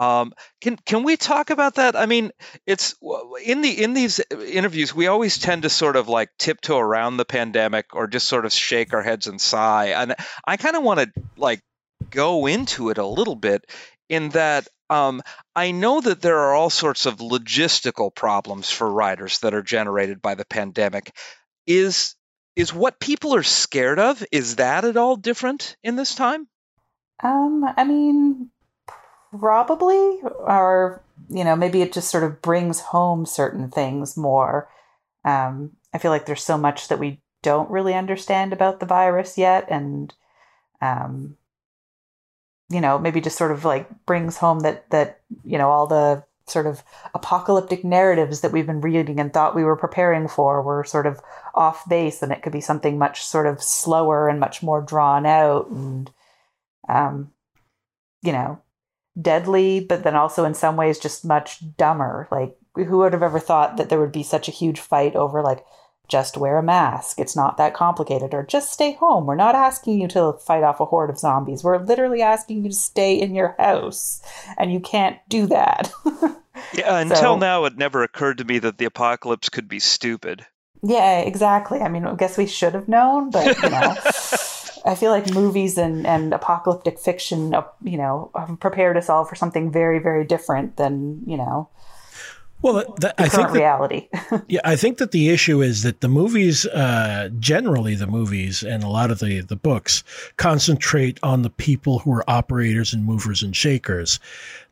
um, 0.00 0.32
can 0.62 0.76
can 0.86 1.02
we 1.02 1.18
talk 1.18 1.50
about 1.50 1.74
that? 1.74 1.94
I 1.94 2.06
mean, 2.06 2.30
it's 2.66 2.94
in 3.44 3.60
the 3.60 3.82
in 3.82 3.92
these 3.92 4.18
interviews 4.30 4.94
we 4.94 5.08
always 5.08 5.38
tend 5.38 5.62
to 5.62 5.68
sort 5.68 5.96
of 5.96 6.08
like 6.08 6.30
tiptoe 6.38 6.78
around 6.78 7.18
the 7.18 7.26
pandemic 7.26 7.94
or 7.94 8.06
just 8.06 8.26
sort 8.26 8.46
of 8.46 8.52
shake 8.52 8.94
our 8.94 9.02
heads 9.02 9.26
and 9.26 9.38
sigh. 9.38 9.88
And 9.88 10.16
I 10.46 10.56
kind 10.56 10.74
of 10.74 10.82
want 10.82 11.00
to 11.00 11.12
like 11.36 11.60
go 12.08 12.46
into 12.46 12.88
it 12.88 12.96
a 12.96 13.06
little 13.06 13.36
bit 13.36 13.70
in 14.08 14.30
that 14.30 14.68
um, 14.88 15.20
I 15.54 15.70
know 15.72 16.00
that 16.00 16.22
there 16.22 16.38
are 16.38 16.54
all 16.54 16.70
sorts 16.70 17.04
of 17.04 17.18
logistical 17.18 18.12
problems 18.12 18.70
for 18.70 18.90
writers 18.90 19.40
that 19.40 19.52
are 19.52 19.62
generated 19.62 20.22
by 20.22 20.34
the 20.34 20.46
pandemic. 20.46 21.14
Is 21.66 22.16
is 22.56 22.72
what 22.72 22.98
people 22.98 23.34
are 23.34 23.42
scared 23.42 23.98
of? 23.98 24.24
Is 24.32 24.56
that 24.56 24.86
at 24.86 24.96
all 24.96 25.16
different 25.16 25.76
in 25.82 25.96
this 25.96 26.14
time? 26.14 26.48
Um, 27.22 27.64
I 27.76 27.84
mean, 27.84 28.50
probably 29.38 30.20
or 30.38 31.02
you 31.28 31.44
know 31.44 31.54
maybe 31.54 31.82
it 31.82 31.92
just 31.92 32.10
sort 32.10 32.24
of 32.24 32.42
brings 32.42 32.80
home 32.80 33.26
certain 33.26 33.70
things 33.70 34.16
more. 34.16 34.68
Um, 35.24 35.72
i 35.92 35.98
feel 35.98 36.10
like 36.10 36.24
there's 36.24 36.42
so 36.42 36.56
much 36.56 36.88
that 36.88 36.98
we 36.98 37.20
don't 37.42 37.70
really 37.70 37.94
understand 37.94 38.52
about 38.52 38.80
the 38.80 38.86
virus 38.86 39.36
yet 39.36 39.66
and 39.68 40.14
um, 40.80 41.36
you 42.70 42.80
know 42.80 42.98
maybe 42.98 43.20
just 43.20 43.36
sort 43.36 43.52
of 43.52 43.64
like 43.64 43.88
brings 44.06 44.38
home 44.38 44.60
that 44.60 44.88
that 44.90 45.20
you 45.44 45.58
know 45.58 45.70
all 45.70 45.86
the 45.86 46.24
sort 46.46 46.66
of 46.66 46.82
apocalyptic 47.14 47.84
narratives 47.84 48.40
that 48.40 48.50
we've 48.50 48.66
been 48.66 48.80
reading 48.80 49.20
and 49.20 49.32
thought 49.32 49.54
we 49.54 49.62
were 49.62 49.76
preparing 49.76 50.26
for 50.26 50.62
were 50.62 50.84
sort 50.84 51.06
of 51.06 51.20
off 51.54 51.88
base 51.88 52.22
and 52.22 52.32
it 52.32 52.42
could 52.42 52.52
be 52.52 52.60
something 52.60 52.98
much 52.98 53.22
sort 53.22 53.46
of 53.46 53.62
slower 53.62 54.28
and 54.28 54.40
much 54.40 54.62
more 54.62 54.80
drawn 54.80 55.26
out 55.26 55.68
and 55.68 56.10
um, 56.88 57.30
you 58.22 58.32
know 58.32 58.60
deadly, 59.20 59.80
but 59.80 60.02
then 60.02 60.16
also 60.16 60.44
in 60.44 60.54
some 60.54 60.76
ways 60.76 60.98
just 60.98 61.24
much 61.24 61.76
dumber. 61.76 62.28
Like, 62.30 62.56
who 62.74 62.98
would 62.98 63.12
have 63.12 63.22
ever 63.22 63.40
thought 63.40 63.76
that 63.76 63.88
there 63.88 64.00
would 64.00 64.12
be 64.12 64.22
such 64.22 64.48
a 64.48 64.52
huge 64.52 64.80
fight 64.80 65.16
over, 65.16 65.42
like, 65.42 65.64
just 66.10 66.36
wear 66.36 66.58
a 66.58 66.62
mask. 66.62 67.18
It's 67.18 67.36
not 67.36 67.56
that 67.56 67.72
complicated. 67.72 68.34
Or 68.34 68.42
just 68.42 68.72
stay 68.72 68.92
home. 68.92 69.26
We're 69.26 69.36
not 69.36 69.54
asking 69.54 70.00
you 70.00 70.08
to 70.08 70.34
fight 70.44 70.64
off 70.64 70.80
a 70.80 70.84
horde 70.84 71.08
of 71.08 71.18
zombies. 71.18 71.62
We're 71.62 71.78
literally 71.78 72.20
asking 72.20 72.64
you 72.64 72.70
to 72.70 72.74
stay 72.74 73.18
in 73.18 73.34
your 73.34 73.54
house. 73.58 74.20
And 74.58 74.72
you 74.72 74.80
can't 74.80 75.16
do 75.28 75.46
that. 75.46 75.92
yeah, 76.74 76.98
until 76.98 77.16
so, 77.16 77.38
now, 77.38 77.64
it 77.64 77.78
never 77.78 78.02
occurred 78.02 78.38
to 78.38 78.44
me 78.44 78.58
that 78.58 78.78
the 78.78 78.84
apocalypse 78.86 79.48
could 79.48 79.68
be 79.68 79.78
stupid. 79.78 80.44
Yeah, 80.82 81.20
exactly. 81.20 81.80
I 81.80 81.88
mean, 81.88 82.06
I 82.06 82.14
guess 82.14 82.38
we 82.38 82.46
should 82.46 82.74
have 82.74 82.88
known, 82.88 83.30
but, 83.30 83.62
you 83.62 83.70
know. 83.70 83.94
I 84.82 84.94
feel 84.94 85.10
like 85.10 85.34
movies 85.34 85.76
and, 85.76 86.06
and 86.06 86.32
apocalyptic 86.32 86.98
fiction, 86.98 87.54
uh, 87.54 87.64
you 87.82 87.98
know, 87.98 88.30
prepared 88.60 88.96
us 88.96 89.10
all 89.10 89.26
for 89.26 89.34
something 89.34 89.70
very, 89.70 89.98
very 89.98 90.24
different 90.24 90.78
than, 90.78 91.22
you 91.26 91.36
know, 91.36 91.68
well, 92.62 92.94
that, 93.00 93.14
I 93.16 93.28
think 93.28 93.48
that, 93.48 93.54
reality. 93.54 94.08
yeah, 94.48 94.60
I 94.64 94.76
think 94.76 94.98
that 94.98 95.12
the 95.12 95.30
issue 95.30 95.62
is 95.62 95.82
that 95.82 96.02
the 96.02 96.08
movies, 96.08 96.66
uh, 96.66 97.30
generally 97.38 97.94
the 97.94 98.06
movies 98.06 98.62
and 98.62 98.82
a 98.84 98.88
lot 98.88 99.10
of 99.10 99.18
the 99.20 99.40
the 99.40 99.56
books, 99.56 100.04
concentrate 100.36 101.18
on 101.22 101.40
the 101.40 101.50
people 101.50 102.00
who 102.00 102.12
are 102.12 102.28
operators 102.28 102.92
and 102.92 103.04
movers 103.04 103.42
and 103.42 103.56
shakers, 103.56 104.20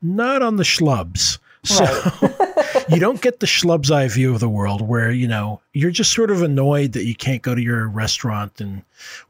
not 0.03 0.43
on 0.43 0.57
the 0.57 0.65
schlubs. 0.65 1.39
So 1.65 1.85
right. 1.85 2.85
you 2.89 3.01
don't 3.01 3.21
get 3.21 3.41
the 3.41 3.47
schlub's 3.47 3.91
eye 3.91 4.09
view 4.09 4.33
of 4.33 4.41
the 4.41 4.49
world 4.49 4.83
where, 4.83 5.11
you 5.11 5.29
know, 5.29 5.61
you're 5.73 5.91
just 5.91 6.13
sort 6.13 6.31
of 6.31 6.43
annoyed 6.43 6.93
that 6.93 7.05
you 7.05 7.15
can't 7.15 7.43
go 7.43 7.55
to 7.55 7.61
your 7.61 7.89
restaurant 7.89 8.61
and 8.61 8.83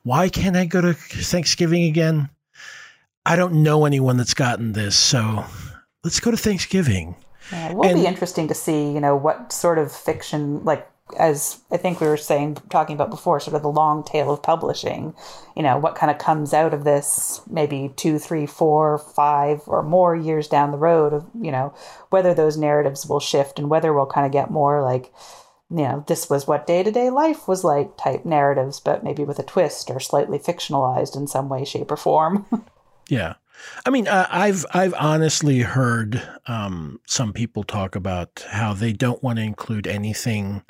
why 0.03 0.29
can't 0.29 0.57
I 0.57 0.65
go 0.65 0.81
to 0.81 0.93
Thanksgiving 0.95 1.85
again? 1.85 2.29
I 3.27 3.37
don't 3.37 3.63
know 3.63 3.85
anyone 3.85 4.17
that's 4.17 4.35
gotten 4.35 4.73
this, 4.73 4.97
so 4.97 5.45
let's 6.03 6.21
go 6.21 6.31
to 6.31 6.37
Thanksgiving. 6.37 7.15
Yeah, 7.53 7.71
it 7.71 7.77
will 7.77 7.85
and, 7.85 8.01
be 8.01 8.07
interesting 8.07 8.49
to 8.49 8.55
see, 8.55 8.91
you 8.91 9.01
know, 9.01 9.17
what 9.17 9.53
sort 9.53 9.79
of 9.79 9.93
fiction 9.93 10.65
like 10.65 10.89
as 11.17 11.61
I 11.71 11.77
think 11.77 12.01
we 12.01 12.07
were 12.07 12.17
saying, 12.17 12.59
talking 12.71 12.95
about 12.95 13.11
before, 13.11 13.41
sort 13.41 13.57
of 13.57 13.63
the 13.63 13.69
long 13.69 14.05
tail 14.05 14.33
of 14.33 14.43
publishing, 14.43 15.15
you 15.57 15.63
know, 15.63 15.79
what 15.79 15.95
kind 15.95 16.11
of 16.11 16.19
comes 16.19 16.53
out 16.53 16.75
of 16.75 16.85
this 16.85 17.41
maybe 17.49 17.93
two, 17.97 18.19
three, 18.19 18.47
four, 18.47 18.99
five, 18.99 19.63
or 19.67 19.83
more 19.83 20.15
years 20.15 20.49
down 20.49 20.71
the 20.71 20.79
road 20.79 21.13
of, 21.13 21.27
you 21.41 21.51
know, 21.51 21.75
whether 22.11 22.35
those 22.35 22.57
narratives 22.57 23.07
will 23.07 23.21
shift 23.21 23.59
and 23.59 23.71
whether 23.71 23.93
we'll 23.93 24.07
kind 24.07 24.27
of 24.27 24.33
get 24.33 24.51
more 24.51 24.83
like, 24.83 25.13
you 25.71 25.79
know, 25.79 26.05
this 26.07 26.31
was 26.31 26.47
what 26.47 26.67
day 26.67 26.83
to 26.83 26.91
day 26.91 27.11
life 27.11 27.47
was 27.47 27.65
like 27.65 27.97
type 27.97 28.25
narratives, 28.25 28.81
but 28.81 29.05
maybe 29.05 29.25
with 29.25 29.39
a 29.39 29.43
twist 29.43 29.91
or 29.91 30.01
slightly 30.01 30.39
fictionalized 30.39 31.17
in 31.17 31.27
some 31.27 31.49
way, 31.49 31.65
shape, 31.65 31.91
or 31.91 31.97
form. 31.97 32.47
yeah. 33.09 33.35
I 33.87 33.91
mean, 33.91 34.09
uh, 34.09 34.27
I've 34.31 34.65
I've 34.73 34.95
honestly 34.95 35.61
heard 35.61 36.23
um, 36.47 37.01
some 37.07 37.33
people 37.33 37.65
talk 37.65 37.97
about 37.97 38.45
how 38.51 38.75
they 38.75 38.93
don't 38.93 39.23
want 39.23 39.39
to 39.39 39.45
include 39.45 39.87
anything 39.87 40.63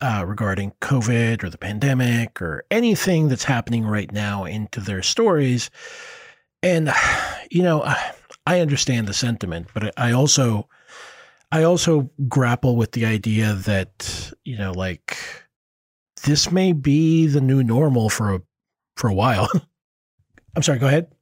uh, 0.00 0.24
regarding 0.26 0.72
COVID 0.80 1.44
or 1.44 1.50
the 1.50 1.58
pandemic 1.58 2.42
or 2.42 2.64
anything 2.70 3.28
that's 3.28 3.44
happening 3.44 3.86
right 3.86 4.10
now 4.12 4.44
into 4.44 4.80
their 4.80 5.02
stories. 5.02 5.70
And 6.62 6.92
you 7.50 7.62
know, 7.62 7.82
I 8.46 8.60
understand 8.60 9.06
the 9.06 9.14
sentiment, 9.14 9.68
but 9.74 9.92
I 9.98 10.12
also 10.12 10.68
I 11.50 11.62
also 11.62 12.10
grapple 12.28 12.76
with 12.76 12.92
the 12.92 13.06
idea 13.06 13.54
that 13.54 14.32
you 14.44 14.58
know, 14.58 14.72
like 14.72 15.16
this 16.24 16.50
may 16.50 16.72
be 16.72 17.26
the 17.26 17.40
new 17.40 17.62
normal 17.62 18.08
for 18.08 18.34
a 18.34 18.42
for 18.96 19.08
a 19.08 19.14
while. 19.14 19.48
I'm 20.56 20.62
sorry. 20.62 20.78
Go 20.78 20.88
ahead. 20.88 21.12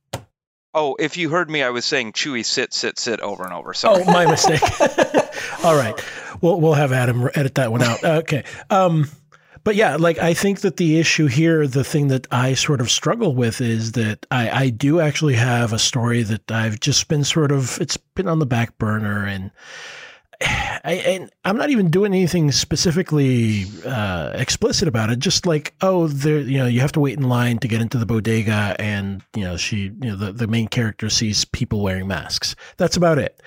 Oh, 0.72 0.96
if 0.98 1.16
you 1.16 1.30
heard 1.30 1.50
me, 1.50 1.62
I 1.62 1.70
was 1.70 1.84
saying 1.84 2.12
Chewy 2.12 2.44
sit, 2.44 2.72
sit, 2.72 2.98
sit 2.98 3.20
over 3.20 3.42
and 3.44 3.52
over. 3.52 3.74
So, 3.74 3.92
Oh, 3.94 4.04
my 4.04 4.26
mistake. 4.26 4.62
All 5.64 5.74
right. 5.74 5.94
We'll, 6.40 6.60
we'll 6.60 6.74
have 6.74 6.92
Adam 6.92 7.28
edit 7.34 7.56
that 7.56 7.72
one 7.72 7.82
out. 7.82 8.02
Okay. 8.04 8.44
Um, 8.70 9.08
but 9.62 9.74
yeah, 9.74 9.96
like 9.96 10.18
I 10.18 10.32
think 10.32 10.60
that 10.60 10.78
the 10.78 10.98
issue 10.98 11.26
here, 11.26 11.66
the 11.66 11.84
thing 11.84 12.08
that 12.08 12.26
I 12.30 12.54
sort 12.54 12.80
of 12.80 12.90
struggle 12.90 13.34
with 13.34 13.60
is 13.60 13.92
that 13.92 14.24
I, 14.30 14.50
I 14.50 14.70
do 14.70 15.00
actually 15.00 15.34
have 15.34 15.72
a 15.72 15.78
story 15.78 16.22
that 16.22 16.50
I've 16.50 16.80
just 16.80 17.08
been 17.08 17.24
sort 17.24 17.52
of 17.52 17.78
it's 17.80 17.96
been 17.98 18.26
on 18.26 18.38
the 18.38 18.46
back 18.46 18.78
burner 18.78 19.26
and 19.26 19.50
I, 20.42 21.02
and 21.06 21.30
I'm 21.44 21.58
not 21.58 21.70
even 21.70 21.90
doing 21.90 22.14
anything 22.14 22.50
specifically 22.52 23.66
uh, 23.84 24.32
explicit 24.34 24.88
about 24.88 25.10
it. 25.10 25.18
Just 25.18 25.44
like, 25.44 25.74
oh, 25.82 26.08
there, 26.08 26.38
you 26.38 26.58
know, 26.58 26.66
you 26.66 26.80
have 26.80 26.92
to 26.92 27.00
wait 27.00 27.18
in 27.18 27.28
line 27.28 27.58
to 27.58 27.68
get 27.68 27.82
into 27.82 27.98
the 27.98 28.06
bodega, 28.06 28.76
and 28.78 29.22
you 29.36 29.44
know, 29.44 29.56
she, 29.56 29.76
you 29.76 30.10
know, 30.10 30.16
the, 30.16 30.32
the 30.32 30.46
main 30.46 30.68
character 30.68 31.10
sees 31.10 31.44
people 31.44 31.82
wearing 31.82 32.06
masks. 32.06 32.56
That's 32.78 32.96
about 32.96 33.18
it. 33.18 33.42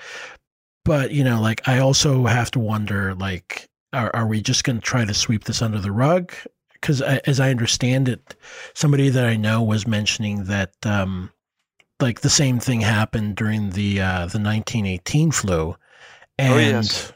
But 0.84 1.10
you 1.10 1.24
know, 1.24 1.40
like, 1.40 1.66
I 1.66 1.78
also 1.78 2.26
have 2.26 2.50
to 2.52 2.60
wonder, 2.60 3.14
like, 3.14 3.68
are, 3.92 4.14
are 4.14 4.26
we 4.26 4.40
just 4.40 4.64
going 4.64 4.76
to 4.76 4.82
try 4.82 5.04
to 5.04 5.14
sweep 5.14 5.44
this 5.44 5.62
under 5.62 5.80
the 5.80 5.92
rug? 5.92 6.32
Because 6.72 7.00
as 7.00 7.40
I 7.40 7.50
understand 7.50 8.08
it, 8.08 8.36
somebody 8.74 9.08
that 9.08 9.24
I 9.24 9.36
know 9.36 9.62
was 9.62 9.86
mentioning 9.86 10.44
that, 10.44 10.74
um, 10.84 11.32
like, 12.00 12.20
the 12.20 12.30
same 12.30 12.60
thing 12.60 12.82
happened 12.82 13.36
during 13.36 13.70
the 13.70 14.00
uh, 14.00 14.26
the 14.26 14.38
1918 14.38 15.32
flu 15.32 15.76
and 16.38 16.52
Oh, 16.54 16.58
yes. 16.58 17.12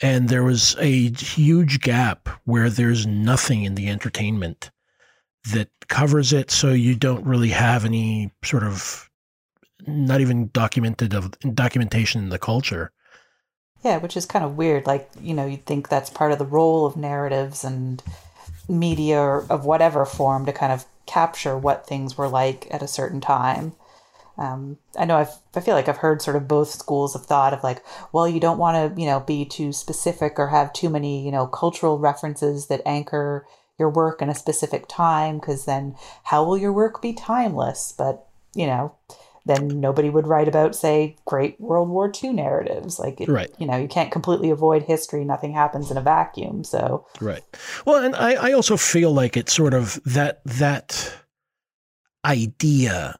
and 0.00 0.28
there 0.28 0.44
was 0.44 0.76
a 0.78 1.10
huge 1.12 1.80
gap 1.80 2.28
where 2.44 2.70
there's 2.70 3.06
nothing 3.06 3.64
in 3.64 3.74
the 3.74 3.88
entertainment 3.88 4.70
that 5.52 5.68
covers 5.88 6.32
it 6.32 6.50
so 6.50 6.70
you 6.70 6.94
don't 6.94 7.24
really 7.24 7.50
have 7.50 7.84
any 7.84 8.32
sort 8.44 8.62
of 8.64 9.08
not 9.86 10.20
even 10.20 10.50
documented 10.52 11.14
of 11.14 11.30
documentation 11.54 12.22
in 12.22 12.30
the 12.30 12.38
culture 12.38 12.90
Yeah, 13.84 13.98
which 13.98 14.16
is 14.16 14.26
kind 14.26 14.44
of 14.44 14.56
weird. 14.56 14.86
Like, 14.86 15.08
you 15.20 15.32
know, 15.34 15.46
you'd 15.46 15.64
think 15.66 15.88
that's 15.88 16.10
part 16.10 16.32
of 16.32 16.38
the 16.38 16.44
role 16.44 16.86
of 16.86 16.96
narratives 16.96 17.62
and 17.62 18.02
media 18.68 19.20
or 19.20 19.46
of 19.48 19.64
whatever 19.64 20.04
form 20.04 20.44
to 20.46 20.52
kind 20.52 20.72
of 20.72 20.84
capture 21.06 21.56
what 21.56 21.86
things 21.86 22.18
were 22.18 22.26
like 22.28 22.66
at 22.72 22.82
a 22.82 22.88
certain 22.88 23.20
time. 23.20 23.74
Um, 24.38 24.78
I 24.98 25.04
know 25.04 25.16
I've, 25.16 25.32
I 25.54 25.60
feel 25.60 25.74
like 25.74 25.88
I've 25.88 25.96
heard 25.98 26.20
sort 26.20 26.36
of 26.36 26.46
both 26.46 26.68
schools 26.70 27.14
of 27.14 27.24
thought 27.24 27.54
of 27.54 27.64
like, 27.64 27.82
well, 28.12 28.28
you 28.28 28.40
don't 28.40 28.58
want 28.58 28.94
to, 28.94 29.00
you 29.00 29.06
know, 29.06 29.20
be 29.20 29.44
too 29.44 29.72
specific 29.72 30.38
or 30.38 30.48
have 30.48 30.72
too 30.72 30.90
many, 30.90 31.24
you 31.24 31.32
know, 31.32 31.46
cultural 31.46 31.98
references 31.98 32.66
that 32.66 32.82
anchor 32.84 33.46
your 33.78 33.90
work 33.90 34.22
in 34.22 34.28
a 34.28 34.34
specific 34.34 34.86
time 34.88 35.38
because 35.38 35.64
then 35.64 35.94
how 36.24 36.44
will 36.44 36.58
your 36.58 36.72
work 36.72 37.00
be 37.00 37.12
timeless? 37.12 37.94
But, 37.96 38.26
you 38.54 38.66
know, 38.66 38.94
then 39.46 39.80
nobody 39.80 40.10
would 40.10 40.26
write 40.26 40.48
about, 40.48 40.74
say, 40.74 41.16
great 41.24 41.60
World 41.60 41.88
War 41.88 42.12
II 42.22 42.32
narratives. 42.32 42.98
Like, 42.98 43.20
it, 43.20 43.28
Right. 43.28 43.50
you 43.58 43.66
know, 43.66 43.76
you 43.76 43.86
can't 43.86 44.10
completely 44.10 44.50
avoid 44.50 44.82
history. 44.82 45.24
Nothing 45.24 45.52
happens 45.52 45.90
in 45.90 45.96
a 45.96 46.02
vacuum. 46.02 46.64
So, 46.64 47.06
Right. 47.20 47.42
Well, 47.86 48.02
and 48.02 48.16
I, 48.16 48.32
I 48.32 48.52
also 48.52 48.76
feel 48.76 49.12
like 49.12 49.36
it's 49.36 49.54
sort 49.54 49.72
of 49.72 50.00
that 50.04 50.42
that 50.44 51.12
idea 52.24 53.16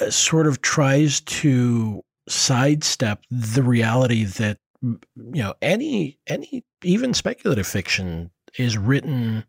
Uh, 0.00 0.10
sort 0.10 0.46
of 0.46 0.60
tries 0.60 1.20
to 1.20 2.02
sidestep 2.28 3.22
the 3.30 3.62
reality 3.62 4.24
that 4.24 4.58
you 4.82 4.98
know 5.14 5.54
any 5.62 6.18
any 6.26 6.64
even 6.82 7.14
speculative 7.14 7.66
fiction 7.66 8.30
is 8.58 8.76
written 8.76 9.44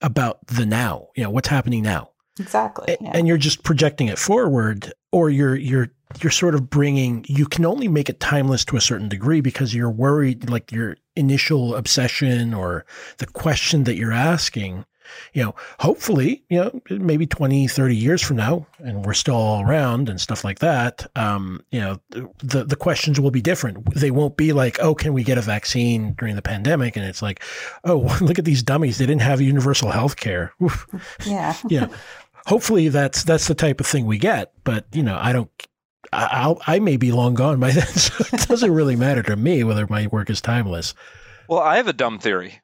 about 0.00 0.46
the 0.46 0.66
now. 0.66 1.08
You 1.16 1.24
know 1.24 1.30
what's 1.30 1.48
happening 1.48 1.82
now. 1.82 2.10
exactly. 2.38 2.96
Yeah. 3.00 3.10
and 3.14 3.26
you're 3.26 3.36
just 3.36 3.64
projecting 3.64 4.08
it 4.08 4.18
forward 4.18 4.92
or 5.12 5.28
you're 5.30 5.56
you're 5.56 5.90
you're 6.20 6.30
sort 6.30 6.54
of 6.54 6.70
bringing 6.70 7.24
you 7.28 7.46
can 7.46 7.64
only 7.64 7.88
make 7.88 8.08
it 8.08 8.20
timeless 8.20 8.64
to 8.66 8.76
a 8.76 8.80
certain 8.80 9.08
degree 9.08 9.40
because 9.40 9.74
you're 9.74 9.90
worried 9.90 10.48
like 10.50 10.72
your 10.72 10.96
initial 11.16 11.74
obsession 11.74 12.54
or 12.54 12.84
the 13.18 13.26
question 13.26 13.84
that 13.84 13.96
you're 13.96 14.12
asking 14.12 14.84
you 15.32 15.42
know 15.42 15.54
hopefully 15.78 16.42
you 16.48 16.58
know 16.58 16.80
maybe 16.90 17.26
20 17.26 17.68
30 17.68 17.96
years 17.96 18.22
from 18.22 18.36
now 18.36 18.66
and 18.78 19.04
we're 19.04 19.14
still 19.14 19.34
all 19.34 19.62
around 19.62 20.08
and 20.08 20.20
stuff 20.20 20.44
like 20.44 20.58
that 20.58 21.06
um 21.16 21.62
you 21.70 21.80
know 21.80 22.00
the 22.38 22.64
the 22.64 22.76
questions 22.76 23.20
will 23.20 23.30
be 23.30 23.42
different 23.42 23.94
they 23.94 24.10
won't 24.10 24.36
be 24.36 24.52
like 24.52 24.78
oh 24.80 24.94
can 24.94 25.12
we 25.12 25.22
get 25.22 25.38
a 25.38 25.42
vaccine 25.42 26.12
during 26.14 26.36
the 26.36 26.42
pandemic 26.42 26.96
and 26.96 27.04
it's 27.04 27.22
like 27.22 27.42
oh 27.84 28.16
look 28.20 28.38
at 28.38 28.44
these 28.44 28.62
dummies 28.62 28.98
they 28.98 29.06
didn't 29.06 29.22
have 29.22 29.40
universal 29.40 29.90
health 29.90 30.16
care 30.16 30.52
yeah. 31.26 31.54
you 31.68 31.80
know, 31.80 31.90
hopefully 32.46 32.88
that's 32.88 33.24
that's 33.24 33.48
the 33.48 33.54
type 33.54 33.80
of 33.80 33.86
thing 33.86 34.06
we 34.06 34.18
get. 34.18 34.52
But 34.64 34.86
you 34.92 35.02
know, 35.02 35.18
I 35.20 35.32
don't. 35.32 35.50
I, 36.12 36.28
I'll, 36.32 36.60
I 36.66 36.78
may 36.78 36.96
be 36.96 37.12
long 37.12 37.34
gone 37.34 37.60
by 37.60 37.70
then, 37.72 37.86
so 37.86 38.24
it 38.32 38.48
doesn't 38.48 38.72
really 38.72 38.96
matter 38.96 39.22
to 39.24 39.36
me 39.36 39.64
whether 39.64 39.86
my 39.86 40.06
work 40.08 40.30
is 40.30 40.40
timeless. 40.40 40.94
Well, 41.48 41.60
I 41.60 41.76
have 41.76 41.88
a 41.88 41.92
dumb 41.92 42.18
theory. 42.18 42.60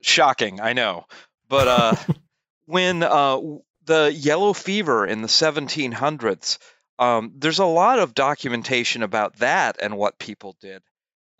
Shocking, 0.00 0.60
I 0.60 0.72
know. 0.72 1.06
But 1.48 1.68
uh, 1.68 1.94
when 2.66 3.02
uh, 3.02 3.40
the 3.84 4.12
yellow 4.14 4.52
fever 4.52 5.06
in 5.06 5.22
the 5.22 5.28
1700s, 5.28 6.58
um, 6.98 7.32
there's 7.36 7.60
a 7.60 7.64
lot 7.66 7.98
of 8.00 8.14
documentation 8.14 9.02
about 9.02 9.36
that 9.38 9.78
and 9.80 9.96
what 9.96 10.18
people 10.18 10.56
did. 10.60 10.82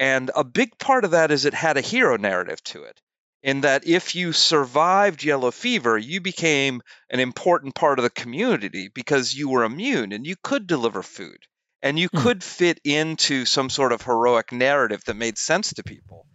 And 0.01 0.31
a 0.35 0.45
big 0.45 0.79
part 0.79 1.05
of 1.05 1.13
that 1.13 1.31
is 1.33 1.45
it 1.45 1.55
had 1.55 1.77
a 1.77 1.83
hero 1.83 2.17
narrative 2.17 2.63
to 2.65 2.85
it, 2.85 3.01
in 3.43 3.63
that 3.63 3.87
if 3.87 4.15
you 4.15 4.33
survived 4.33 5.25
yellow 5.25 5.51
fever, 5.51 5.99
you 5.99 6.21
became 6.21 6.83
an 7.11 7.21
important 7.21 7.75
part 7.75 7.99
of 7.99 8.05
the 8.05 8.11
community 8.11 8.89
because 8.89 9.35
you 9.35 9.49
were 9.49 9.65
immune 9.65 10.13
and 10.13 10.27
you 10.27 10.37
could 10.43 10.67
deliver 10.67 11.03
food 11.03 11.47
and 11.83 11.99
you 11.99 12.09
Hmm. 12.13 12.19
could 12.23 12.45
fit 12.45 12.81
into 12.85 13.45
some 13.45 13.71
sort 13.71 13.93
of 13.93 14.03
heroic 14.03 14.53
narrative 14.53 15.05
that 15.07 15.15
made 15.15 15.39
sense 15.39 15.73
to 15.75 15.83
people. 15.85 16.28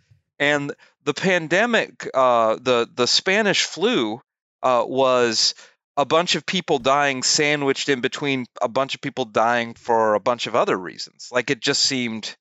And 0.44 0.74
the 1.06 1.14
pandemic, 1.14 2.08
uh, 2.14 2.58
the 2.62 2.88
the 2.94 3.08
Spanish 3.08 3.64
flu, 3.64 4.20
uh, 4.62 4.84
was 4.88 5.56
a 5.96 6.06
bunch 6.06 6.36
of 6.36 6.46
people 6.46 6.80
dying 6.80 7.24
sandwiched 7.24 7.88
in 7.90 8.02
between 8.02 8.46
a 8.62 8.68
bunch 8.68 8.96
of 8.96 9.02
people 9.02 9.26
dying 9.26 9.74
for 9.76 10.16
a 10.16 10.20
bunch 10.20 10.48
of 10.48 10.56
other 10.56 10.78
reasons. 10.78 11.30
Like 11.32 11.50
it 11.50 11.60
just 11.62 11.82
seemed. 11.82 12.36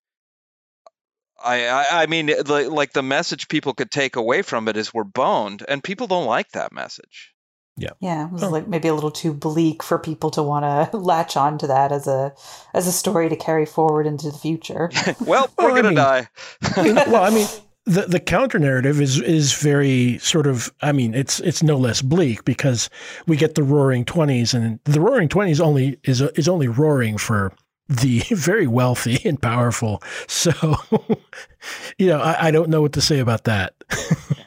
I 1.45 1.67
I, 1.67 2.03
I 2.03 2.07
mean, 2.07 2.29
it- 2.29 2.49
like, 2.49 2.69
like 2.69 2.93
the 2.93 3.03
message 3.03 3.49
people 3.49 3.75
could 3.75 3.91
take 3.91 4.17
away 4.17 4.43
from 4.43 4.69
it 4.69 4.77
is 4.77 4.95
we're 4.95 5.05
boned, 5.05 5.65
and 5.69 5.83
people 5.83 6.07
don't 6.07 6.27
like 6.27 6.51
that 6.53 6.73
message. 6.73 7.35
Yeah, 7.77 7.91
yeah, 8.01 8.27
it 8.27 8.33
was 8.33 8.43
Oh. 8.43 8.51
like 8.51 8.69
maybe 8.69 8.89
a 8.89 8.95
little 8.95 9.11
too 9.11 9.33
bleak 9.33 9.83
for 9.83 9.99
people 9.99 10.31
to 10.33 10.43
want 10.43 10.65
to 10.93 10.97
latch 11.13 11.37
on 11.37 11.59
to 11.59 11.67
that 11.69 11.91
as 11.91 12.07
a 12.07 12.33
as 12.75 12.87
a 12.87 12.93
story 12.93 13.29
to 13.31 13.37
carry 13.37 13.67
forward 13.67 14.07
into 14.07 14.31
the 14.31 14.39
future. 14.39 14.91
well, 15.21 15.49
Well, 15.57 15.69
we're 15.69 15.73
I 15.73 15.77
gonna 15.77 15.89
mean- 15.89 15.95
die. 15.97 16.29
well, 16.77 17.25
I 17.25 17.31
mean, 17.31 17.49
the 17.85 18.03
the 18.03 18.21
counter 18.21 18.59
narrative 18.59 19.01
is 19.01 19.21
is 19.21 19.55
very 19.55 20.19
sort 20.19 20.47
of. 20.47 20.73
I 20.83 20.93
mean, 20.93 21.15
it's 21.15 21.41
it's 21.41 21.63
no 21.63 21.77
less 21.77 22.03
bleak 22.03 22.45
because 22.45 22.89
we 23.27 23.37
get 23.37 23.55
the 23.55 23.63
Roaring 23.63 24.05
Twenties, 24.05 24.55
and 24.55 24.79
the 24.85 25.01
Roaring 25.01 25.29
Twenties 25.29 25.61
only 25.61 25.99
is 26.05 26.21
is 26.21 26.49
only 26.49 26.69
roaring 26.69 27.19
for 27.19 27.53
the 27.89 28.21
very 28.31 28.67
wealthy 28.67 29.21
and 29.29 29.41
powerful. 29.41 30.03
So, 30.29 30.53
you 31.99 32.07
know, 32.07 32.21
I, 32.21 32.49
I 32.49 32.51
don't 32.51 32.71
know 32.71 32.83
what 32.83 32.93
to 32.93 33.01
say 33.01 33.19
about 33.19 33.45
that. 33.45 33.75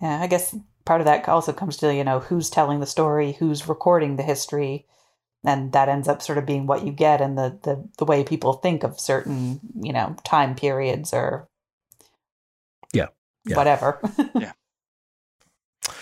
Yeah, 0.00 0.20
I 0.20 0.28
guess 0.28 0.56
part 0.84 1.00
of 1.00 1.04
that 1.04 1.28
also 1.28 1.52
comes 1.52 1.76
to 1.78 1.94
you 1.94 2.04
know 2.04 2.20
who's 2.20 2.48
telling 2.50 2.80
the 2.80 2.86
story, 2.86 3.32
who's 3.32 3.68
recording 3.68 4.16
the 4.16 4.22
history, 4.22 4.86
and 5.44 5.72
that 5.72 5.88
ends 5.88 6.08
up 6.08 6.22
sort 6.22 6.38
of 6.38 6.46
being 6.46 6.66
what 6.66 6.86
you 6.86 6.92
get 6.92 7.20
and 7.20 7.36
the 7.36 7.58
the 7.62 7.86
the 7.98 8.06
way 8.06 8.24
people 8.24 8.54
think 8.54 8.82
of 8.82 8.98
certain 8.98 9.60
you 9.78 9.92
know 9.92 10.16
time 10.24 10.54
periods 10.54 11.12
or 11.12 11.49
Yeah, 13.44 13.52
yeah. 13.52 13.56
whatever. 13.56 14.00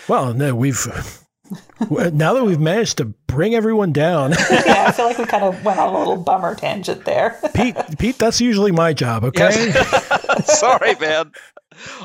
Well, 0.07 0.33
no, 0.33 0.55
we've 0.55 0.87
now 1.89 2.33
that 2.33 2.43
we've 2.43 2.59
managed 2.59 2.97
to 2.97 3.05
bring 3.05 3.53
everyone 3.53 3.91
down. 3.93 4.31
yeah, 4.31 4.85
I 4.87 4.91
feel 4.91 5.05
like 5.07 5.19
we 5.19 5.25
kind 5.25 5.43
of 5.43 5.63
went 5.63 5.79
on 5.79 5.93
a 5.93 5.97
little 5.97 6.17
bummer 6.17 6.55
tangent 6.55 7.05
there. 7.05 7.39
Pete, 7.53 7.75
Pete, 7.97 8.17
that's 8.17 8.41
usually 8.41 8.71
my 8.71 8.93
job. 8.93 9.23
Okay. 9.25 9.49
Yes. 9.49 10.59
Sorry, 10.59 10.95
man. 10.95 11.31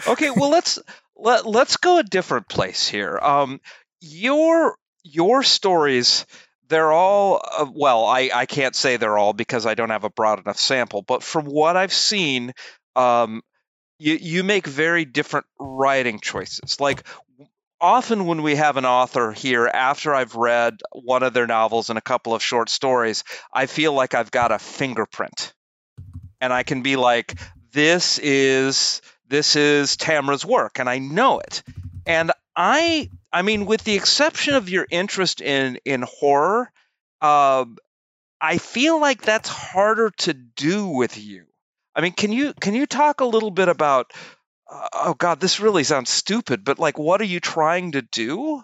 Okay, 0.06 0.30
well 0.30 0.50
let's 0.50 0.78
let 1.16 1.46
let's 1.46 1.78
go 1.78 1.98
a 1.98 2.02
different 2.02 2.48
place 2.48 2.86
here. 2.86 3.18
Um, 3.20 3.60
your 4.00 4.76
your 5.02 5.42
stories, 5.42 6.26
they're 6.68 6.92
all 6.92 7.42
uh, 7.58 7.66
well. 7.74 8.04
I 8.04 8.30
I 8.34 8.46
can't 8.46 8.76
say 8.76 8.96
they're 8.98 9.18
all 9.18 9.32
because 9.32 9.64
I 9.66 9.74
don't 9.74 9.90
have 9.90 10.04
a 10.04 10.10
broad 10.10 10.40
enough 10.40 10.58
sample. 10.58 11.02
But 11.02 11.22
from 11.22 11.46
what 11.46 11.76
I've 11.76 11.92
seen, 11.92 12.52
um, 12.96 13.42
you 13.98 14.14
you 14.20 14.44
make 14.44 14.66
very 14.66 15.04
different 15.04 15.46
writing 15.58 16.20
choices. 16.20 16.80
Like 16.80 17.04
often 17.80 18.26
when 18.26 18.42
we 18.42 18.56
have 18.56 18.76
an 18.76 18.86
author 18.86 19.32
here 19.32 19.66
after 19.66 20.14
I've 20.14 20.34
read 20.34 20.80
one 20.92 21.22
of 21.22 21.34
their 21.34 21.46
novels 21.46 21.90
and 21.90 21.98
a 21.98 22.02
couple 22.02 22.34
of 22.34 22.42
short 22.42 22.70
stories, 22.70 23.24
I 23.52 23.66
feel 23.66 23.92
like 23.92 24.14
I've 24.14 24.30
got 24.30 24.52
a 24.52 24.58
fingerprint. 24.58 25.52
And 26.40 26.52
I 26.52 26.62
can 26.62 26.82
be 26.82 26.96
like, 26.96 27.38
this 27.72 28.18
is 28.18 29.00
this 29.28 29.56
is 29.56 29.96
Tamra's 29.96 30.44
work, 30.44 30.78
and 30.78 30.88
I 30.88 30.98
know 30.98 31.40
it. 31.40 31.62
And 32.06 32.32
I 32.56 33.10
I 33.32 33.42
mean, 33.42 33.66
with 33.66 33.84
the 33.84 33.96
exception 33.96 34.54
of 34.54 34.68
your 34.68 34.86
interest 34.90 35.40
in 35.40 35.78
in 35.84 36.02
horror, 36.02 36.70
um, 37.20 37.78
I 38.40 38.58
feel 38.58 39.00
like 39.00 39.22
that's 39.22 39.48
harder 39.48 40.10
to 40.18 40.34
do 40.34 40.86
with 40.86 41.18
you. 41.18 41.46
I 41.94 42.00
mean, 42.00 42.12
can 42.12 42.32
you 42.32 42.54
can 42.60 42.74
you 42.74 42.86
talk 42.86 43.20
a 43.20 43.26
little 43.26 43.50
bit 43.50 43.68
about 43.68 44.12
uh, 44.70 44.88
oh 44.94 45.14
god, 45.14 45.40
this 45.40 45.60
really 45.60 45.84
sounds 45.84 46.10
stupid, 46.10 46.64
but 46.64 46.78
like, 46.78 46.98
what 46.98 47.20
are 47.20 47.24
you 47.24 47.40
trying 47.40 47.92
to 47.92 48.02
do? 48.02 48.62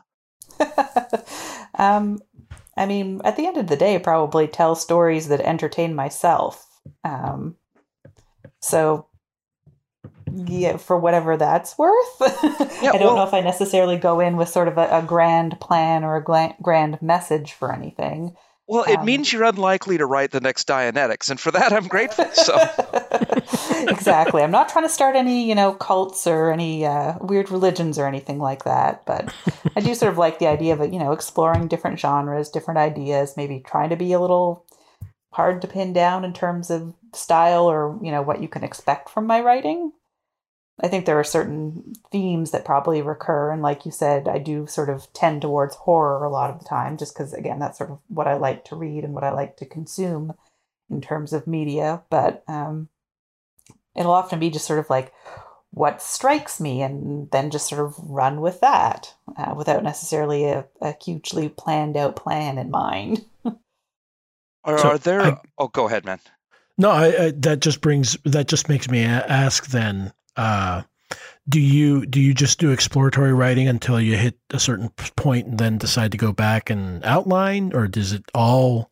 um, 1.79 2.21
I 2.77 2.87
mean, 2.87 3.21
at 3.25 3.37
the 3.37 3.47
end 3.47 3.57
of 3.57 3.67
the 3.67 3.77
day, 3.77 3.99
probably 3.99 4.49
tell 4.49 4.75
stories 4.75 5.29
that 5.29 5.41
entertain 5.41 5.95
myself. 5.95 6.67
Um, 7.05 7.57
so, 8.61 9.07
yeah, 10.33 10.77
for 10.77 10.99
whatever 10.99 11.37
that's 11.37 11.77
worth. 11.79 11.97
Yeah, 12.81 12.93
I 12.93 12.97
don't 12.97 13.09
well- 13.09 13.17
know 13.17 13.25
if 13.25 13.35
I 13.35 13.43
necessarily 13.43 13.99
go 13.99 14.21
in 14.21 14.39
with 14.39 14.49
sort 14.49 14.67
of 14.67 14.79
a, 14.79 14.89
a 14.91 15.03
grand 15.03 15.61
plan 15.61 16.03
or 16.03 16.17
a 16.17 16.25
gla- 16.25 16.57
grand 16.63 17.03
message 17.03 17.53
for 17.53 17.75
anything. 17.75 18.35
Well, 18.71 18.85
it 18.85 19.01
Um, 19.01 19.05
means 19.05 19.33
you're 19.33 19.43
unlikely 19.43 19.99
to 19.99 20.07
write 20.07 20.31
the 20.31 20.41
next 20.41 20.69
Dianetics, 20.69 21.29
and 21.29 21.41
for 21.41 21.51
that, 21.51 21.73
I'm 21.73 21.89
grateful. 21.89 22.27
So, 22.33 22.57
exactly. 23.89 24.45
I'm 24.45 24.53
not 24.53 24.69
trying 24.69 24.85
to 24.85 24.89
start 24.89 25.17
any, 25.17 25.49
you 25.49 25.57
know, 25.57 25.73
cults 25.73 26.25
or 26.25 26.53
any 26.53 26.87
uh, 26.87 27.15
weird 27.21 27.51
religions 27.51 27.99
or 27.99 28.07
anything 28.07 28.39
like 28.39 28.63
that. 28.63 29.05
But 29.07 29.35
I 29.75 29.81
do 29.81 29.93
sort 29.97 30.13
of 30.13 30.19
like 30.19 30.39
the 30.39 30.47
idea 30.47 30.75
of, 30.75 30.93
you 30.93 31.01
know, 31.01 31.11
exploring 31.11 31.67
different 31.67 31.99
genres, 31.99 32.49
different 32.49 32.79
ideas, 32.79 33.37
maybe 33.37 33.59
trying 33.59 33.91
to 33.91 33.97
be 33.97 34.13
a 34.13 34.21
little 34.21 34.65
hard 35.33 35.63
to 35.63 35.67
pin 35.69 35.93
down 35.93 36.25
in 36.25 36.33
terms 36.33 36.71
of 36.71 36.95
style 37.13 37.69
or, 37.69 37.99
you 38.01 38.13
know, 38.13 38.23
what 38.23 38.41
you 38.41 38.47
can 38.47 38.63
expect 38.63 39.11
from 39.11 39.27
my 39.27 39.41
writing. 39.41 39.91
I 40.83 40.89
think 40.89 41.05
there 41.05 41.19
are 41.19 41.25
certain 41.25 41.93
themes 42.11 42.53
that 42.53 42.65
probably 42.65 43.03
recur. 43.03 43.53
And 43.53 43.61
like 43.63 43.85
you 43.85 43.93
said, 43.93 44.27
I 44.29 44.39
do 44.39 44.67
sort 44.67 44.89
of 44.89 45.13
tend 45.13 45.43
towards 45.43 45.77
horror 45.77 46.25
a 46.25 46.31
lot 46.31 46.51
of 46.51 46.59
the 46.59 46.65
time, 46.65 46.97
just 46.97 47.15
because, 47.15 47.35
again, 47.35 47.59
that's 47.59 47.79
sort 47.79 47.91
of 47.91 47.99
what 48.09 48.27
I 48.27 48.35
like 48.35 48.65
to 48.67 48.77
read 48.77 49.05
and 49.05 49.13
what 49.13 49.25
I 49.25 49.31
like 49.31 49.57
to 49.59 49.67
consume 49.67 50.35
in 50.89 51.01
terms 51.01 51.33
of 51.33 51.47
media. 51.47 52.03
But 52.09 52.43
um, 52.49 52.89
it'll 53.95 54.13
often 54.13 54.41
be 54.41 54.51
just 54.51 54.67
sort 54.67 54.79
of 54.79 54.89
like 54.89 55.13
what 55.73 56.03
strikes 56.03 56.61
me 56.61 56.83
and 56.83 57.31
then 57.31 57.51
just 57.51 57.69
sort 57.69 57.85
of 57.85 57.95
run 57.99 58.41
with 58.41 58.61
that 58.61 59.15
uh, 59.37 59.55
without 59.57 59.85
necessarily 59.85 60.45
a, 60.47 60.65
a 60.81 60.95
hugely 61.01 61.49
planned 61.49 61.97
out 61.97 62.17
plan 62.17 62.59
in 62.59 62.71
mind. 62.71 63.25
are, 64.65 64.79
So, 64.79 64.89
are 64.91 64.99
there? 64.99 65.21
I- 65.21 65.41
oh, 65.59 65.69
go 65.69 65.87
ahead, 65.87 66.05
man. 66.05 66.21
No, 66.79 66.91
I, 66.91 67.25
I, 67.27 67.31
that 67.37 67.61
just 67.61 67.83
brings 67.83 68.17
that 68.25 68.49
just 68.49 68.71
makes 68.71 68.89
me 68.89 69.05
ask 69.05 69.67
then. 69.67 70.15
Uh, 70.37 70.83
do 71.49 71.61
you 71.61 72.07
do 72.07 72.21
you 72.21 72.35
just 72.35 72.59
do 72.61 72.71
exploratory 72.71 73.33
writing 73.33 73.67
until 73.69 74.01
you 74.01 74.17
hit 74.17 74.39
a 74.51 74.61
certain 74.61 74.91
point 75.17 75.47
and 75.47 75.59
then 75.59 75.79
decide 75.79 76.13
to 76.13 76.19
go 76.19 76.33
back 76.33 76.71
and 76.71 77.05
outline, 77.05 77.73
or 77.75 77.89
does 77.89 78.13
it 78.13 78.25
all 78.35 78.91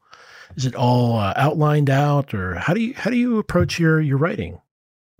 is 0.56 0.66
it 0.66 0.74
all 0.74 1.16
uh, 1.16 1.32
outlined 1.36 1.90
out, 1.90 2.34
or 2.34 2.56
how 2.56 2.74
do 2.74 2.80
you 2.80 2.94
how 2.96 3.10
do 3.10 3.16
you 3.16 3.38
approach 3.38 3.78
your 3.78 4.00
your 4.00 4.18
writing? 4.18 4.60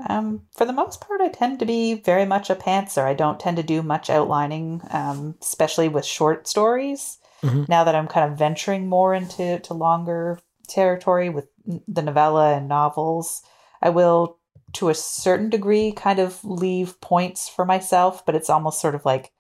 Um, 0.09 0.43
for 0.57 0.65
the 0.65 0.73
most 0.73 1.01
part, 1.01 1.21
I 1.21 1.29
tend 1.29 1.59
to 1.59 1.67
be 1.67 1.95
very 1.95 2.25
much 2.25 2.51
a 2.51 2.55
pantser. 2.55 3.05
I 3.05 3.15
don't 3.15 3.41
tend 3.41 3.57
to 3.57 3.63
do 3.63 3.83
much 3.83 4.11
outlining, 4.11 4.81
um, 4.91 5.35
especially 5.43 5.89
with 5.89 6.05
short 6.05 6.47
stories. 6.47 7.19
Mhm. 7.43 7.69
Now 7.69 7.85
that 7.85 7.95
I'm 7.95 8.09
kind 8.09 8.31
of 8.31 8.39
venturing 8.39 8.89
more 8.89 9.15
into 9.15 9.59
to 9.61 9.75
longer 9.75 10.39
territory 10.69 11.31
with 11.31 11.49
the 11.87 12.03
novella 12.03 12.55
and 12.55 12.69
novels, 12.69 13.43
I 13.83 13.91
will, 13.91 14.38
to 14.75 14.89
a 14.89 14.95
certain 14.95 15.51
degree, 15.51 15.93
kind 15.93 16.19
of 16.19 16.45
leave 16.45 17.01
points 17.01 17.49
for 17.49 17.65
myself. 17.65 18.25
But 18.25 18.35
it's 18.35 18.51
almost 18.51 18.81
sort 18.81 18.95
of 18.95 19.05
like, 19.05 19.33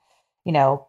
you 0.44 0.52
know, 0.52 0.88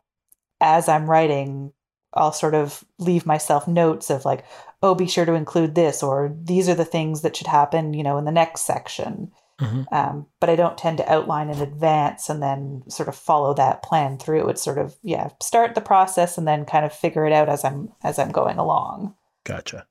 as 0.62 0.90
I'm 0.90 1.10
writing, 1.10 1.74
I'll 2.14 2.34
sort 2.34 2.56
of 2.56 2.84
leave 2.98 3.26
myself 3.26 3.68
notes 3.68 4.10
of 4.10 4.26
like, 4.26 4.44
oh, 4.82 4.96
be 4.96 5.08
sure 5.08 5.26
to 5.26 5.34
include 5.34 5.76
this, 5.76 6.02
or 6.02 6.36
these 6.42 6.68
are 6.68 6.76
the 6.76 6.86
things 6.86 7.22
that 7.22 7.36
should 7.36 7.48
happen, 7.48 7.94
you 7.94 8.04
know, 8.04 8.18
in 8.18 8.26
the 8.26 8.32
next 8.32 8.62
section. 8.62 9.32
Mhm. 9.60 9.92
Um, 9.92 10.26
but 10.40 10.50
I 10.50 10.56
don't 10.56 10.78
tend 10.78 10.98
to 11.00 11.12
outline 11.12 11.50
in 11.50 11.62
advance 11.62 12.30
and 12.30 12.42
then 12.42 12.84
sort 12.88 13.10
of 13.10 13.16
follow 13.16 13.54
that 13.56 13.84
plan 13.84 14.18
through. 14.18 14.48
It's 14.50 14.64
sort 14.64 14.78
of 14.78 14.96
yeah, 15.04 15.30
start 15.42 15.76
the 15.76 15.82
process 15.82 16.38
and 16.38 16.48
then 16.48 16.66
kind 16.66 16.86
of 16.86 16.94
figure 16.94 17.26
it 17.26 17.34
out 17.34 17.50
as 17.50 17.66
I'm 17.66 17.92
as 18.02 18.18
I'm 18.18 18.32
going 18.32 18.58
along. 18.58 19.16
Gotcha. 19.44 19.86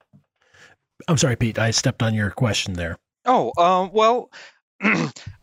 I'm 1.06 1.18
sorry, 1.18 1.36
Pete. 1.36 1.58
I 1.58 1.70
stepped 1.70 2.02
on 2.02 2.14
your 2.14 2.30
question 2.30 2.74
there. 2.74 2.98
Oh, 3.24 3.52
um, 3.58 3.90
well, 3.92 4.30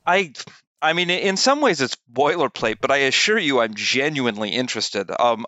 I, 0.06 0.34
I 0.82 0.94
mean, 0.94 1.10
in 1.10 1.38
some 1.38 1.62
ways 1.62 1.82
it's 1.82 1.98
boilerplate, 2.12 2.78
but 2.82 2.92
I 2.92 2.98
assure 2.98 3.38
you, 3.38 3.60
I'm 3.60 3.74
genuinely 3.76 4.50
interested. 4.50 5.12
Um, 5.12 5.46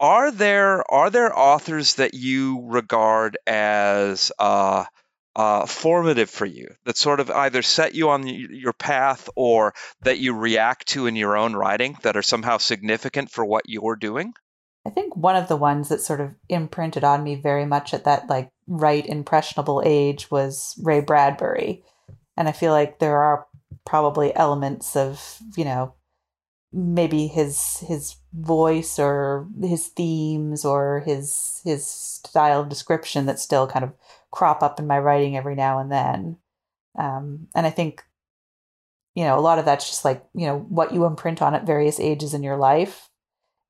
are 0.00 0.30
there 0.30 0.90
are 0.92 1.10
there 1.10 1.38
authors 1.38 1.94
that 1.94 2.14
you 2.14 2.62
regard 2.64 3.38
as 3.46 4.32
uh, 4.38 4.84
uh, 5.36 5.66
formative 5.66 6.30
for 6.30 6.46
you 6.46 6.68
that 6.84 6.96
sort 6.96 7.20
of 7.20 7.30
either 7.30 7.62
set 7.62 7.94
you 7.94 8.10
on 8.10 8.26
your 8.26 8.72
path 8.72 9.28
or 9.34 9.74
that 10.02 10.18
you 10.18 10.34
react 10.34 10.88
to 10.88 11.06
in 11.06 11.16
your 11.16 11.36
own 11.36 11.54
writing 11.54 11.96
that 12.02 12.16
are 12.16 12.22
somehow 12.22 12.58
significant 12.58 13.30
for 13.30 13.44
what 13.44 13.68
you're 13.68 13.96
doing? 13.96 14.32
I 14.86 14.90
think 14.90 15.16
one 15.16 15.36
of 15.36 15.48
the 15.48 15.56
ones 15.56 15.88
that 15.88 16.02
sort 16.02 16.20
of 16.20 16.34
imprinted 16.48 17.04
on 17.04 17.24
me 17.24 17.36
very 17.36 17.64
much 17.64 17.94
at 17.94 18.04
that 18.04 18.28
like 18.28 18.50
right 18.66 19.06
impressionable 19.06 19.82
age 19.84 20.30
was 20.30 20.78
Ray 20.82 21.00
Bradbury. 21.00 21.82
And 22.36 22.48
I 22.48 22.52
feel 22.52 22.72
like 22.72 22.98
there 22.98 23.18
are 23.18 23.46
probably 23.84 24.34
elements 24.36 24.96
of, 24.96 25.38
you 25.56 25.64
know, 25.64 25.94
maybe 26.72 27.28
his 27.28 27.78
his 27.86 28.16
voice 28.32 28.98
or 28.98 29.46
his 29.62 29.86
themes 29.88 30.64
or 30.64 31.04
his 31.06 31.60
his 31.64 31.86
style 31.86 32.60
of 32.60 32.68
description 32.68 33.26
that 33.26 33.38
still 33.38 33.68
kind 33.68 33.84
of 33.84 33.92
crop 34.32 34.62
up 34.62 34.80
in 34.80 34.86
my 34.86 34.98
writing 34.98 35.36
every 35.36 35.54
now 35.54 35.78
and 35.78 35.92
then. 35.92 36.36
Um, 36.98 37.46
and 37.54 37.66
I 37.66 37.70
think, 37.70 38.02
you 39.14 39.24
know, 39.24 39.38
a 39.38 39.40
lot 39.40 39.58
of 39.58 39.64
that's 39.64 39.88
just 39.88 40.04
like, 40.04 40.24
you 40.34 40.46
know, 40.46 40.58
what 40.58 40.92
you 40.92 41.04
imprint 41.04 41.40
on 41.40 41.54
at 41.54 41.66
various 41.66 42.00
ages 42.00 42.34
in 42.34 42.42
your 42.42 42.56
life. 42.56 43.08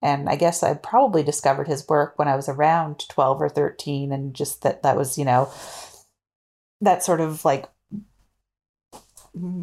And 0.04 0.28
I 0.28 0.36
guess 0.36 0.62
I 0.62 0.74
probably 0.74 1.22
discovered 1.22 1.66
his 1.66 1.88
work 1.88 2.18
when 2.18 2.28
I 2.28 2.36
was 2.36 2.46
around 2.46 3.08
12 3.08 3.40
or 3.40 3.48
13. 3.48 4.12
And 4.12 4.34
just 4.34 4.60
that 4.62 4.82
that 4.82 4.98
was, 4.98 5.16
you 5.16 5.24
know, 5.24 5.50
that 6.82 7.02
sort 7.02 7.22
of 7.22 7.42
like, 7.44 7.66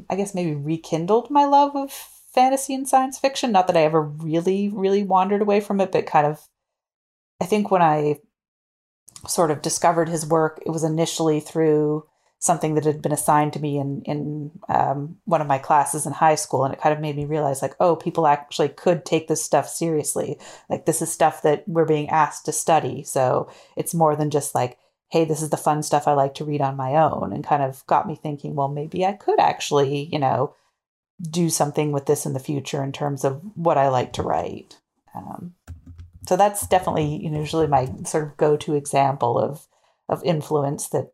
I 0.09 0.15
guess 0.15 0.33
maybe 0.33 0.55
rekindled 0.55 1.29
my 1.29 1.45
love 1.45 1.75
of 1.75 1.91
fantasy 2.33 2.73
and 2.73 2.89
science 2.89 3.19
fiction. 3.19 3.51
Not 3.51 3.67
that 3.67 3.77
I 3.77 3.83
ever 3.83 4.01
really, 4.01 4.67
really 4.67 5.03
wandered 5.03 5.43
away 5.43 5.59
from 5.59 5.79
it, 5.79 5.91
but 5.91 6.07
kind 6.07 6.25
of, 6.25 6.41
I 7.39 7.45
think 7.45 7.69
when 7.69 7.83
I 7.83 8.19
sort 9.27 9.51
of 9.51 9.61
discovered 9.61 10.09
his 10.09 10.25
work, 10.25 10.59
it 10.65 10.71
was 10.71 10.83
initially 10.83 11.39
through 11.39 12.07
something 12.41 12.73
that 12.73 12.85
had 12.85 13.03
been 13.03 13.11
assigned 13.11 13.53
to 13.53 13.59
me 13.59 13.77
in 13.77 14.01
in 14.01 14.51
um, 14.67 15.17
one 15.25 15.41
of 15.41 15.47
my 15.47 15.59
classes 15.59 16.05
in 16.05 16.11
high 16.11 16.35
school, 16.35 16.65
and 16.65 16.73
it 16.73 16.81
kind 16.81 16.93
of 16.93 16.99
made 16.99 17.15
me 17.15 17.25
realize, 17.25 17.61
like, 17.61 17.75
oh, 17.79 17.95
people 17.95 18.25
actually 18.25 18.69
could 18.69 19.05
take 19.05 19.27
this 19.27 19.43
stuff 19.43 19.69
seriously. 19.69 20.39
Like, 20.67 20.85
this 20.85 21.01
is 21.01 21.11
stuff 21.11 21.43
that 21.43 21.63
we're 21.67 21.85
being 21.85 22.09
asked 22.09 22.45
to 22.45 22.51
study, 22.51 23.03
so 23.03 23.49
it's 23.77 23.93
more 23.93 24.15
than 24.15 24.31
just 24.31 24.55
like, 24.55 24.77
hey, 25.09 25.23
this 25.23 25.41
is 25.41 25.51
the 25.51 25.57
fun 25.57 25.83
stuff 25.83 26.07
I 26.07 26.13
like 26.13 26.33
to 26.35 26.45
read 26.45 26.61
on 26.61 26.75
my 26.75 26.95
own, 26.95 27.31
and 27.31 27.45
kind 27.45 27.61
of 27.61 27.85
got 27.85 28.07
me 28.07 28.15
thinking, 28.15 28.55
well, 28.55 28.69
maybe 28.69 29.05
I 29.05 29.13
could 29.13 29.39
actually, 29.39 30.09
you 30.11 30.19
know, 30.19 30.55
do 31.21 31.49
something 31.49 31.91
with 31.91 32.07
this 32.07 32.25
in 32.25 32.33
the 32.33 32.39
future 32.39 32.83
in 32.83 32.91
terms 32.91 33.23
of 33.23 33.39
what 33.55 33.77
I 33.77 33.89
like 33.89 34.13
to 34.13 34.23
write. 34.23 34.79
Um, 35.13 35.53
so 36.27 36.35
that's 36.35 36.65
definitely 36.65 37.27
usually 37.27 37.67
my 37.67 37.87
sort 38.05 38.23
of 38.23 38.37
go-to 38.37 38.73
example 38.73 39.37
of 39.37 39.67
of 40.09 40.23
influence 40.23 40.87
that 40.89 41.13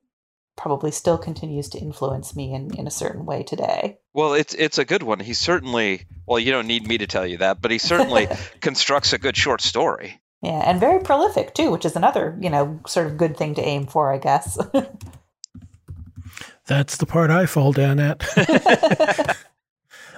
probably 0.58 0.92
still 0.92 1.18
continues 1.18 1.70
to 1.70 1.78
influence 1.78 2.36
me 2.36 2.54
in, 2.54 2.76
in 2.76 2.88
a 2.88 2.92
certain 2.92 3.26
way 3.26 3.44
today. 3.44 4.00
Well, 4.14 4.34
it's 4.34 4.54
it's 4.56 4.78
a 4.78 4.86
good 4.86 5.04
one. 5.04 5.20
He 5.20 5.34
certainly. 5.34 6.06
Well, 6.26 6.40
you 6.40 6.52
don't 6.52 6.68
need 6.68 6.86
me 6.86 6.98
to 6.98 7.08
tell 7.08 7.26
you 7.26 7.38
that, 7.38 7.62
but 7.62 7.72
he 7.72 7.78
certainly 7.78 8.28
constructs 8.60 9.14
a 9.14 9.18
good 9.18 9.38
short 9.38 9.62
story. 9.62 10.20
Yeah, 10.42 10.62
and 10.66 10.80
very 10.80 11.00
prolific 11.00 11.54
too, 11.54 11.72
which 11.72 11.86
is 11.86 11.96
another, 11.96 12.38
you 12.42 12.50
know, 12.50 12.80
sort 12.86 13.08
of 13.08 13.18
good 13.18 13.38
thing 13.38 13.56
to 13.56 13.62
aim 13.62 13.88
for, 13.88 14.14
I 14.14 14.18
guess. 14.18 14.58
That's 16.68 16.98
the 16.98 17.06
part 17.06 17.32
I 17.32 17.46
fall 17.46 17.72
down 17.72 18.00
at. 18.00 18.26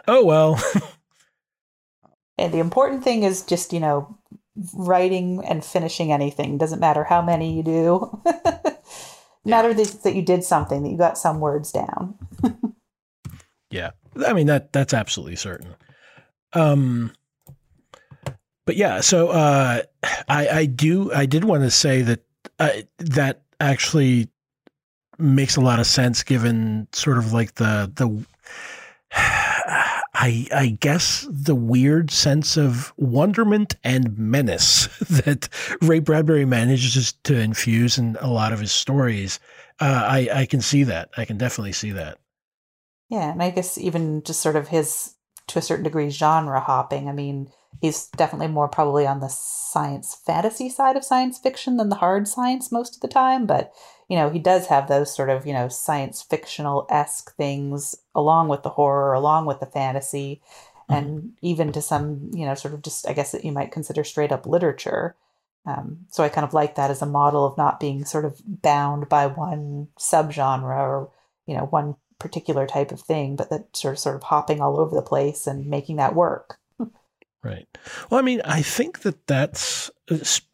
oh 0.08 0.26
well. 0.26 0.62
and 2.38 2.54
the 2.54 2.60
important 2.60 3.04
thing 3.04 3.24
is 3.24 3.44
just, 3.44 3.72
you 3.72 3.80
know, 3.80 4.18
writing 4.74 5.44
and 5.46 5.64
finishing 5.64 6.12
anything. 6.12 6.58
Doesn't 6.58 6.80
matter 6.80 7.04
how 7.04 7.22
many 7.22 7.56
you 7.56 7.64
do. 7.64 8.22
Matter 9.46 9.74
that, 9.74 10.04
that 10.04 10.16
you 10.16 10.22
did 10.22 10.44
something, 10.44 10.84
that 10.84 10.90
you 10.90 10.98
got 10.98 11.18
some 11.18 11.40
words 11.40 11.72
down. 11.72 12.16
Yeah, 13.72 13.92
I 14.26 14.34
mean 14.34 14.48
that 14.48 14.74
that's 14.74 14.94
absolutely 14.94 15.36
certain. 15.36 15.76
Um, 16.54 17.12
but 18.66 18.76
yeah, 18.76 19.02
so 19.02 19.30
uh, 19.30 19.84
I 20.28 20.48
I 20.48 20.66
do 20.66 21.14
I 21.14 21.26
did 21.26 21.44
want 21.44 21.64
to 21.64 21.72
say 21.72 22.02
that 22.02 22.24
uh, 22.58 22.70
that 22.98 23.44
actually 23.60 24.30
makes 25.18 25.56
a 25.56 25.62
lot 25.62 25.80
of 25.80 25.86
sense 25.86 26.24
given 26.24 26.88
sort 26.94 27.18
of 27.18 27.34
like 27.34 27.56
the 27.56 27.92
the 27.96 28.26
I 30.20 30.48
I 30.54 30.68
guess 30.82 31.26
the 31.32 31.56
weird 31.56 32.12
sense 32.12 32.58
of 32.58 32.94
wonderment 32.98 33.78
and 33.86 34.18
menace 34.18 34.88
that 35.10 35.48
Ray 35.82 36.00
Bradbury 36.00 36.44
manages 36.44 37.14
to 37.24 37.40
infuse 37.40 37.98
in 37.98 38.18
a 38.20 38.30
lot 38.30 38.52
of 38.52 38.60
his 38.60 38.74
stories. 38.74 39.40
Uh, 39.80 40.04
I 40.06 40.30
I 40.42 40.46
can 40.46 40.60
see 40.60 40.84
that. 40.84 41.10
I 41.16 41.24
can 41.24 41.38
definitely 41.38 41.72
see 41.72 41.92
that. 41.92 42.18
Yeah, 43.10 43.32
and 43.32 43.42
I 43.42 43.50
guess 43.50 43.78
even 43.78 44.22
just 44.24 44.42
sort 44.42 44.58
of 44.58 44.68
his 44.68 45.16
to 45.48 45.60
a 45.60 45.62
certain 45.62 45.86
degree 45.86 46.10
genre 46.10 46.60
hopping. 46.60 47.08
I 47.08 47.14
mean, 47.14 47.50
he's 47.82 48.08
definitely 48.08 48.50
more 48.50 48.68
probably 48.68 49.08
on 49.08 49.22
the 49.22 49.30
science 49.30 50.22
fantasy 50.26 50.70
side 50.70 50.98
of 50.98 51.06
science 51.06 51.40
fiction 51.40 51.78
than 51.78 51.88
the 51.88 51.96
hard 51.96 52.28
science 52.28 52.74
most 52.74 52.96
of 52.96 53.02
the 53.02 53.08
time, 53.08 53.46
but 53.46 53.72
you 54.10 54.18
know, 54.18 54.30
he 54.30 54.40
does 54.40 54.68
have 54.68 54.88
those 54.88 55.14
sort 55.14 55.30
of, 55.30 55.46
you 55.46 55.54
know, 55.54 55.70
science 55.70 56.22
fictional 56.24 56.88
esque 56.90 57.36
things 57.36 57.96
along 58.16 58.50
with 58.50 58.64
the 58.64 58.70
horror, 58.70 59.14
along 59.14 59.46
with 59.46 59.60
the 59.60 59.68
fantasy, 59.68 60.42
mm-hmm. 60.90 60.94
and 60.94 61.32
even 61.42 61.72
to 61.72 61.82
some, 61.82 62.32
you 62.34 62.46
know, 62.46 62.56
sort 62.56 62.74
of 62.74 62.82
just, 62.82 63.08
I 63.08 63.14
guess 63.14 63.32
that 63.32 63.46
you 63.46 63.52
might 63.52 63.72
consider 63.72 64.04
straight 64.04 64.32
up 64.32 64.46
literature. 64.46 65.16
Um, 65.66 66.08
so 66.10 66.24
I 66.24 66.30
kind 66.30 66.46
of 66.46 66.54
like 66.54 66.76
that 66.76 66.90
as 66.90 67.02
a 67.02 67.06
model 67.06 67.46
of 67.46 67.58
not 67.58 67.80
being 67.80 68.04
sort 68.04 68.26
of 68.26 68.42
bound 68.46 69.08
by 69.08 69.28
one 69.28 69.90
subgenre 70.00 70.64
or, 70.64 71.12
you 71.46 71.56
know, 71.56 71.66
one 71.66 71.96
particular 72.18 72.68
type 72.68 72.92
of 72.92 73.02
thing, 73.02 73.36
but 73.36 73.50
that 73.50 73.76
sort 73.76 73.94
of 73.94 74.00
sort 74.00 74.16
of 74.16 74.24
hopping 74.24 74.60
all 74.62 74.80
over 74.80 74.96
the 74.96 75.02
place 75.02 75.48
and 75.48 75.68
making 75.68 75.98
that 75.98 76.16
work. 76.16 76.59
Right. 77.42 77.68
Well, 78.10 78.20
I 78.20 78.24
mean, 78.24 78.42
I 78.44 78.62
think 78.62 79.00
that 79.02 79.26
that's 79.28 79.90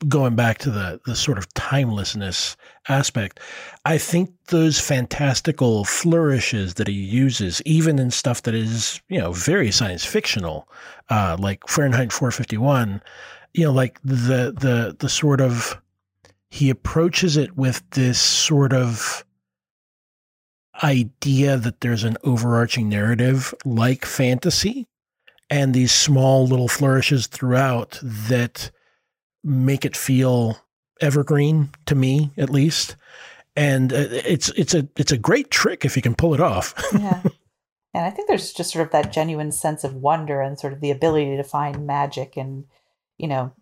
going 0.08 0.36
back 0.36 0.60
to 0.60 0.70
the 0.70 1.02
the 1.06 1.16
sort 1.16 1.40
of 1.40 1.52
timelessness 1.56 2.56
aspect. 2.88 3.40
I 3.86 3.98
think 3.98 4.30
those 4.50 4.80
fantastical 4.80 5.84
flourishes 5.86 6.76
that 6.76 6.88
he 6.88 6.94
uses, 6.94 7.60
even 7.66 7.98
in 7.98 8.12
stuff 8.12 8.44
that 8.44 8.54
is 8.54 9.02
you 9.10 9.18
know 9.18 9.32
very 9.34 9.72
science 9.72 10.06
fictional, 10.06 10.70
uh, 11.10 11.38
like 11.40 11.68
Fahrenheit 11.68 12.14
451, 12.14 13.02
you 13.56 13.64
know, 13.64 13.72
like 13.72 14.00
the 14.04 14.54
the 14.56 14.96
the 15.00 15.10
sort 15.10 15.42
of 15.42 15.82
he 16.52 16.70
approaches 16.70 17.36
it 17.36 17.58
with 17.58 17.82
this 17.92 18.22
sort 18.22 18.74
of 18.74 19.26
idea 20.84 21.58
that 21.58 21.82
there's 21.82 22.04
an 22.04 22.18
overarching 22.24 22.90
narrative 22.90 23.56
like 23.66 24.06
fantasy 24.06 24.88
and 25.50 25.74
these 25.74 25.91
small 25.91 26.48
little 26.48 26.68
flourishes 26.68 27.28
throughout 27.28 28.00
that 28.02 28.72
make 29.43 29.86
it 29.86 29.96
feel 29.96 30.58
evergreen 31.02 31.70
to 31.86 31.96
me 31.96 32.32
at 32.38 32.50
least. 32.50 32.96
And 33.56 33.93
uh, 33.93 34.08
it's 34.10 34.50
it's 34.50 34.74
a 34.74 34.88
it's 34.98 35.12
a 35.12 35.18
great 35.18 35.52
trick 35.52 35.86
if 35.86 35.96
you 35.96 36.02
can 36.02 36.16
pull 36.16 36.34
it 36.34 36.41
off. 36.41 36.74
Yeah. 36.93 37.22
And 37.93 38.04
i 38.04 38.10
think 38.10 38.28
there's 38.28 38.52
just 38.52 38.74
sort 38.74 38.86
of 38.86 38.91
that 38.91 39.14
genuine 39.14 39.54
sense 39.54 39.86
of 39.86 39.96
wonder 39.96 40.41
and 40.41 40.60
sort 40.60 40.74
of 40.74 40.82
the 40.82 40.91
ability 40.91 41.38
to 41.38 41.43
find 41.46 41.88
magic 41.88 42.36
and 42.36 42.66
you 43.18 43.26
know 43.26 43.54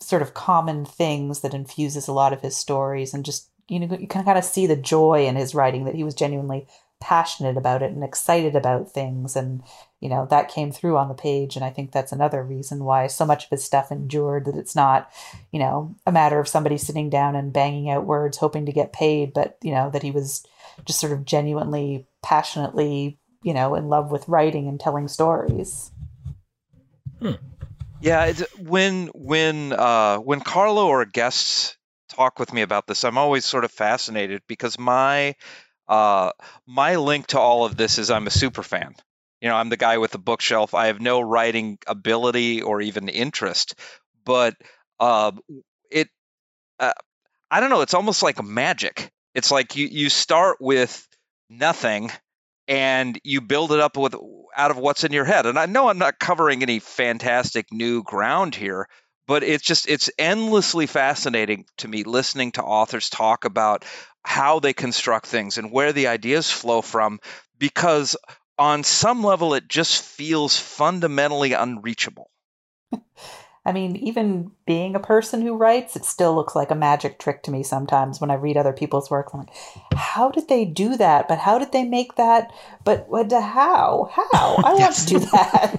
sort 0.00 0.22
of 0.22 0.32
common 0.32 0.86
things 0.86 1.40
that 1.40 1.52
infuses 1.52 2.08
a 2.08 2.12
lot 2.12 2.32
of 2.32 2.40
his 2.40 2.56
stories 2.56 3.12
and 3.12 3.22
just 3.22 3.50
you 3.68 3.78
know 3.78 3.94
you 3.98 4.06
can 4.06 4.24
kind 4.24 4.38
of 4.38 4.44
see 4.44 4.66
the 4.66 4.76
joy 4.76 5.26
in 5.26 5.36
his 5.36 5.54
writing 5.54 5.84
that 5.84 5.94
he 5.94 6.04
was 6.04 6.14
genuinely 6.14 6.66
passionate 7.02 7.56
about 7.56 7.82
it 7.82 7.90
and 7.90 8.04
excited 8.04 8.54
about 8.54 8.90
things. 8.90 9.36
And 9.36 9.62
you 10.02 10.08
know 10.08 10.26
that 10.30 10.50
came 10.50 10.72
through 10.72 10.98
on 10.98 11.08
the 11.08 11.14
page. 11.14 11.54
And 11.56 11.64
i 11.64 11.70
think 11.70 11.92
that's 11.92 12.12
another 12.12 12.42
reason 12.42 12.84
why 12.84 13.06
so 13.06 13.24
much 13.24 13.44
of 13.44 13.50
his 13.50 13.64
stuff 13.64 13.90
endured 13.90 14.44
that 14.44 14.56
it's 14.56 14.74
not 14.74 15.10
you 15.52 15.60
know 15.60 15.94
a 16.04 16.12
matter 16.12 16.40
of 16.40 16.48
somebody 16.48 16.76
sitting 16.76 17.08
down 17.08 17.36
and 17.36 17.52
banging 17.52 17.88
out 17.88 18.04
words 18.04 18.36
hoping 18.36 18.66
to 18.66 18.72
get 18.72 18.92
paid 18.92 19.32
but 19.32 19.56
you 19.62 19.72
know 19.72 19.88
that 19.90 20.02
he 20.02 20.10
was 20.10 20.44
just 20.84 21.00
sort 21.00 21.12
of 21.12 21.24
genuinely 21.24 22.06
passionately 22.20 23.18
you 23.42 23.54
know 23.54 23.76
in 23.76 23.88
love 23.88 24.10
with 24.10 24.28
writing 24.28 24.68
and 24.68 24.80
telling 24.80 25.08
stories. 25.08 25.92
Hmm. 27.20 27.32
yeah 28.00 28.24
it's 28.24 28.42
when 28.58 29.06
when 29.14 29.72
uh 29.72 30.16
when 30.16 30.40
carlo 30.40 30.88
or 30.88 31.04
guests 31.04 31.76
talk 32.08 32.40
with 32.40 32.52
me 32.52 32.62
about 32.62 32.88
this 32.88 33.04
i'm 33.04 33.16
always 33.16 33.44
sort 33.44 33.64
of 33.64 33.70
fascinated 33.70 34.42
because 34.48 34.76
my 34.76 35.36
uh, 35.88 36.32
my 36.66 36.96
link 36.96 37.28
to 37.28 37.38
all 37.38 37.64
of 37.64 37.76
this 37.76 37.98
is 37.98 38.10
I'm 38.10 38.26
a 38.26 38.30
super 38.30 38.62
fan. 38.62 38.94
You 39.40 39.48
know, 39.48 39.56
I'm 39.56 39.68
the 39.70 39.76
guy 39.76 39.98
with 39.98 40.12
the 40.12 40.18
bookshelf. 40.18 40.74
I 40.74 40.86
have 40.86 41.00
no 41.00 41.20
writing 41.20 41.78
ability 41.86 42.62
or 42.62 42.80
even 42.80 43.08
interest, 43.08 43.74
but 44.24 44.54
uh, 45.00 45.32
it, 45.90 46.08
uh, 46.78 46.92
I 47.50 47.60
don't 47.60 47.70
know. 47.70 47.82
It's 47.82 47.94
almost 47.94 48.22
like 48.22 48.42
magic. 48.42 49.10
It's 49.34 49.50
like 49.50 49.76
you 49.76 49.86
you 49.86 50.08
start 50.10 50.58
with 50.60 51.06
nothing 51.50 52.10
and 52.68 53.18
you 53.24 53.40
build 53.40 53.72
it 53.72 53.80
up 53.80 53.96
with 53.96 54.14
out 54.56 54.70
of 54.70 54.78
what's 54.78 55.04
in 55.04 55.12
your 55.12 55.24
head. 55.24 55.46
And 55.46 55.58
I 55.58 55.66
know 55.66 55.88
I'm 55.88 55.98
not 55.98 56.18
covering 56.18 56.62
any 56.62 56.78
fantastic 56.78 57.66
new 57.72 58.02
ground 58.02 58.54
here, 58.54 58.88
but 59.26 59.42
it's 59.42 59.64
just 59.64 59.88
it's 59.88 60.10
endlessly 60.18 60.86
fascinating 60.86 61.64
to 61.78 61.88
me 61.88 62.04
listening 62.04 62.52
to 62.52 62.62
authors 62.62 63.10
talk 63.10 63.44
about 63.44 63.84
how 64.24 64.60
they 64.60 64.72
construct 64.72 65.26
things 65.26 65.58
and 65.58 65.72
where 65.72 65.92
the 65.92 66.06
ideas 66.06 66.50
flow 66.50 66.82
from 66.82 67.20
because 67.58 68.16
on 68.58 68.84
some 68.84 69.24
level 69.24 69.54
it 69.54 69.68
just 69.68 70.02
feels 70.02 70.58
fundamentally 70.58 71.52
unreachable. 71.52 72.30
I 73.64 73.70
mean, 73.70 73.94
even 73.96 74.50
being 74.66 74.96
a 74.96 75.00
person 75.00 75.40
who 75.40 75.56
writes, 75.56 75.94
it 75.94 76.04
still 76.04 76.34
looks 76.34 76.56
like 76.56 76.72
a 76.72 76.76
magic 76.76 77.20
trick 77.20 77.44
to 77.44 77.52
me 77.52 77.62
sometimes 77.62 78.20
when 78.20 78.30
I 78.30 78.34
read 78.34 78.56
other 78.56 78.72
people's 78.72 79.08
work. 79.08 79.30
I'm 79.32 79.40
like, 79.40 79.54
how 79.94 80.30
did 80.30 80.48
they 80.48 80.64
do 80.64 80.96
that? 80.96 81.28
But 81.28 81.38
how 81.38 81.58
did 81.58 81.70
they 81.70 81.84
make 81.84 82.16
that? 82.16 82.52
But 82.84 83.08
what, 83.08 83.30
how? 83.30 84.10
How? 84.10 84.56
I 84.64 84.74
want 84.78 84.96
to 84.96 85.06
do 85.06 85.18
that. 85.20 85.76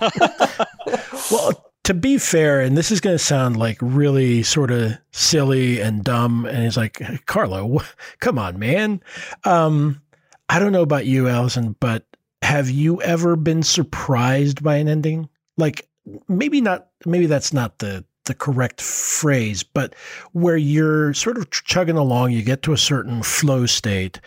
well, 1.32 1.63
to 1.84 1.94
be 1.94 2.18
fair, 2.18 2.62
and 2.62 2.78
this 2.78 2.92
is 2.92 3.02
going 3.02 3.16
to 3.16 3.24
sound 3.24 3.58
like 3.58 3.78
really 3.82 4.42
sort 4.44 4.72
of 4.72 4.98
silly 5.12 5.82
and 5.82 6.04
dumb, 6.04 6.46
and 6.46 6.64
he's 6.64 6.78
like, 6.78 7.02
Carlo, 7.26 7.82
come 8.20 8.40
on, 8.40 8.58
man. 8.58 9.02
Um, 9.44 10.02
I 10.50 10.60
don't 10.60 10.72
know 10.72 10.82
about 10.82 11.06
you, 11.06 11.28
Allison, 11.28 11.76
but 11.80 12.06
have 12.42 12.70
you 12.70 13.02
ever 13.02 13.36
been 13.36 13.64
surprised 13.64 14.64
by 14.64 14.78
an 14.78 14.88
ending? 14.88 15.30
Like, 15.58 15.88
maybe 16.28 16.62
not, 16.62 16.88
maybe 17.06 17.26
that's 17.26 17.54
not 17.54 17.80
the 17.80 18.06
the 18.26 18.34
correct 18.34 18.82
phrase, 18.82 19.64
but 19.64 19.94
where 20.32 20.56
you're 20.56 21.14
sort 21.14 21.38
of 21.38 21.52
chugging 21.52 21.98
along, 21.98 22.32
you 22.32 22.42
get 22.42 22.62
to 22.64 22.72
a 22.72 22.78
certain 22.78 23.22
flow 23.22 23.66
state, 23.66 24.22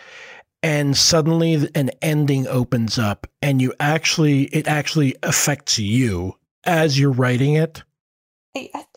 and 0.61 0.95
suddenly 0.95 1.67
an 1.73 1.89
ending 2.03 2.47
opens 2.47 2.99
up, 2.99 3.25
and 3.41 3.59
you 3.59 3.73
actually, 3.79 4.43
it 4.45 4.67
actually 4.67 5.15
affects 5.23 5.79
you 5.79 6.36
as 6.63 6.99
you're 6.99 7.11
writing 7.11 7.55
it? 7.55 7.83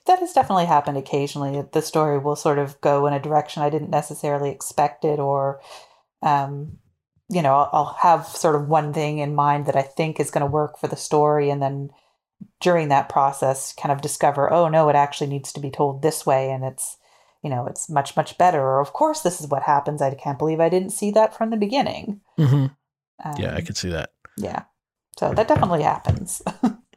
That 0.07 0.21
has 0.21 0.33
definitely 0.33 0.67
happened 0.67 0.97
occasionally. 0.97 1.63
The 1.73 1.83
story 1.83 2.19
will 2.19 2.37
sort 2.37 2.59
of 2.59 2.81
go 2.81 3.07
in 3.07 3.13
a 3.13 3.21
direction 3.21 3.63
I 3.63 3.71
didn't 3.71 3.91
necessarily 3.91 4.51
expect 4.51 5.05
it, 5.05 5.19
or, 5.19 5.61
um, 6.23 6.79
you 7.29 7.43
know, 7.43 7.55
I'll, 7.55 7.71
I'll 7.73 7.97
have 8.01 8.27
sort 8.27 8.57
of 8.57 8.69
one 8.69 8.93
thing 8.93 9.19
in 9.19 9.35
mind 9.35 9.67
that 9.67 9.77
I 9.77 9.83
think 9.83 10.19
is 10.19 10.31
going 10.31 10.41
to 10.41 10.51
work 10.51 10.79
for 10.79 10.89
the 10.89 10.97
story, 10.97 11.51
and 11.51 11.61
then 11.61 11.91
during 12.61 12.89
that 12.89 13.09
process, 13.09 13.75
kind 13.75 13.93
of 13.93 14.01
discover, 14.01 14.53
oh 14.53 14.69
no, 14.69 14.89
it 14.89 14.97
actually 14.97 15.29
needs 15.29 15.53
to 15.53 15.61
be 15.61 15.71
told 15.71 16.03
this 16.03 16.25
way, 16.25 16.51
and 16.51 16.65
it's, 16.65 16.97
you 17.43 17.51
know, 17.51 17.67
it's 17.67 17.91
much 17.91 18.17
much 18.17 18.39
better. 18.39 18.61
Or 18.61 18.81
of 18.81 18.93
course, 18.93 19.21
this 19.21 19.41
is 19.41 19.49
what 19.49 19.63
happens. 19.63 20.01
I 20.01 20.15
can't 20.15 20.39
believe 20.39 20.61
I 20.61 20.71
didn't 20.71 20.91
see 20.91 21.11
that 21.13 21.37
from 21.37 21.51
the 21.51 21.57
beginning. 21.57 22.21
Mm-hmm. 22.39 22.67
Um, 23.25 23.35
yeah, 23.39 23.55
I 23.55 23.61
can 23.61 23.75
see 23.75 23.91
that. 23.91 24.11
Yeah, 24.39 24.65
so 25.19 25.33
that 25.35 25.49
definitely 25.49 25.83
happens. 25.83 26.41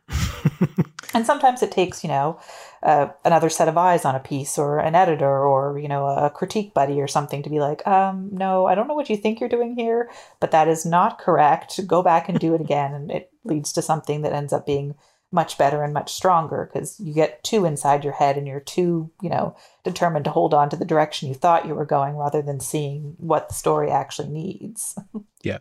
and 1.13 1.25
sometimes 1.25 1.61
it 1.61 1.71
takes, 1.71 2.03
you 2.03 2.09
know, 2.09 2.39
uh, 2.81 3.07
another 3.23 3.49
set 3.49 3.67
of 3.67 3.77
eyes 3.77 4.05
on 4.05 4.15
a 4.15 4.19
piece 4.19 4.57
or 4.57 4.79
an 4.79 4.95
editor 4.95 5.45
or, 5.45 5.79
you 5.79 5.87
know, 5.87 6.05
a 6.07 6.29
critique 6.29 6.73
buddy 6.73 6.99
or 6.99 7.07
something 7.07 7.43
to 7.43 7.49
be 7.49 7.59
like, 7.59 7.85
um, 7.87 8.29
no, 8.31 8.65
I 8.65 8.75
don't 8.75 8.87
know 8.87 8.93
what 8.93 9.09
you 9.09 9.17
think 9.17 9.39
you're 9.39 9.49
doing 9.49 9.75
here, 9.75 10.09
but 10.39 10.51
that 10.51 10.67
is 10.67 10.85
not 10.85 11.19
correct. 11.19 11.79
Go 11.87 12.01
back 12.01 12.29
and 12.29 12.39
do 12.39 12.53
it 12.53 12.61
again. 12.61 12.93
And 12.93 13.11
it 13.11 13.31
leads 13.43 13.71
to 13.73 13.81
something 13.81 14.21
that 14.21 14.33
ends 14.33 14.53
up 14.53 14.65
being 14.65 14.95
much 15.33 15.57
better 15.57 15.83
and 15.83 15.93
much 15.93 16.13
stronger 16.13 16.69
because 16.71 16.99
you 16.99 17.13
get 17.13 17.43
too 17.43 17.65
inside 17.65 18.03
your 18.03 18.13
head 18.13 18.37
and 18.37 18.47
you're 18.47 18.59
too, 18.59 19.09
you 19.21 19.29
know, 19.29 19.55
determined 19.83 20.25
to 20.25 20.31
hold 20.31 20.53
on 20.53 20.69
to 20.69 20.75
the 20.75 20.85
direction 20.85 21.27
you 21.27 21.33
thought 21.33 21.65
you 21.65 21.73
were 21.73 21.85
going 21.85 22.15
rather 22.15 22.41
than 22.41 22.59
seeing 22.59 23.15
what 23.17 23.49
the 23.49 23.55
story 23.55 23.89
actually 23.89 24.29
needs. 24.29 24.97
yeah, 25.43 25.57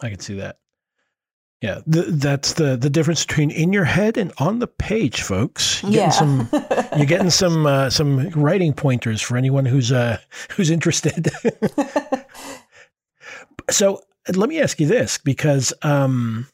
I 0.00 0.08
can 0.08 0.18
see 0.18 0.34
that. 0.34 0.56
Yeah, 1.62 1.78
that's 1.86 2.54
the 2.54 2.76
the 2.76 2.90
difference 2.90 3.24
between 3.24 3.52
in 3.52 3.72
your 3.72 3.84
head 3.84 4.16
and 4.16 4.32
on 4.38 4.58
the 4.58 4.66
page, 4.66 5.22
folks. 5.22 5.80
You're 5.84 5.92
yeah. 5.92 6.10
some 6.10 6.48
you're 6.96 7.06
getting 7.06 7.30
some 7.30 7.66
uh, 7.66 7.88
some 7.88 8.30
writing 8.30 8.72
pointers 8.72 9.22
for 9.22 9.36
anyone 9.36 9.64
who's 9.64 9.92
uh 9.92 10.18
who's 10.50 10.70
interested. 10.70 11.30
so 13.70 14.02
let 14.34 14.48
me 14.48 14.60
ask 14.60 14.80
you 14.80 14.88
this, 14.88 15.18
because 15.18 15.72
um, 15.82 16.48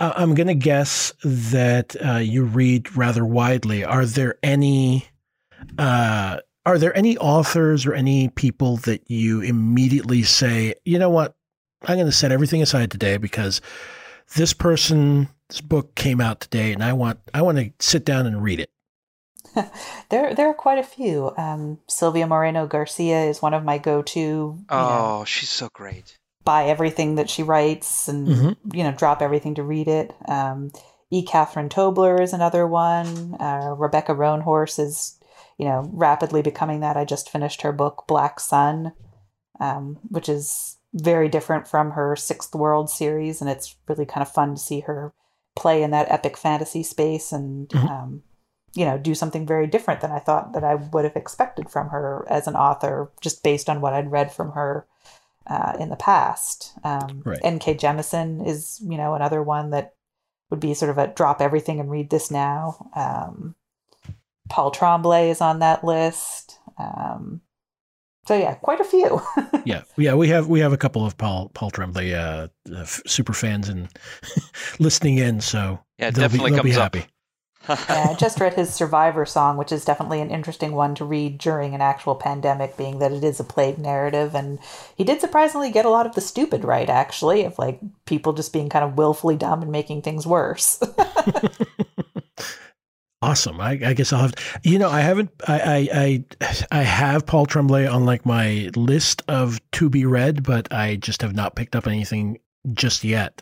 I'm 0.00 0.34
going 0.34 0.46
to 0.46 0.54
guess 0.54 1.12
that 1.22 1.94
uh, 2.04 2.16
you 2.16 2.44
read 2.44 2.96
rather 2.96 3.26
widely. 3.26 3.84
Are 3.84 4.06
there 4.06 4.36
any 4.42 5.06
uh, 5.78 6.38
are 6.64 6.78
there 6.78 6.96
any 6.96 7.18
authors 7.18 7.84
or 7.84 7.92
any 7.92 8.30
people 8.30 8.78
that 8.78 9.10
you 9.10 9.42
immediately 9.42 10.22
say, 10.22 10.74
you 10.84 10.98
know 10.98 11.10
what, 11.10 11.34
I'm 11.82 11.96
going 11.96 12.06
to 12.06 12.12
set 12.12 12.32
everything 12.32 12.62
aside 12.62 12.90
today 12.90 13.16
because 13.16 13.60
this 14.34 14.52
person's 14.52 15.28
book 15.64 15.94
came 15.94 16.20
out 16.20 16.40
today, 16.40 16.72
and 16.72 16.82
I 16.82 16.92
want 16.92 17.20
I 17.34 17.42
want 17.42 17.58
to 17.58 17.72
sit 17.80 18.04
down 18.04 18.26
and 18.26 18.42
read 18.42 18.60
it. 18.60 18.70
there, 20.08 20.34
there 20.34 20.48
are 20.48 20.54
quite 20.54 20.78
a 20.78 20.82
few. 20.82 21.32
Um, 21.36 21.78
Silvia 21.88 22.26
Moreno 22.26 22.66
Garcia 22.66 23.24
is 23.24 23.42
one 23.42 23.54
of 23.54 23.64
my 23.64 23.78
go-to. 23.78 24.58
Oh, 24.68 25.18
know, 25.18 25.24
she's 25.26 25.50
so 25.50 25.68
great. 25.72 26.18
Buy 26.44 26.64
everything 26.64 27.16
that 27.16 27.30
she 27.30 27.42
writes, 27.42 28.08
and 28.08 28.28
mm-hmm. 28.28 28.76
you 28.76 28.84
know, 28.84 28.92
drop 28.92 29.22
everything 29.22 29.54
to 29.56 29.62
read 29.62 29.88
it. 29.88 30.14
Um, 30.26 30.72
E. 31.10 31.22
Catherine 31.22 31.68
Tobler 31.68 32.20
is 32.20 32.32
another 32.32 32.66
one. 32.66 33.34
Uh, 33.34 33.74
Rebecca 33.76 34.14
Roanhorse 34.14 34.78
is, 34.78 35.20
you 35.58 35.66
know, 35.66 35.88
rapidly 35.92 36.40
becoming 36.40 36.80
that. 36.80 36.96
I 36.96 37.04
just 37.04 37.28
finished 37.28 37.62
her 37.62 37.72
book 37.72 38.04
Black 38.08 38.40
Sun, 38.40 38.92
um, 39.60 39.98
which 40.08 40.28
is 40.28 40.78
very 40.94 41.28
different 41.28 41.66
from 41.66 41.92
her 41.92 42.14
Sixth 42.16 42.54
World 42.54 42.90
series, 42.90 43.40
and 43.40 43.48
it's 43.50 43.76
really 43.88 44.06
kind 44.06 44.22
of 44.22 44.32
fun 44.32 44.54
to 44.54 44.60
see 44.60 44.80
her 44.80 45.12
play 45.56 45.82
in 45.82 45.90
that 45.90 46.10
epic 46.10 46.36
fantasy 46.36 46.82
space 46.82 47.32
and 47.32 47.68
Mhm. 47.68 47.90
um, 47.90 48.22
you 48.74 48.84
know 48.86 48.96
do 48.96 49.14
something 49.14 49.46
very 49.46 49.66
different 49.66 50.00
than 50.00 50.10
I 50.10 50.18
thought 50.18 50.52
that 50.52 50.64
I 50.64 50.76
would 50.76 51.04
have 51.04 51.16
expected 51.16 51.68
from 51.70 51.90
her 51.90 52.26
as 52.30 52.46
an 52.46 52.56
author, 52.56 53.10
just 53.20 53.42
based 53.42 53.68
on 53.68 53.80
what 53.80 53.92
I'd 53.92 54.10
read 54.10 54.32
from 54.32 54.52
her 54.52 54.86
uh, 55.46 55.76
in 55.78 55.88
the 55.90 55.96
past. 55.96 56.72
Um, 56.84 57.22
Right. 57.24 57.40
N.K. 57.42 57.74
Jemisin 57.74 58.46
is 58.46 58.80
you 58.82 58.96
know 58.96 59.14
another 59.14 59.42
one 59.42 59.70
that 59.70 59.94
would 60.50 60.60
be 60.60 60.72
sort 60.74 60.90
of 60.90 60.98
a 60.98 61.08
drop 61.08 61.40
everything 61.42 61.80
and 61.80 61.90
read 61.90 62.10
this 62.10 62.30
now. 62.30 62.90
Um, 62.94 63.54
Paul 64.48 64.70
Tremblay 64.70 65.30
is 65.30 65.40
on 65.40 65.58
that 65.60 65.82
list. 65.84 66.58
Um, 66.78 67.40
so 68.26 68.36
yeah, 68.36 68.54
quite 68.54 68.80
a 68.80 68.84
few. 68.84 69.20
yeah, 69.64 69.82
yeah, 69.96 70.14
we 70.14 70.28
have 70.28 70.48
we 70.48 70.60
have 70.60 70.72
a 70.72 70.76
couple 70.76 71.04
of 71.06 71.16
Paul 71.16 71.50
Paul 71.54 71.70
Tremblay 71.70 72.12
uh, 72.14 72.48
uh, 72.70 72.80
f- 72.80 73.02
super 73.06 73.32
fans 73.32 73.68
and 73.68 73.88
listening 74.78 75.18
in, 75.18 75.40
so 75.40 75.80
Yeah, 75.98 76.10
they'll 76.10 76.28
definitely 76.28 76.50
be, 76.50 76.50
they'll 76.50 76.60
be 76.60 76.72
comes 76.72 76.76
up. 76.76 76.94
happy. 76.94 77.06
yeah, 77.88 78.08
I 78.10 78.14
just 78.14 78.40
read 78.40 78.54
his 78.54 78.74
Survivor 78.74 79.24
song, 79.24 79.56
which 79.56 79.70
is 79.70 79.84
definitely 79.84 80.20
an 80.20 80.30
interesting 80.30 80.72
one 80.72 80.94
to 80.96 81.04
read 81.04 81.38
during 81.38 81.74
an 81.74 81.80
actual 81.80 82.16
pandemic, 82.16 82.76
being 82.76 82.98
that 82.98 83.12
it 83.12 83.22
is 83.22 83.38
a 83.38 83.44
plague 83.44 83.78
narrative. 83.78 84.34
And 84.34 84.58
he 84.96 85.04
did 85.04 85.20
surprisingly 85.20 85.70
get 85.70 85.84
a 85.84 85.90
lot 85.90 86.06
of 86.06 86.14
the 86.16 86.20
stupid 86.20 86.64
right, 86.64 86.90
actually, 86.90 87.44
of 87.44 87.58
like 87.58 87.80
people 88.04 88.32
just 88.32 88.52
being 88.52 88.68
kind 88.68 88.84
of 88.84 88.96
willfully 88.98 89.36
dumb 89.36 89.62
and 89.62 89.70
making 89.70 90.02
things 90.02 90.26
worse. 90.26 90.80
Awesome. 93.22 93.60
I, 93.60 93.78
I 93.84 93.94
guess 93.94 94.12
I'll 94.12 94.22
have. 94.22 94.34
You 94.64 94.80
know, 94.80 94.90
I 94.90 95.00
haven't. 95.00 95.30
I, 95.46 95.60
I 95.60 96.24
I 96.40 96.56
I 96.72 96.82
have 96.82 97.24
Paul 97.24 97.46
Tremblay 97.46 97.86
on 97.86 98.04
like 98.04 98.26
my 98.26 98.68
list 98.74 99.22
of 99.28 99.60
to 99.72 99.88
be 99.88 100.04
read, 100.04 100.42
but 100.42 100.72
I 100.72 100.96
just 100.96 101.22
have 101.22 101.32
not 101.32 101.54
picked 101.54 101.76
up 101.76 101.86
anything 101.86 102.40
just 102.74 103.04
yet. 103.04 103.40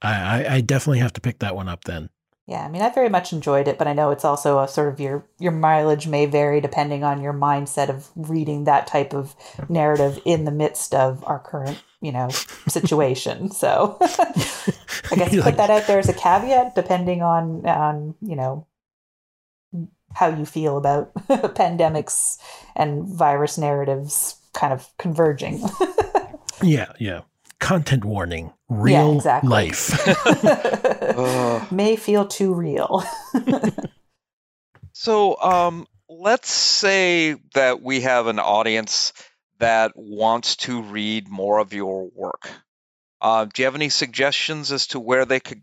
I, 0.00 0.44
I, 0.44 0.54
I 0.54 0.60
definitely 0.60 1.00
have 1.00 1.12
to 1.14 1.20
pick 1.20 1.40
that 1.40 1.56
one 1.56 1.68
up 1.68 1.84
then. 1.84 2.08
yeah, 2.46 2.64
I 2.64 2.68
mean, 2.68 2.82
I 2.82 2.90
very 2.90 3.08
much 3.08 3.32
enjoyed 3.32 3.66
it, 3.66 3.78
but 3.78 3.88
I 3.88 3.92
know 3.92 4.12
it's 4.12 4.24
also 4.24 4.60
a 4.60 4.68
sort 4.68 4.92
of 4.92 5.00
your 5.00 5.26
your 5.40 5.52
mileage 5.52 6.06
may 6.06 6.26
vary 6.26 6.60
depending 6.60 7.02
on 7.02 7.20
your 7.20 7.32
mindset 7.32 7.88
of 7.88 8.10
reading 8.14 8.64
that 8.64 8.86
type 8.86 9.12
of 9.12 9.34
narrative 9.68 10.20
in 10.24 10.44
the 10.44 10.52
midst 10.52 10.94
of 10.94 11.24
our 11.24 11.40
current, 11.40 11.82
you 12.00 12.12
know, 12.12 12.28
situation. 12.68 13.50
So 13.56 13.96
I 14.00 15.16
guess 15.16 15.30
put 15.34 15.44
like, 15.44 15.56
that 15.56 15.70
out 15.70 15.88
there 15.88 15.98
as 15.98 16.08
a 16.08 16.14
caveat, 16.14 16.76
depending 16.76 17.22
on 17.22 17.66
on 17.66 18.14
you 18.20 18.36
know 18.36 18.66
how 20.16 20.28
you 20.28 20.46
feel 20.46 20.76
about 20.76 21.14
pandemics 21.28 22.38
and 22.74 23.06
virus 23.06 23.58
narratives 23.58 24.36
kind 24.52 24.72
of 24.72 24.88
converging. 24.98 25.62
Yeah, 26.62 26.92
yeah. 26.98 27.20
Content 27.58 28.04
warning. 28.04 28.52
Real 28.70 29.16
exactly. 29.16 29.50
life. 29.50 29.92
May 31.70 31.96
feel 31.96 32.26
too 32.26 32.54
real. 32.54 33.04
So, 34.92 35.38
um, 35.40 35.86
let's 36.08 36.50
say 36.50 37.36
that 37.52 37.82
we 37.82 38.00
have 38.00 38.26
an 38.26 38.38
audience 38.38 39.12
that 39.58 39.92
wants 39.96 40.56
to 40.56 40.82
read 40.82 41.28
more 41.28 41.58
of 41.58 41.74
your 41.74 42.08
work. 42.14 42.48
Uh, 43.20 43.44
do 43.44 43.62
you 43.62 43.66
have 43.66 43.74
any 43.74 43.90
suggestions 43.90 44.72
as 44.72 44.86
to 44.88 45.00
where 45.00 45.26
they 45.26 45.40
could 45.40 45.62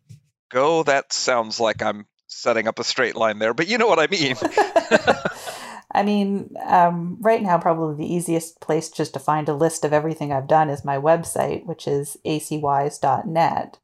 go? 0.52 0.84
That 0.84 1.12
sounds 1.12 1.60
like 1.60 1.82
I'm 1.82 2.06
setting 2.34 2.68
up 2.68 2.80
a 2.80 2.84
straight 2.84 3.16
line 3.16 3.40
there, 3.40 3.54
but 3.54 3.68
you 3.68 3.78
know 3.78 3.88
what 3.88 4.00
I 4.00 4.08
mean. 4.08 4.36
I 5.94 6.04
mean, 6.04 6.56
um, 6.66 7.18
right 7.22 7.42
now, 7.42 7.58
probably 7.60 7.96
the 7.96 8.14
easiest 8.14 8.60
place 8.60 8.90
just 8.90 9.14
to 9.14 9.20
find 9.20 9.48
a 9.48 9.54
list 9.54 9.86
of 9.86 9.94
everything 9.94 10.32
I've 10.32 10.48
done 10.48 10.70
is 10.70 10.84
my 10.84 10.98
website, 10.98 11.66
which 11.66 11.88
is 11.88 12.18
acwise.net. 12.26 13.78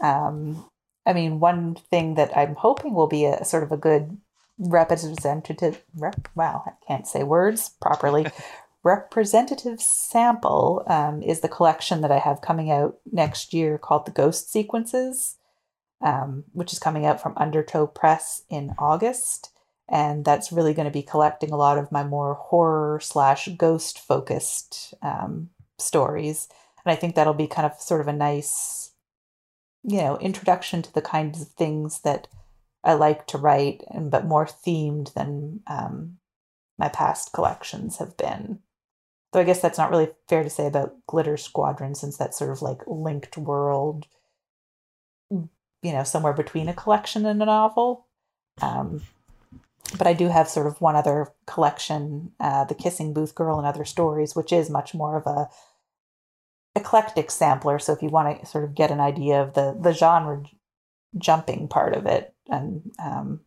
Um, 0.00 0.64
I 1.06 1.12
mean, 1.12 1.38
one 1.38 1.76
thing 1.76 2.14
that 2.14 2.36
I'm 2.36 2.56
hoping 2.56 2.94
will 2.94 3.06
be 3.06 3.24
a 3.24 3.44
sort 3.44 3.62
of 3.62 3.70
a 3.70 3.76
good 3.76 4.18
representative, 4.58 5.84
rep, 5.94 6.28
wow, 6.34 6.64
I 6.66 6.72
can't 6.86 7.06
say 7.06 7.22
words 7.22 7.70
properly. 7.80 8.26
representative 8.82 9.80
sample 9.80 10.84
um, 10.86 11.22
is 11.22 11.40
the 11.40 11.48
collection 11.48 12.00
that 12.00 12.12
I 12.12 12.18
have 12.18 12.40
coming 12.40 12.70
out 12.70 12.98
next 13.10 13.52
year 13.52 13.78
called 13.78 14.06
the 14.06 14.12
Ghost 14.12 14.50
Sequences, 14.50 15.36
um, 16.02 16.44
which 16.52 16.72
is 16.72 16.78
coming 16.78 17.06
out 17.06 17.20
from 17.20 17.36
Undertow 17.36 17.86
Press 17.86 18.42
in 18.48 18.74
August. 18.78 19.50
And 19.88 20.24
that's 20.24 20.50
really 20.50 20.74
going 20.74 20.86
to 20.86 20.92
be 20.92 21.02
collecting 21.02 21.52
a 21.52 21.56
lot 21.56 21.78
of 21.78 21.92
my 21.92 22.02
more 22.02 22.34
horror 22.34 22.98
slash 23.00 23.48
ghost 23.56 23.98
focused 23.98 24.94
um, 25.02 25.50
stories. 25.78 26.48
And 26.84 26.92
i 26.92 26.96
think 26.96 27.14
that'll 27.14 27.34
be 27.34 27.48
kind 27.48 27.66
of 27.66 27.80
sort 27.80 28.00
of 28.00 28.08
a 28.08 28.12
nice 28.12 28.92
you 29.82 29.98
know 29.98 30.16
introduction 30.18 30.82
to 30.82 30.94
the 30.94 31.02
kinds 31.02 31.42
of 31.42 31.48
things 31.48 32.00
that 32.02 32.28
i 32.84 32.92
like 32.94 33.26
to 33.26 33.38
write 33.38 33.82
and 33.90 34.10
but 34.10 34.24
more 34.24 34.46
themed 34.46 35.12
than 35.14 35.60
um, 35.66 36.18
my 36.78 36.88
past 36.88 37.32
collections 37.32 37.96
have 37.96 38.16
been. 38.16 38.60
Though 39.32 39.40
i 39.40 39.44
guess 39.44 39.60
that's 39.60 39.78
not 39.78 39.90
really 39.90 40.10
fair 40.28 40.44
to 40.44 40.50
say 40.50 40.66
about 40.66 40.94
glitter 41.06 41.36
squadron 41.36 41.94
since 41.94 42.16
that's 42.16 42.38
sort 42.38 42.50
of 42.50 42.62
like 42.62 42.82
linked 42.86 43.36
world 43.36 44.06
you 45.86 45.92
know 45.92 46.04
somewhere 46.04 46.32
between 46.32 46.68
a 46.68 46.74
collection 46.74 47.24
and 47.26 47.40
a 47.42 47.46
novel 47.46 48.06
um, 48.62 49.02
but 49.96 50.06
I 50.06 50.12
do 50.12 50.28
have 50.28 50.48
sort 50.48 50.66
of 50.66 50.80
one 50.80 50.96
other 50.96 51.28
collection, 51.46 52.32
uh, 52.40 52.64
The 52.64 52.74
Kissing 52.74 53.12
Booth 53.12 53.34
Girl 53.34 53.58
and 53.58 53.66
Other 53.66 53.84
Stories, 53.84 54.34
which 54.34 54.52
is 54.52 54.68
much 54.68 54.94
more 54.94 55.16
of 55.16 55.26
a 55.26 55.48
eclectic 56.74 57.30
sampler. 57.30 57.78
So 57.78 57.92
if 57.92 58.02
you 58.02 58.08
want 58.08 58.40
to 58.40 58.46
sort 58.46 58.64
of 58.64 58.74
get 58.74 58.90
an 58.90 59.00
idea 59.00 59.40
of 59.42 59.54
the 59.54 59.76
the 59.80 59.92
genre 59.92 60.42
jumping 61.16 61.68
part 61.68 61.94
of 61.94 62.06
it, 62.06 62.34
and 62.48 62.90
um, 63.02 63.40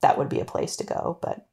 that 0.00 0.18
would 0.18 0.28
be 0.28 0.40
a 0.40 0.44
place 0.44 0.76
to 0.76 0.84
go. 0.84 1.18
But 1.22 1.46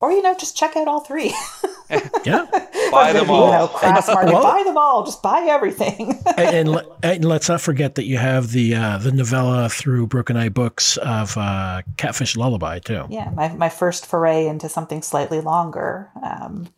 or 0.00 0.12
you 0.12 0.22
know, 0.22 0.34
just 0.34 0.56
check 0.56 0.76
out 0.76 0.88
all 0.88 1.00
three. 1.00 1.34
Yeah. 2.24 2.46
Buy 2.90 3.12
them 3.14 3.30
all. 3.30 3.46
You 3.46 3.52
know, 3.52 3.68
crass 3.68 4.06
market, 4.06 4.32
Well- 4.32 4.42
buy 4.42 4.62
them 4.64 4.76
all. 4.76 5.04
Just 5.04 5.22
buy 5.22 5.46
everything. 5.48 6.20
and, 6.36 6.68
and, 6.68 6.80
and 7.02 7.24
let's 7.24 7.48
not 7.48 7.60
forget 7.60 7.94
that 7.94 8.04
you 8.04 8.18
have 8.18 8.52
the 8.52 8.74
uh, 8.74 8.98
the 8.98 9.12
novella 9.12 9.68
through 9.68 10.06
Broken 10.08 10.36
Eye 10.36 10.50
Books 10.50 10.98
of 10.98 11.36
uh, 11.38 11.82
Catfish 11.96 12.36
Lullaby 12.36 12.80
too. 12.80 13.06
yeah, 13.08 13.30
my 13.34 13.48
my 13.54 13.68
first 13.70 14.04
foray 14.06 14.46
into 14.46 14.68
something 14.68 15.00
slightly 15.02 15.40
longer. 15.40 16.10
Um, 16.22 16.68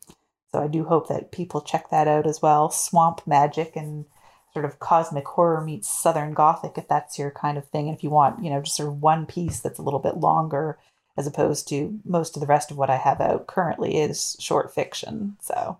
so 0.52 0.62
I 0.62 0.68
do 0.68 0.84
hope 0.84 1.08
that 1.08 1.32
people 1.32 1.60
check 1.60 1.90
that 1.90 2.06
out 2.06 2.26
as 2.28 2.40
well. 2.40 2.70
Swamp 2.70 3.22
magic 3.26 3.74
and 3.74 4.04
sort 4.52 4.64
of 4.64 4.78
cosmic 4.78 5.26
horror 5.26 5.60
meets 5.60 5.88
Southern 5.88 6.32
Gothic, 6.32 6.78
if 6.78 6.86
that's 6.86 7.18
your 7.18 7.32
kind 7.32 7.58
of 7.58 7.66
thing. 7.70 7.88
And 7.88 7.96
if 7.96 8.04
you 8.04 8.10
want, 8.10 8.42
you 8.44 8.50
know, 8.50 8.60
just 8.62 8.76
sort 8.76 8.88
of 8.88 9.02
one 9.02 9.26
piece 9.26 9.58
that's 9.58 9.80
a 9.80 9.82
little 9.82 9.98
bit 9.98 10.16
longer, 10.18 10.78
as 11.16 11.26
opposed 11.26 11.68
to 11.68 11.98
most 12.04 12.36
of 12.36 12.40
the 12.40 12.46
rest 12.46 12.70
of 12.70 12.76
what 12.76 12.90
I 12.90 12.96
have 12.96 13.20
out 13.20 13.46
currently 13.46 13.98
is 13.98 14.36
short 14.40 14.74
fiction. 14.74 15.36
So, 15.40 15.78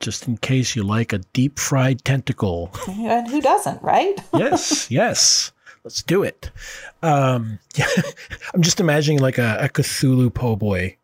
Just 0.00 0.28
in 0.28 0.36
case 0.36 0.76
you 0.76 0.82
like 0.82 1.12
a 1.12 1.18
deep 1.18 1.58
fried 1.58 2.04
tentacle. 2.04 2.70
and 2.88 3.28
who 3.28 3.40
doesn't, 3.40 3.82
right? 3.82 4.20
yes, 4.34 4.90
yes. 4.90 5.52
Let's 5.82 6.02
do 6.02 6.22
it. 6.22 6.50
Um, 7.02 7.58
I'm 8.54 8.60
just 8.60 8.80
imagining 8.80 9.20
like 9.20 9.38
a, 9.38 9.56
a 9.60 9.68
Cthulhu 9.70 10.32
po' 10.32 10.56
boy. 10.56 10.96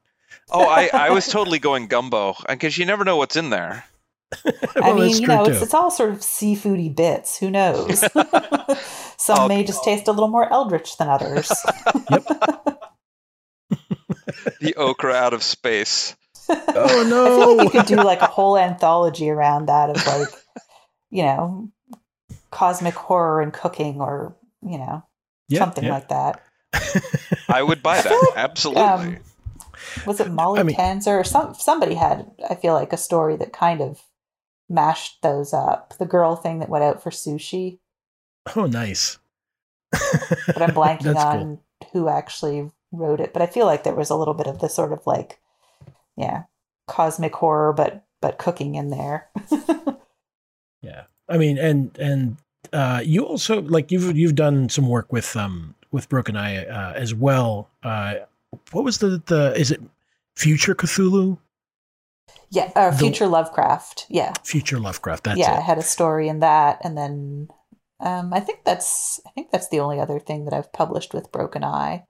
oh, 0.51 0.67
I, 0.69 0.91
I 0.93 1.11
was 1.11 1.29
totally 1.29 1.59
going 1.59 1.87
gumbo 1.87 2.35
because 2.47 2.77
you 2.77 2.85
never 2.85 3.03
know 3.05 3.17
what's 3.17 3.37
in 3.37 3.49
there. 3.49 3.85
I 4.77 4.93
mean, 4.93 5.17
you 5.23 5.27
know, 5.29 5.45
it's, 5.45 5.63
it's 5.63 5.73
all 5.73 5.91
sort 5.91 6.11
of 6.11 6.19
seafoody 6.19 6.95
bits. 6.95 7.39
Who 7.39 7.51
knows? 7.51 8.01
Some 9.17 9.39
Oh, 9.39 9.49
may 9.49 9.65
just 9.65 9.83
taste 9.83 10.09
a 10.09 10.13
little 10.13 10.29
more 10.29 10.53
eldritch 10.53 10.99
than 10.99 11.09
others. 11.09 11.51
The 14.61 14.75
okra 14.77 15.13
out 15.15 15.33
of 15.35 15.43
space. 15.43 16.17
Oh 16.49 17.05
no! 17.09 17.25
I 17.27 17.29
feel 17.29 17.57
like 17.57 17.57
no! 17.59 17.63
you 17.65 17.71
could 17.71 17.87
do 17.87 17.97
like 17.97 18.21
a 18.21 18.27
whole 18.27 18.57
anthology 18.57 19.31
around 19.31 19.67
that 19.67 19.91
of 19.91 20.07
like, 20.07 20.29
you 21.11 21.25
know, 21.25 21.71
cosmic 22.53 22.95
horror 22.95 23.41
and 23.43 23.53
cooking 23.53 24.01
or, 24.01 24.37
you 24.63 24.79
know, 24.79 25.03
Yeah, 25.49 25.59
something 25.59 25.83
yeah. 25.85 25.91
like 25.93 26.09
that. 26.11 26.41
I 27.49 27.63
would 27.65 27.83
buy 27.83 28.01
that. 28.01 28.33
Absolutely. 28.37 28.83
Um, 28.83 29.17
was 30.07 30.21
it 30.21 30.31
Molly 30.31 30.61
I 30.61 30.63
mean- 30.63 30.77
Tanzer 30.77 31.19
or 31.21 31.25
some 31.25 31.55
somebody 31.55 31.95
had 31.95 32.31
I 32.49 32.55
feel 32.55 32.75
like 32.75 32.93
a 32.93 32.97
story 32.97 33.35
that 33.37 33.53
kind 33.53 33.81
of 33.81 34.01
mashed 34.69 35.23
those 35.23 35.53
up. 35.53 35.95
The 35.99 36.07
girl 36.07 36.37
thing 36.37 36.61
that 36.61 36.69
went 36.69 36.85
out 36.85 37.03
for 37.03 37.11
sushi, 37.11 37.79
Oh, 38.55 38.67
nice. 38.67 39.19
but 39.91 40.63
I'm 40.63 40.71
blanking 40.75 41.17
on 41.17 41.59
cool. 41.83 41.89
who 41.93 42.09
actually 42.09 42.71
wrote 42.97 43.21
it. 43.21 43.33
But 43.33 43.43
I 43.43 43.47
feel 43.47 43.67
like 43.67 43.85
there 43.85 43.95
was 43.95 44.11
a 44.11 44.17
little 44.17 44.35
bit 44.35 44.47
of 44.47 44.61
the 44.61 44.69
sort 44.69 44.93
of 44.93 45.07
like, 45.07 45.39
yeah, 46.17 46.45
cosmic 46.87 47.35
horror, 47.35 47.73
but 47.73 48.05
but 48.21 48.39
cooking 48.39 48.75
in 48.75 48.91
there. 48.91 49.29
Yeah, 50.83 51.05
I 51.29 51.37
mean, 51.37 51.59
and 51.59 51.97
and 51.99 52.37
uh, 52.73 53.01
you 53.05 53.25
also 53.25 53.61
like 53.63 53.91
you've 53.91 54.17
you've 54.17 54.37
done 54.37 54.69
some 54.69 54.89
work 54.89 55.13
with 55.13 55.37
um 55.37 55.75
with 55.91 56.09
Broken 56.09 56.37
Eye 56.37 56.65
uh, 56.65 56.93
as 56.95 57.13
well. 57.15 57.69
Uh, 57.83 58.17
what 58.71 58.85
was 58.85 58.99
the 58.99 59.21
the? 59.27 59.53
Is 59.57 59.71
it 59.71 59.81
Future 60.37 60.75
Cthulhu? 60.75 61.39
Yeah, 62.51 62.71
uh, 62.77 62.91
The- 62.91 62.99
Future 62.99 63.27
Lovecraft. 63.27 64.07
Yeah, 64.09 64.33
Future 64.45 64.79
Lovecraft. 64.79 65.25
That's 65.25 65.41
yeah. 65.41 65.57
I 65.57 65.61
had 65.61 65.79
a 65.79 65.83
story 65.83 66.29
in 66.29 66.41
that, 66.41 66.79
and 66.85 66.97
then 66.97 67.49
um, 67.99 68.33
I 68.33 68.41
think 68.41 68.61
that's 68.65 69.21
I 69.27 69.31
think 69.31 69.51
that's 69.51 69.69
the 69.69 69.81
only 69.81 69.99
other 69.99 70.21
thing 70.21 70.45
that 70.45 70.55
I've 70.55 70.73
published 70.73 71.15
with 71.15 71.33
Broken 71.33 71.65
Eye, 71.65 72.05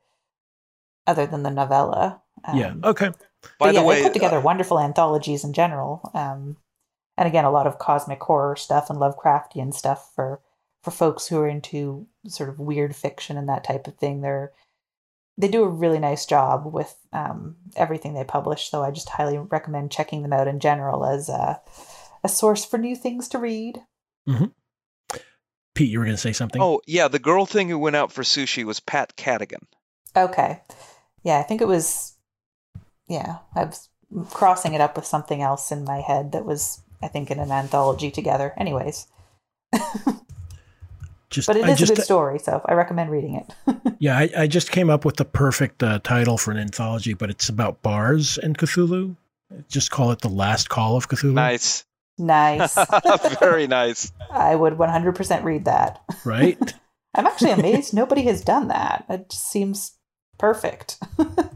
other 1.07 1.27
than 1.27 1.43
the 1.43 1.51
novella. 1.51 2.21
Um, 2.45 2.59
yeah. 2.59 2.75
Okay. 2.85 3.11
By 3.59 3.67
but 3.67 3.73
the 3.73 3.75
yeah, 3.75 3.85
way, 3.85 3.97
they 3.97 4.03
put 4.05 4.13
together 4.13 4.39
uh, 4.39 4.43
wonderful 4.43 4.81
anthologies 4.81 5.45
in 5.45 5.53
general. 5.53 6.11
Um, 6.15 6.57
and 7.17 7.29
again, 7.29 7.45
a 7.45 7.51
lot 7.51 7.67
of 7.67 7.79
cosmic 7.79 8.23
horror 8.23 8.57
stuff 8.57 8.91
and 8.91 8.99
Lovecraftian 8.99 9.73
stuff 9.73 10.13
for 10.15 10.41
for 10.83 10.91
folks 10.91 11.27
who 11.27 11.41
are 11.41 11.49
into 11.49 12.07
sort 12.29 12.49
of 12.49 12.59
weird 12.59 12.95
fiction 12.95 13.37
and 13.37 13.49
that 13.49 13.65
type 13.65 13.87
of 13.87 13.97
thing. 13.97 14.21
They're 14.21 14.53
they 15.39 15.49
do 15.49 15.65
a 15.65 15.69
really 15.69 15.99
nice 15.99 16.25
job 16.25 16.73
with 16.73 16.95
um, 17.13 17.57
everything 17.77 18.15
they 18.15 18.25
publish. 18.25 18.71
So 18.71 18.83
I 18.83 18.91
just 18.91 19.09
highly 19.09 19.39
recommend 19.39 19.93
checking 19.93 20.23
them 20.23 20.33
out 20.33 20.49
in 20.49 20.61
general 20.61 21.05
as 21.05 21.29
a, 21.29 21.61
a 22.25 22.29
source 22.29 22.65
for 22.65 22.79
new 22.79 22.97
things 22.97 23.29
to 23.29 23.39
read. 23.39 23.83
Pete, 25.75 25.91
you 25.91 25.99
were 25.99 26.07
going 26.07 26.17
to 26.17 26.21
say 26.21 26.33
something. 26.33 26.61
oh 26.63 26.81
yeah, 26.87 27.09
the 27.09 27.19
girl 27.19 27.45
thing 27.47 27.69
who 27.69 27.79
went 27.79 27.97
out 27.97 28.13
for 28.13 28.23
sushi 28.23 28.65
was 28.65 28.81
Pat 28.81 29.15
Cadigan. 29.17 29.63
Okay, 30.17 30.63
yeah, 31.23 31.39
I 31.39 31.43
think 31.43 31.61
it 31.61 31.69
was. 31.69 32.15
Yeah, 33.09 33.39
I 33.55 33.65
was 33.65 33.89
crossing 34.31 34.75
it 34.75 34.81
up 34.81 34.97
with 34.97 35.07
something 35.07 35.43
else 35.43 35.71
in 35.71 35.85
my 35.85 36.01
head 36.01 36.33
that 36.33 36.45
was, 36.45 36.83
I 37.03 37.09
think, 37.09 37.31
in 37.31 37.39
an 37.39 37.51
anthology 37.51 38.11
together. 38.11 38.53
Anyways. 38.57 39.07
just, 41.31 41.47
But 41.47 41.57
it 41.57 41.65
I 41.65 41.71
is 41.71 41.79
just, 41.79 41.93
a 41.93 41.95
good 41.97 42.05
story, 42.05 42.39
so 42.39 42.63
I 42.67 42.75
recommend 42.75 43.11
reading 43.11 43.35
it. 43.35 43.55
Yeah, 43.99 44.19
I, 44.19 44.31
I 44.37 44.47
just 44.47 44.71
came 44.71 44.91
up 44.91 45.07
with 45.07 45.17
the 45.17 45.25
perfect 45.25 45.83
uh, 45.83 46.01
title 46.01 46.37
for 46.37 46.51
an 46.51 46.59
anthology, 46.59 47.15
but 47.15 47.31
it's 47.31 47.49
about 47.49 47.81
bars 47.81 48.37
and 48.37 48.59
Cthulhu. 48.59 49.17
Just 49.71 49.91
call 49.91 50.11
it 50.11 50.21
the 50.21 50.29
Last 50.29 50.69
Call 50.69 50.97
of 50.97 51.09
Cthulhu. 51.09 51.33
Nice, 51.33 51.87
nice. 52.19 52.77
very 53.41 53.67
nice. 53.67 54.13
I 54.31 54.55
would 54.55 54.75
100% 54.75 55.45
read 55.45 55.65
that. 55.65 56.03
Right? 56.27 56.75
I'm 57.15 57.27
actually 57.27 57.53
amazed 57.53 57.95
nobody 57.95 58.25
has 58.25 58.43
done 58.43 58.69
that. 58.69 59.07
It 59.09 59.31
just 59.31 59.51
seems 59.51 59.96
perfect. 60.39 60.99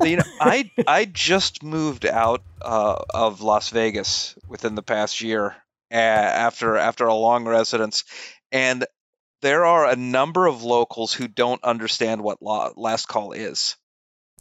you 0.02 0.16
know, 0.16 0.22
I 0.40 0.70
I 0.86 1.04
just 1.04 1.62
moved 1.62 2.06
out 2.06 2.42
uh, 2.62 2.96
of 3.12 3.40
Las 3.40 3.70
Vegas 3.70 4.36
within 4.48 4.74
the 4.74 4.82
past 4.82 5.20
year 5.20 5.56
uh, 5.92 5.96
after 5.96 6.76
after 6.76 7.06
a 7.06 7.14
long 7.14 7.46
residence, 7.46 8.04
and 8.52 8.84
there 9.42 9.64
are 9.64 9.86
a 9.86 9.96
number 9.96 10.46
of 10.46 10.62
locals 10.62 11.12
who 11.12 11.28
don't 11.28 11.62
understand 11.64 12.22
what 12.22 12.42
la- 12.42 12.72
last 12.76 13.06
call 13.06 13.32
is. 13.32 13.76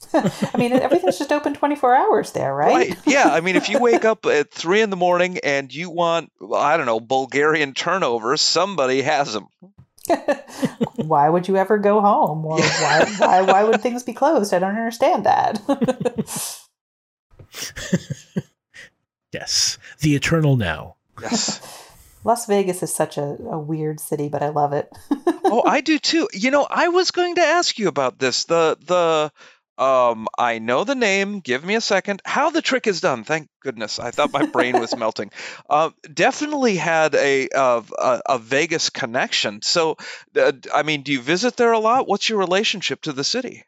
I 0.14 0.58
mean, 0.58 0.72
everything's 0.74 1.18
just 1.18 1.32
open 1.32 1.54
24 1.54 1.96
hours 1.96 2.32
there, 2.32 2.54
right? 2.54 2.96
Yeah. 3.06 3.28
I 3.30 3.42
mean, 3.42 3.56
if 3.56 3.70
you 3.70 3.80
wake 3.80 4.06
up 4.06 4.26
at 4.26 4.52
three 4.52 4.82
in 4.82 4.90
the 4.90 4.96
morning 4.96 5.40
and 5.44 5.74
you 5.74 5.90
want, 5.90 6.32
I 6.56 6.78
don't 6.78 6.86
know, 6.86 7.00
Bulgarian 7.00 7.74
turnovers, 7.74 8.42
somebody 8.42 9.02
has 9.02 9.34
them. 9.34 9.48
Why 10.96 11.30
would 11.30 11.48
you 11.48 11.58
ever 11.58 11.78
go 11.78 12.02
home? 12.02 12.46
Or 12.46 12.60
why, 12.60 13.16
why, 13.18 13.42
why 13.42 13.64
would 13.64 13.82
things 13.82 14.04
be 14.04 14.14
closed? 14.14 14.54
I 14.54 14.60
don't 14.60 14.76
understand 14.76 15.26
that. 15.26 15.62
yes. 19.34 19.78
The 20.00 20.16
Eternal 20.16 20.58
Now. 20.58 20.96
Yes. 21.22 21.86
Las 22.24 22.46
Vegas 22.48 22.84
is 22.84 22.94
such 22.94 23.18
a, 23.18 23.38
a 23.50 23.58
weird 23.58 24.00
city, 24.00 24.28
but 24.28 24.44
I 24.44 24.50
love 24.50 24.74
it. 24.74 24.92
oh, 25.46 25.64
I 25.66 25.82
do 25.82 26.00
too. 26.00 26.28
You 26.34 26.52
know, 26.52 26.68
I 26.70 26.90
was 26.90 27.12
going 27.12 27.36
to 27.36 27.42
ask 27.42 27.80
you 27.80 27.88
about 27.88 28.20
this. 28.20 28.44
The 28.44 28.78
the 28.86 29.32
um 29.80 30.28
I 30.38 30.60
know 30.60 30.84
the 30.84 30.96
name. 30.96 31.40
Give 31.40 31.64
me 31.64 31.76
a 31.76 31.82
second. 31.82 32.22
How 32.26 32.50
the 32.50 32.62
trick 32.62 32.86
is 32.86 33.02
done. 33.02 33.24
Thank 33.24 33.50
goodness. 33.62 33.98
I 34.00 34.12
thought 34.12 34.34
my 34.34 34.46
brain 34.46 34.80
was 34.80 34.96
melting. 35.04 35.32
Uh, 35.70 35.92
definitely 36.14 36.76
had 36.76 37.16
a, 37.16 37.48
a 37.56 37.84
a 38.26 38.40
Vegas 38.40 38.90
connection. 38.90 39.62
So, 39.62 39.98
uh, 40.36 40.52
I 40.74 40.84
mean, 40.84 41.04
do 41.04 41.12
you 41.12 41.22
visit 41.22 41.58
there 41.58 41.72
a 41.72 41.80
lot? 41.80 42.08
What's 42.08 42.30
your 42.30 42.40
relationship 42.40 43.02
to 43.04 43.14
the 43.14 43.24
city? 43.24 43.64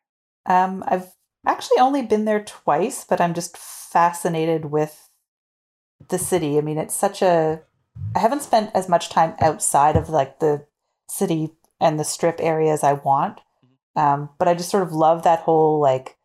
Um, 0.45 0.83
I've 0.87 1.11
actually 1.45 1.79
only 1.79 2.01
been 2.01 2.25
there 2.25 2.43
twice, 2.43 3.05
but 3.07 3.21
I'm 3.21 3.33
just 3.33 3.57
fascinated 3.57 4.65
with 4.65 5.09
the 6.09 6.17
city. 6.17 6.57
I 6.57 6.61
mean, 6.61 6.77
it's 6.77 6.95
such 6.95 7.21
a. 7.21 7.61
I 8.15 8.19
haven't 8.19 8.41
spent 8.41 8.71
as 8.73 8.89
much 8.89 9.09
time 9.09 9.35
outside 9.39 9.95
of 9.95 10.09
like 10.09 10.39
the 10.39 10.65
city 11.09 11.51
and 11.79 11.99
the 11.99 12.03
strip 12.03 12.37
areas 12.39 12.83
I 12.83 12.93
want, 12.93 13.41
um, 13.95 14.29
but 14.37 14.47
I 14.47 14.53
just 14.53 14.69
sort 14.69 14.83
of 14.83 14.93
love 14.93 15.23
that 15.23 15.39
whole 15.39 15.79
like 15.79 16.17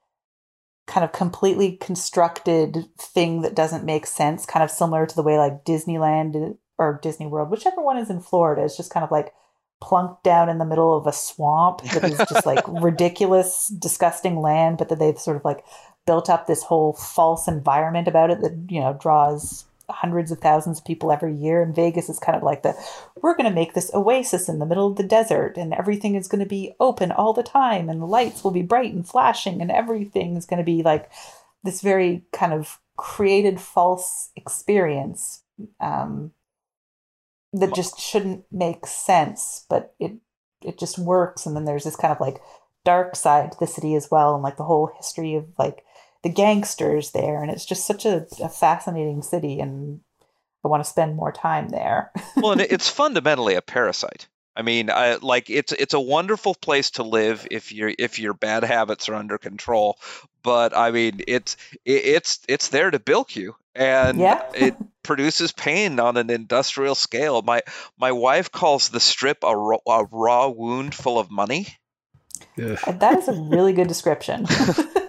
kind 0.86 1.04
of 1.04 1.12
completely 1.12 1.76
constructed 1.76 2.86
thing 2.98 3.42
that 3.42 3.56
doesn't 3.56 3.84
make 3.84 4.06
sense, 4.06 4.46
kind 4.46 4.62
of 4.62 4.70
similar 4.70 5.06
to 5.06 5.14
the 5.14 5.22
way 5.22 5.38
like 5.38 5.64
Disneyland 5.64 6.56
or 6.78 7.00
Disney 7.02 7.26
World, 7.26 7.50
whichever 7.50 7.82
one 7.82 7.96
is 7.98 8.10
in 8.10 8.20
Florida, 8.20 8.62
is 8.62 8.76
just 8.76 8.92
kind 8.92 9.04
of 9.04 9.10
like 9.10 9.32
plunked 9.80 10.22
down 10.22 10.48
in 10.48 10.58
the 10.58 10.64
middle 10.64 10.96
of 10.96 11.06
a 11.06 11.12
swamp 11.12 11.82
that 11.82 12.04
is 12.04 12.18
just 12.18 12.46
like 12.46 12.64
ridiculous, 12.68 13.68
disgusting 13.68 14.40
land, 14.40 14.78
but 14.78 14.88
that 14.88 14.98
they've 14.98 15.18
sort 15.18 15.36
of 15.36 15.44
like 15.44 15.64
built 16.06 16.30
up 16.30 16.46
this 16.46 16.62
whole 16.62 16.92
false 16.92 17.48
environment 17.48 18.06
about 18.06 18.30
it 18.30 18.40
that, 18.40 18.56
you 18.70 18.80
know, 18.80 18.96
draws 19.00 19.64
hundreds 19.89 20.30
of 20.30 20.39
thousands 20.39 20.78
of 20.78 20.84
people 20.84 21.12
every 21.12 21.34
year. 21.34 21.62
And 21.62 21.74
Vegas 21.74 22.09
is 22.09 22.18
kind 22.18 22.37
of 22.37 22.43
like 22.43 22.62
the 22.62 22.74
we're 23.22 23.37
going 23.37 23.49
to 23.49 23.55
make 23.55 23.74
this 23.74 23.91
oasis 23.95 24.49
in 24.49 24.59
the 24.59 24.66
middle 24.66 24.89
of 24.89 24.97
the 24.97 25.03
desert 25.03 25.57
and 25.57 25.72
everything 25.72 26.14
is 26.14 26.28
going 26.28 26.43
to 26.43 26.49
be 26.49 26.74
open 26.80 27.12
all 27.12 27.32
the 27.32 27.43
time 27.43 27.89
and 27.89 28.01
the 28.01 28.07
lights 28.07 28.43
will 28.43 28.51
be 28.51 28.62
bright 28.62 28.93
and 28.93 29.09
flashing 29.09 29.61
and 29.61 29.70
everything 29.70 30.37
is 30.37 30.47
going 30.47 30.59
to 30.59 30.64
be 30.64 30.82
like 30.82 31.11
this 31.62 31.80
very 31.80 32.24
kind 32.32 32.53
of 32.53 32.78
created 32.97 33.61
false 33.61 34.30
experience. 34.37 35.43
Um, 35.80 36.32
that 37.53 37.74
just 37.74 37.99
shouldn't 37.99 38.45
make 38.53 38.87
sense, 38.87 39.64
but 39.70 39.95
it 39.99 40.12
it 40.62 40.78
just 40.78 40.99
works. 40.99 41.47
And 41.47 41.57
then 41.57 41.64
there's 41.64 41.84
this 41.84 41.97
kind 41.97 42.12
of 42.12 42.20
like 42.20 42.41
dark 42.84 43.16
side 43.16 43.53
to 43.53 43.59
the 43.59 43.66
city 43.66 43.95
as 43.95 44.11
well, 44.11 44.34
and 44.34 44.43
like 44.43 44.57
the 44.57 44.64
whole 44.64 44.91
history 44.97 45.34
of 45.34 45.47
like 45.59 45.84
the 46.26 46.32
gangsters 46.32 47.12
there, 47.12 47.40
and 47.40 47.52
it's 47.52 47.64
just 47.64 47.86
such 47.86 48.04
a, 48.04 48.26
a 48.42 48.48
fascinating 48.48 49.22
city, 49.22 49.60
and 49.60 50.00
I 50.64 50.68
want 50.68 50.82
to 50.82 50.90
spend 50.90 51.14
more 51.14 51.30
time 51.30 51.68
there. 51.68 52.10
well, 52.36 52.50
and 52.50 52.60
it's 52.60 52.88
fundamentally 52.90 53.54
a 53.54 53.62
parasite. 53.62 54.26
I 54.56 54.62
mean, 54.62 54.90
I, 54.90 55.18
like 55.22 55.50
it's 55.50 55.70
it's 55.70 55.94
a 55.94 56.00
wonderful 56.00 56.56
place 56.56 56.90
to 56.92 57.04
live 57.04 57.46
if 57.48 57.72
your 57.72 57.92
if 57.96 58.18
your 58.18 58.34
bad 58.34 58.64
habits 58.64 59.08
are 59.08 59.14
under 59.14 59.38
control. 59.38 60.00
But 60.42 60.76
I 60.76 60.90
mean, 60.90 61.20
it's 61.28 61.56
it, 61.84 62.04
it's 62.04 62.40
it's 62.48 62.68
there 62.68 62.90
to 62.90 62.98
bilk 62.98 63.36
you, 63.36 63.54
and 63.76 64.18
Yeah. 64.18 64.42
it 64.52 64.74
produces 65.04 65.52
pain 65.52 66.00
on 66.00 66.16
an 66.16 66.28
industrial 66.30 66.96
scale. 66.96 67.40
My 67.42 67.62
my 68.00 68.10
wife 68.10 68.50
calls 68.50 68.88
the 68.88 68.98
strip 68.98 69.44
a, 69.44 69.56
raw- 69.56 69.78
a 69.86 70.04
raw 70.10 70.48
wound 70.48 70.92
full 70.92 71.20
of 71.20 71.30
money. 71.30 71.68
Ugh. 72.58 72.78
That 72.98 73.18
is 73.18 73.28
a 73.28 73.32
really 73.32 73.74
good 73.74 73.86
description. 73.86 74.46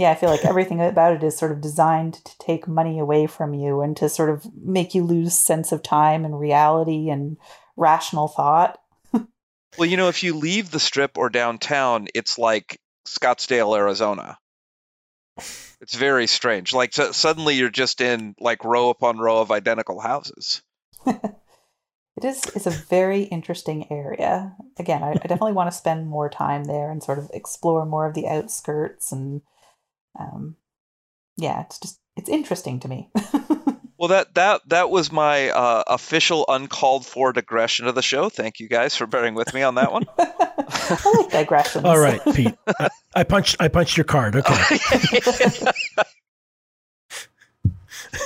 yeah, 0.00 0.10
I 0.10 0.14
feel 0.14 0.30
like 0.30 0.46
everything 0.46 0.80
about 0.80 1.12
it 1.12 1.22
is 1.22 1.36
sort 1.36 1.52
of 1.52 1.60
designed 1.60 2.14
to 2.24 2.38
take 2.38 2.66
money 2.66 2.98
away 2.98 3.26
from 3.26 3.52
you 3.52 3.82
and 3.82 3.94
to 3.98 4.08
sort 4.08 4.30
of 4.30 4.46
make 4.56 4.94
you 4.94 5.04
lose 5.04 5.38
sense 5.38 5.72
of 5.72 5.82
time 5.82 6.24
and 6.24 6.40
reality 6.40 7.10
and 7.10 7.36
rational 7.76 8.26
thought. 8.26 8.78
Well, 9.78 9.88
you 9.88 9.96
know, 9.96 10.08
if 10.08 10.24
you 10.24 10.34
leave 10.34 10.72
the 10.72 10.80
strip 10.80 11.16
or 11.16 11.28
downtown, 11.28 12.08
it's 12.12 12.38
like 12.38 12.80
Scottsdale, 13.06 13.76
Arizona. 13.76 14.36
It's 15.80 15.94
very 15.94 16.26
strange. 16.26 16.74
Like 16.74 16.92
so, 16.92 17.12
suddenly 17.12 17.54
you're 17.54 17.70
just 17.70 18.00
in 18.00 18.34
like 18.40 18.64
row 18.64 18.90
upon 18.90 19.18
row 19.18 19.40
of 19.40 19.52
identical 19.52 20.00
houses. 20.00 20.60
It 21.06 22.24
is 22.24 22.42
it's 22.56 22.66
a 22.66 22.70
very 22.70 23.22
interesting 23.22 23.90
area. 23.92 24.56
Again, 24.76 25.04
I, 25.04 25.12
I 25.12 25.26
definitely 25.28 25.52
want 25.52 25.70
to 25.70 25.76
spend 25.78 26.08
more 26.08 26.28
time 26.28 26.64
there 26.64 26.90
and 26.90 27.00
sort 27.00 27.18
of 27.18 27.30
explore 27.32 27.86
more 27.86 28.06
of 28.06 28.14
the 28.14 28.26
outskirts 28.26 29.12
and 29.12 29.42
um 30.18 30.56
yeah, 31.36 31.62
it's 31.62 31.78
just 31.78 31.98
it's 32.16 32.28
interesting 32.28 32.80
to 32.80 32.88
me. 32.88 33.10
Well, 34.00 34.08
that 34.08 34.34
that 34.36 34.62
that 34.68 34.88
was 34.88 35.12
my 35.12 35.50
uh, 35.50 35.84
official 35.86 36.46
uncalled 36.48 37.04
for 37.04 37.34
digression 37.34 37.86
of 37.86 37.94
the 37.94 38.00
show. 38.00 38.30
Thank 38.30 38.58
you 38.58 38.66
guys 38.66 38.96
for 38.96 39.06
bearing 39.06 39.34
with 39.34 39.52
me 39.52 39.60
on 39.60 39.74
that 39.74 39.92
one. 39.92 40.06
I 40.18 41.12
like 41.18 41.30
digressions. 41.30 41.84
All 41.84 41.98
right, 41.98 42.18
Pete. 42.34 42.54
I, 42.78 42.88
I 43.14 43.24
punched. 43.24 43.56
I 43.60 43.68
punched 43.68 43.98
your 43.98 44.04
card. 44.04 44.36
Okay. 44.36 44.78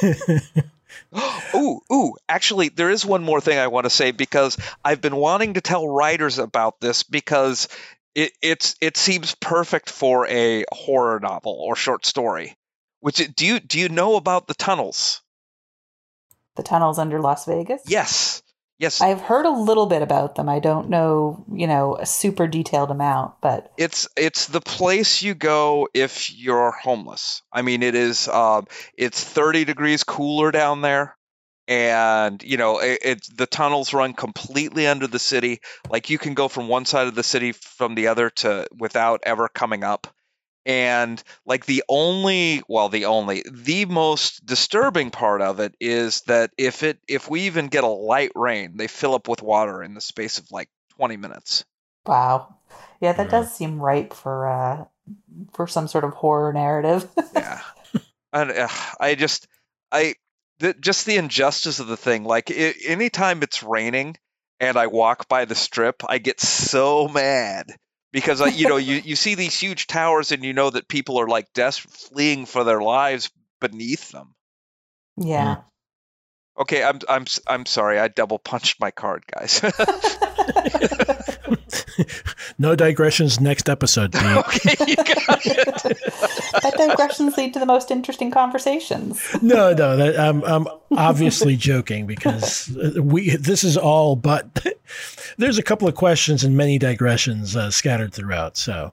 ooh, 1.57 1.81
ooh. 1.93 2.15
Actually, 2.29 2.69
there 2.69 2.91
is 2.91 3.05
one 3.05 3.25
more 3.25 3.41
thing 3.41 3.59
I 3.59 3.67
want 3.67 3.83
to 3.83 3.91
say 3.91 4.13
because 4.13 4.57
I've 4.85 5.01
been 5.01 5.17
wanting 5.17 5.55
to 5.55 5.61
tell 5.61 5.89
writers 5.89 6.39
about 6.39 6.81
this 6.81 7.03
because 7.03 7.67
it 8.15 8.33
it's 8.43 8.77
it 8.81 8.97
seems 8.97 9.35
perfect 9.35 9.91
for 9.91 10.27
a 10.29 10.65
horror 10.73 11.21
novel 11.21 11.53
or 11.53 11.77
short 11.77 12.07
story. 12.07 12.57
Which 13.01 13.17
do 13.35 13.47
you 13.47 13.61
do 13.61 13.79
you 13.79 13.89
know 13.89 14.17
about 14.17 14.47
the 14.47 14.55
tunnels? 14.55 15.23
The 16.57 16.63
tunnels 16.63 16.99
under 16.99 17.21
Las 17.21 17.47
Vegas? 17.47 17.83
Yes. 17.87 18.43
Yes, 18.77 19.01
I've 19.01 19.21
heard 19.21 19.47
a 19.47 19.51
little 19.51 19.87
bit 19.87 20.03
about 20.03 20.35
them. 20.35 20.49
I 20.49 20.59
don't 20.59 20.91
know, 20.91 21.45
you 21.53 21.69
know, 21.69 21.97
a 21.97 22.05
super 22.05 22.49
detailed 22.49 22.91
amount, 22.91 23.35
but 23.41 23.73
it's 23.77 24.09
it's 24.17 24.47
the 24.47 24.61
place 24.61 25.23
you 25.23 25.35
go 25.35 25.89
if 25.95 26.37
you're 26.37 26.73
homeless. 26.73 27.43
I 27.53 27.63
mean, 27.63 27.85
it 27.85 27.95
is. 27.95 28.27
Um, 28.27 28.67
it's 28.99 29.23
30 29.23 29.65
degrees 29.65 30.03
cooler 30.03 30.51
down 30.51 30.81
there, 30.81 31.17
and 31.69 32.43
you 32.43 32.57
know, 32.57 32.79
it, 32.81 32.99
it's 33.03 33.29
the 33.29 33.47
tunnels 33.47 33.93
run 33.95 34.13
completely 34.13 34.87
under 34.87 35.07
the 35.07 35.19
city. 35.19 35.61
Like 35.89 36.11
you 36.11 36.19
can 36.19 36.35
go 36.35 36.49
from 36.49 36.69
one 36.69 36.85
side 36.85 37.07
of 37.07 37.15
the 37.15 37.23
city 37.23 37.53
from 37.53 37.95
the 37.95 38.09
other 38.09 38.31
to 38.31 38.67
without 38.77 39.21
ever 39.25 39.49
coming 39.49 39.85
up. 39.85 40.07
And 40.67 41.23
like 41.45 41.67
the 41.67 41.85
only, 41.89 42.63
well, 42.69 42.89
the 42.89 43.07
only, 43.07 43.45
the 43.51 43.85
most 43.85 44.45
disturbing 44.47 45.11
part 45.11 45.43
of 45.43 45.61
it 45.61 45.75
is 45.79 46.23
that 46.23 46.53
if 46.57 46.83
it, 46.83 46.99
if 47.07 47.29
we 47.29 47.43
even 47.43 47.69
get 47.69 47.85
a 47.85 47.89
light 47.89 48.33
rain, 48.35 48.77
they 48.77 48.87
fill 48.87 49.15
up 49.15 49.29
with 49.29 49.43
water 49.43 49.83
in 49.83 49.93
the 49.95 50.01
space 50.01 50.39
of 50.39 50.51
like 50.51 50.71
20 50.97 51.19
minutes. 51.19 51.65
wow. 52.07 52.55
Yeah, 53.01 53.13
that 53.13 53.27
Yeah. 53.27 53.31
does 53.31 53.55
seem 53.55 53.79
ripe 53.81 54.15
for 54.15 54.49
uh 54.49 54.85
for 55.53 55.67
some 55.67 55.89
sort 55.89 56.05
of 56.05 56.15
horror 56.15 56.53
narrative. 56.53 57.09
yeah 57.35 57.61
and 58.33 58.51
uh, 58.51 58.69
i 59.01 59.15
just 59.15 59.47
i 59.93 60.15
the, 60.59 60.75
just 60.75 61.07
the 61.07 61.17
injustice 61.17 61.81
of 61.81 61.87
the 61.87 61.97
thing 61.97 62.25
like 62.25 62.51
I, 62.51 62.75
anytime 62.87 63.43
it's 63.43 63.63
raining 63.63 64.17
and 64.61 64.77
i 64.77 64.87
walk 64.87 65.29
by 65.29 65.45
the 65.45 65.55
strip 65.55 66.03
i 66.09 66.19
get 66.19 66.41
so 66.41 67.09
mad 67.09 67.67
because 68.13 68.41
I, 68.41 68.47
you 68.49 68.69
know 68.69 68.77
you, 68.77 68.97
you 69.05 69.17
see 69.17 69.35
these 69.35 69.59
huge 69.59 69.87
towers 69.87 70.31
and 70.33 70.45
you 70.45 70.53
know 70.53 70.71
that 70.71 70.89
people 70.89 71.19
are 71.21 71.27
like 71.29 71.53
des- 71.53 71.73
fleeing 71.73 72.47
for 72.47 72.63
their 72.63 72.81
lives 72.81 73.31
beneath 73.61 74.11
them. 74.11 74.35
Yeah. 75.17 75.57
Mm. 75.57 75.65
okay 76.61 76.85
i'm 76.85 76.99
i'm 77.09 77.23
s- 77.23 77.41
i'm 77.47 77.67
sorry 77.67 77.99
i 77.99 78.09
double 78.09 78.39
punched 78.39 78.81
my 78.81 78.91
card 78.91 79.25
guys 79.27 79.61
no 82.59 82.75
digressions 82.77 83.41
next 83.41 83.69
episode, 83.69 84.13
Pete. 84.13 84.23
okay 84.37 84.75
you 84.87 84.97
got 84.97 85.47
it 85.47 85.99
but 86.63 86.77
digressions 86.77 87.37
lead 87.37 87.53
to 87.53 87.59
the 87.59 87.67
most 87.67 87.91
interesting 87.91 88.31
conversations. 88.31 89.21
no, 89.43 89.73
no, 89.73 89.97
that, 89.97 90.19
I'm, 90.19 90.43
I'm 90.45 90.67
obviously 90.93 91.57
joking 91.71 92.07
because 92.07 92.75
uh, 92.77 93.03
we 93.03 93.37
this 93.37 93.65
is 93.65 93.77
all 93.77 94.17
but 94.17 94.67
there's 95.39 95.59
a 95.59 95.63
couple 95.63 95.89
of 95.89 95.95
questions 95.95 96.45
and 96.45 96.57
many 96.57 96.79
digressions 96.79 97.57
uh, 97.57 97.71
scattered 97.71 98.13
throughout. 98.13 98.57
So 98.57 98.93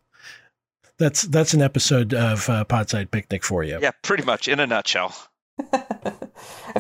that's 0.98 1.24
that's 1.24 1.54
an 1.54 1.62
episode 1.62 2.14
of 2.14 2.50
uh, 2.50 2.66
Podside 2.66 3.12
Picnic 3.12 3.44
for 3.44 3.64
you. 3.64 3.80
yeah 3.82 3.92
pretty 4.02 4.24
much 4.24 4.48
in 4.48 4.60
a 4.60 4.68
nutshell 4.68 5.16
I 5.74 6.14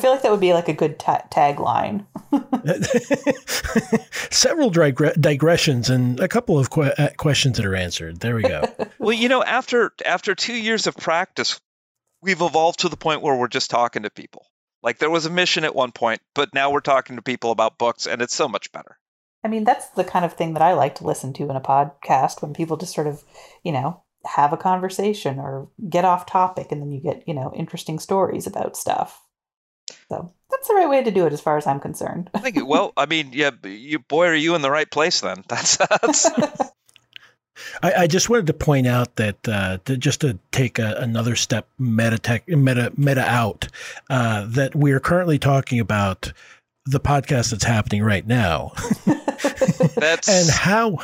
feel 0.01 0.11
like 0.11 0.21
that 0.23 0.31
would 0.31 0.41
be 0.41 0.53
like 0.53 0.67
a 0.67 0.73
good 0.73 0.99
ta- 0.99 1.23
tagline. 1.31 2.05
Several 4.31 4.71
digre- 4.71 5.19
digressions 5.19 5.89
and 5.89 6.19
a 6.19 6.27
couple 6.27 6.59
of 6.59 6.69
que- 6.69 6.93
uh, 6.97 7.09
questions 7.17 7.57
that 7.57 7.65
are 7.65 7.75
answered. 7.75 8.19
There 8.19 8.35
we 8.35 8.43
go. 8.43 8.63
Well, 8.99 9.13
you 9.13 9.29
know, 9.29 9.43
after 9.43 9.93
after 10.05 10.35
two 10.35 10.53
years 10.53 10.85
of 10.85 10.95
practice, 10.95 11.59
we've 12.21 12.41
evolved 12.41 12.81
to 12.81 12.89
the 12.89 12.97
point 12.97 13.23
where 13.23 13.35
we're 13.35 13.47
just 13.47 13.71
talking 13.71 14.03
to 14.03 14.11
people. 14.11 14.45
Like 14.83 14.99
there 14.99 15.09
was 15.09 15.25
a 15.25 15.31
mission 15.31 15.63
at 15.63 15.73
one 15.73 15.91
point, 15.91 16.21
but 16.35 16.53
now 16.53 16.69
we're 16.69 16.81
talking 16.81 17.15
to 17.15 17.23
people 17.23 17.49
about 17.49 17.79
books, 17.79 18.05
and 18.05 18.21
it's 18.21 18.35
so 18.35 18.47
much 18.47 18.71
better. 18.71 18.99
I 19.43 19.47
mean, 19.47 19.63
that's 19.63 19.89
the 19.89 20.03
kind 20.03 20.23
of 20.23 20.33
thing 20.33 20.53
that 20.53 20.61
I 20.61 20.73
like 20.73 20.95
to 20.95 21.03
listen 21.03 21.33
to 21.33 21.49
in 21.49 21.55
a 21.55 21.61
podcast 21.61 22.41
when 22.41 22.53
people 22.53 22.77
just 22.77 22.93
sort 22.93 23.07
of, 23.07 23.23
you 23.63 23.71
know, 23.71 24.03
have 24.25 24.53
a 24.53 24.57
conversation 24.57 25.39
or 25.39 25.69
get 25.89 26.05
off 26.05 26.27
topic 26.27 26.71
and 26.71 26.81
then 26.81 26.91
you 26.91 27.01
get, 27.01 27.27
you 27.27 27.33
know, 27.33 27.51
interesting 27.55 27.97
stories 27.97 28.45
about 28.45 28.77
stuff. 28.77 29.19
So 30.11 30.29
that's 30.49 30.67
the 30.67 30.73
right 30.73 30.89
way 30.89 31.01
to 31.01 31.09
do 31.09 31.25
it 31.25 31.31
as 31.31 31.39
far 31.39 31.55
as 31.55 31.65
I'm 31.65 31.79
concerned. 31.79 32.29
Thank 32.35 32.57
you. 32.57 32.65
Well, 32.65 32.91
I 32.97 33.05
mean, 33.05 33.29
yeah, 33.31 33.51
you 33.63 33.99
boy, 33.99 34.25
are 34.27 34.35
you 34.35 34.55
in 34.55 34.61
the 34.61 34.69
right 34.69 34.91
place 34.91 35.21
then? 35.21 35.45
That's 35.47 35.77
that's. 35.77 36.29
I, 37.83 37.93
I 37.93 38.07
just 38.07 38.29
wanted 38.29 38.47
to 38.47 38.53
point 38.53 38.87
out 38.87 39.15
that 39.17 39.47
uh, 39.47 39.77
to, 39.85 39.95
just 39.95 40.21
to 40.21 40.37
take 40.51 40.79
a, 40.79 40.95
another 40.97 41.35
step 41.35 41.67
meta 41.77 42.17
tech, 42.17 42.47
meta 42.47 42.91
meta 42.97 43.21
out 43.21 43.67
uh, 44.09 44.45
that 44.49 44.75
we 44.75 44.91
are 44.91 44.99
currently 44.99 45.37
talking 45.37 45.79
about 45.79 46.33
the 46.85 46.99
podcast 46.99 47.51
that's 47.51 47.63
happening 47.63 48.03
right 48.03 48.25
now 48.25 48.73
That's 49.95 50.27
and 50.27 50.49
how 50.49 50.99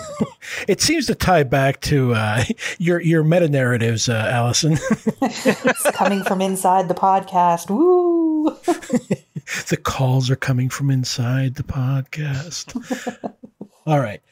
it 0.68 0.80
seems 0.80 1.06
to 1.06 1.14
tie 1.14 1.42
back 1.42 1.80
to 1.82 2.14
uh, 2.14 2.44
your 2.78 3.00
your 3.00 3.22
meta 3.22 3.48
narratives, 3.48 4.08
uh, 4.08 4.28
Allison. 4.30 4.72
it's 5.22 5.90
coming 5.92 6.22
from 6.24 6.40
inside 6.40 6.88
the 6.88 6.94
podcast. 6.94 7.70
Woo! 7.70 8.56
the 9.68 9.78
calls 9.82 10.30
are 10.30 10.36
coming 10.36 10.68
from 10.68 10.90
inside 10.90 11.54
the 11.54 11.62
podcast. 11.62 12.74
All 13.86 14.00
right. 14.00 14.22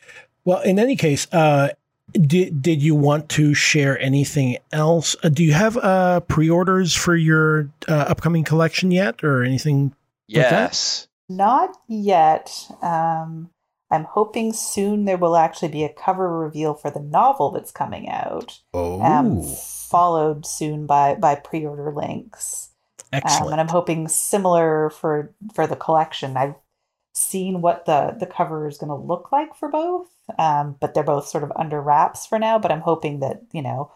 Well, 0.44 0.62
in 0.62 0.78
any 0.78 0.96
case, 0.96 1.26
uh, 1.32 1.70
did 2.12 2.62
did 2.62 2.82
you 2.82 2.94
want 2.94 3.28
to 3.30 3.54
share 3.54 3.98
anything 3.98 4.58
else? 4.72 5.16
Uh, 5.22 5.28
do 5.28 5.44
you 5.44 5.52
have 5.52 5.76
uh, 5.76 6.20
pre-orders 6.20 6.94
for 6.94 7.14
your 7.16 7.68
uh, 7.88 7.92
upcoming 8.08 8.44
collection 8.44 8.90
yet, 8.90 9.22
or 9.22 9.42
anything? 9.42 9.94
Yes. 10.30 11.08
Not 11.28 11.76
yet. 11.88 12.52
Um, 12.82 13.50
I'm 13.90 14.04
hoping 14.04 14.52
soon 14.52 15.04
there 15.04 15.16
will 15.16 15.36
actually 15.36 15.68
be 15.68 15.84
a 15.84 15.92
cover 15.92 16.38
reveal 16.38 16.74
for 16.74 16.90
the 16.90 17.00
novel 17.00 17.50
that's 17.50 17.72
coming 17.72 18.08
out. 18.08 18.60
Oh, 18.72 19.00
um, 19.02 19.42
followed 19.42 20.46
soon 20.46 20.86
by 20.86 21.14
by 21.16 21.34
pre-order 21.34 21.92
links. 21.92 22.70
Um, 23.12 23.22
excellent. 23.24 23.52
and 23.52 23.60
I'm 23.60 23.68
hoping 23.68 24.06
similar 24.08 24.90
for 24.90 25.34
for 25.52 25.66
the 25.66 25.76
collection. 25.76 26.36
I've 26.36 26.54
seen 27.12 27.60
what 27.60 27.86
the 27.86 28.16
the 28.18 28.26
cover 28.26 28.68
is 28.68 28.78
going 28.78 28.90
to 28.90 28.94
look 28.94 29.32
like 29.32 29.54
for 29.56 29.68
both, 29.68 30.08
um, 30.38 30.76
but 30.80 30.94
they're 30.94 31.02
both 31.02 31.26
sort 31.26 31.42
of 31.42 31.52
under 31.56 31.80
wraps 31.80 32.26
for 32.26 32.38
now. 32.38 32.58
But 32.58 32.70
I'm 32.70 32.82
hoping 32.82 33.20
that 33.20 33.42
you 33.52 33.62
know 33.62 33.90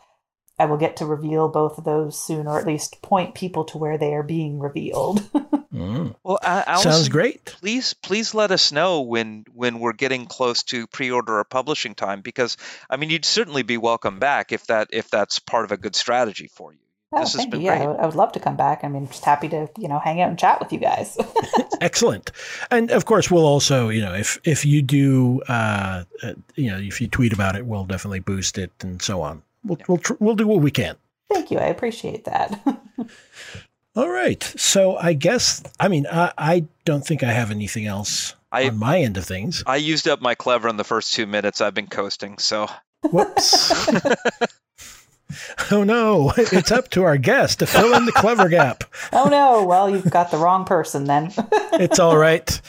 I 0.59 0.67
will 0.67 0.77
get 0.77 0.97
to 0.99 1.07
reveal 1.07 1.49
both 1.49 1.79
of 1.79 1.85
those 1.85 2.21
soon, 2.21 2.47
or 2.47 2.59
at 2.59 2.67
least 2.67 3.03
point 3.03 3.35
people 3.35 3.65
to 3.65 3.79
where 3.79 3.99
they 3.99 4.15
are 4.15 4.23
being 4.23 4.59
revealed. 4.61 5.23
Mm. 5.75 6.15
Well, 6.23 6.39
uh, 6.41 6.77
Sounds 6.77 7.09
great. 7.09 7.45
Please, 7.47 7.95
please 7.95 8.33
let 8.33 8.53
us 8.53 8.71
know 8.71 9.01
when 9.01 9.45
when 9.53 9.81
we're 9.81 9.93
getting 9.93 10.27
close 10.27 10.63
to 10.65 10.87
pre-order 10.87 11.41
or 11.41 11.43
publishing 11.45 11.97
time, 11.97 12.21
because 12.21 12.57
I 12.89 12.97
mean, 12.97 13.11
you'd 13.11 13.25
certainly 13.25 13.65
be 13.65 13.77
welcome 13.77 14.21
back 14.21 14.53
if 14.53 14.69
that 14.69 14.91
if 14.93 15.11
that's 15.11 15.41
part 15.41 15.65
of 15.65 15.73
a 15.73 15.77
good 15.77 15.97
strategy 15.97 16.47
for 16.47 16.73
you. 16.73 16.79
oh, 17.13 17.19
This 17.21 17.33
has 17.33 17.41
thank 17.41 17.51
been 17.51 17.61
you. 17.63 17.67
Yeah, 17.67 17.73
I 17.73 17.77
great. 17.79 17.89
would, 17.89 17.97
I 17.97 18.07
would 18.07 18.15
love 18.15 18.31
to 18.33 18.39
come 18.41 18.57
back. 18.57 18.85
I 18.85 18.89
mean, 18.89 19.09
just 19.09 19.25
happy 19.25 19.49
to 19.49 19.69
you 19.77 19.89
know 19.89 19.99
hang 19.99 20.21
out 20.21 20.29
and 20.29 20.39
chat 20.39 20.61
with 20.61 20.73
you 20.73 20.79
guys. 20.79 21.19
Excellent. 21.81 22.31
And 22.71 22.93
of 22.93 23.05
course, 23.05 23.29
we'll 23.29 23.45
also, 23.47 23.89
you 23.89 24.01
know, 24.01 24.15
if 24.15 24.39
if 24.45 24.65
you 24.65 24.81
do, 24.81 25.43
uh, 25.49 26.05
uh, 26.23 26.35
you 26.55 26.71
know, 26.71 26.79
if 26.79 27.01
you 27.01 27.09
tweet 27.09 27.33
about 27.33 27.57
it, 27.57 27.67
we'll 27.67 27.85
definitely 27.85 28.21
boost 28.21 28.59
it 28.59 28.71
and 28.81 29.03
so 29.03 29.23
on. 29.23 29.43
We'll 29.65 29.79
we'll 29.89 29.99
tr- 29.99 30.15
we'll 30.21 30.35
do 30.37 30.47
what 30.47 30.61
we 30.61 30.71
can. 30.71 30.97
thank 31.33 31.51
you. 31.51 31.59
I 31.59 31.65
appreciate 31.67 32.25
that. 32.25 32.61
All 33.97 34.09
right. 34.09 34.43
So 34.57 34.97
I 34.97 35.13
guess 35.13 35.63
I 35.81 35.89
mean 35.89 36.07
I, 36.11 36.33
I 36.37 36.65
don't 36.85 37.07
think 37.07 37.23
I 37.23 37.33
have 37.33 37.51
anything 37.51 37.87
else 37.87 38.35
I- 38.53 38.69
on 38.69 38.79
my 38.79 39.01
end 39.01 39.17
of 39.17 39.25
things. 39.25 39.63
I 39.67 39.77
used 39.77 40.07
up 40.09 40.21
my 40.21 40.35
clever 40.35 40.69
in 40.69 40.77
the 40.77 40.85
first 40.85 41.15
two 41.15 41.27
minutes. 41.27 41.61
I've 41.61 41.75
been 41.75 41.87
coasting, 41.87 42.39
so 42.39 42.69
Whoops. 43.11 43.71
oh 45.71 45.85
no! 45.85 46.33
It's 46.37 46.73
up 46.73 46.89
to 46.91 47.03
our 47.05 47.17
guest 47.19 47.59
to 47.59 47.67
fill 47.67 47.95
in 47.95 48.07
the 48.07 48.13
clever 48.13 48.49
gap. 48.49 48.85
oh 49.13 49.29
no! 49.29 49.65
Well, 49.65 49.91
you've 49.91 50.11
got 50.11 50.31
the 50.31 50.39
wrong 50.39 50.65
person 50.65 51.05
then. 51.05 51.33
It's 51.75 51.99
all 51.99 52.17
right. 52.17 52.61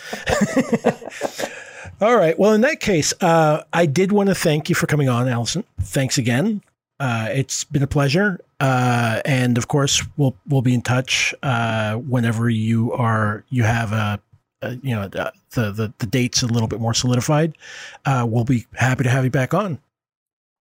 all 2.01 2.15
right. 2.17 2.37
Well, 2.37 2.53
in 2.53 2.61
that 2.61 2.79
case, 2.79 3.13
uh, 3.21 3.63
I 3.71 3.85
did 3.85 4.11
want 4.11 4.29
to 4.29 4.35
thank 4.35 4.67
you 4.69 4.75
for 4.75 4.87
coming 4.87 5.07
on, 5.09 5.27
Allison. 5.27 5.63
Thanks 5.81 6.17
again. 6.17 6.61
Uh, 6.99 7.27
it's 7.31 7.63
been 7.63 7.83
a 7.83 7.87
pleasure. 7.87 8.39
Uh, 8.59 9.21
and 9.25 9.57
of 9.57 9.67
course, 9.67 10.03
we'll 10.17 10.35
we'll 10.47 10.61
be 10.61 10.73
in 10.73 10.81
touch 10.81 11.33
uh, 11.43 11.95
whenever 11.95 12.49
you 12.49 12.91
are 12.93 13.43
you 13.49 13.63
have 13.63 13.91
a, 13.91 14.19
a 14.61 14.75
you 14.75 14.95
know 14.95 15.07
the, 15.07 15.31
the 15.51 15.93
the 15.97 16.05
dates 16.05 16.41
a 16.41 16.47
little 16.47 16.67
bit 16.67 16.79
more 16.79 16.93
solidified. 16.93 17.57
Uh, 18.05 18.25
we'll 18.27 18.45
be 18.45 18.65
happy 18.75 19.03
to 19.03 19.09
have 19.09 19.25
you 19.25 19.29
back 19.29 19.53
on. 19.53 19.79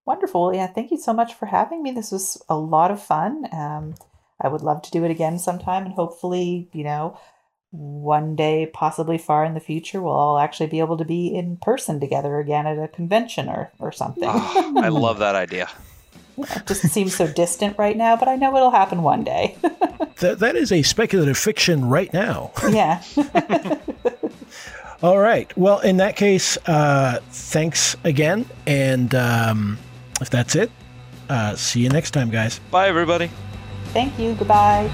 Wonderful. 0.05 0.53
Yeah, 0.53 0.67
thank 0.67 0.91
you 0.91 0.97
so 0.97 1.13
much 1.13 1.33
for 1.33 1.47
having 1.47 1.81
me. 1.81 1.91
This 1.91 2.11
was 2.11 2.41
a 2.49 2.57
lot 2.57 2.91
of 2.91 3.01
fun. 3.01 3.45
Um, 3.51 3.95
I 4.41 4.49
would 4.49 4.61
love 4.61 4.81
to 4.83 4.91
do 4.91 5.03
it 5.05 5.11
again 5.11 5.39
sometime, 5.39 5.85
and 5.85 5.93
hopefully, 5.93 6.69
you 6.73 6.83
know, 6.83 7.17
one 7.71 8.35
day, 8.35 8.69
possibly 8.71 9.17
far 9.17 9.45
in 9.45 9.53
the 9.53 9.59
future, 9.61 10.01
we'll 10.01 10.13
all 10.13 10.37
actually 10.37 10.67
be 10.67 10.79
able 10.79 10.97
to 10.97 11.05
be 11.05 11.33
in 11.33 11.57
person 11.57 12.01
together 12.01 12.39
again 12.39 12.67
at 12.67 12.77
a 12.77 12.89
convention 12.89 13.47
or 13.47 13.71
or 13.79 13.93
something. 13.93 14.27
Ah, 14.27 14.73
I 14.75 14.89
love 14.89 15.19
that 15.19 15.35
idea. 15.35 15.69
it 16.37 16.63
just 16.65 16.87
seems 16.89 17.15
so 17.15 17.27
distant 17.27 17.77
right 17.77 17.95
now, 17.97 18.15
but 18.15 18.27
I 18.27 18.35
know 18.35 18.55
it'll 18.55 18.71
happen 18.71 19.01
one 19.03 19.23
day. 19.23 19.57
That 20.19 20.39
that 20.39 20.55
is 20.55 20.71
a 20.71 20.81
speculative 20.81 21.37
fiction 21.37 21.83
right 21.89 22.11
now. 22.13 22.51
yeah. 22.69 23.03
All 25.03 25.19
right. 25.19 25.51
Well, 25.57 25.79
in 25.81 25.97
that 25.97 26.15
case, 26.15 26.57
uh, 26.67 27.19
thanks 27.31 27.97
again. 28.05 28.45
And 28.65 29.13
um, 29.13 29.77
if 30.21 30.29
that's 30.29 30.55
it, 30.55 30.71
uh, 31.29 31.57
see 31.57 31.81
you 31.81 31.89
next 31.89 32.11
time, 32.11 32.29
guys. 32.29 32.59
Bye, 32.71 32.87
everybody. 32.87 33.29
thank 33.91 34.17
you. 34.17 34.35
Goodbye. 34.35 34.89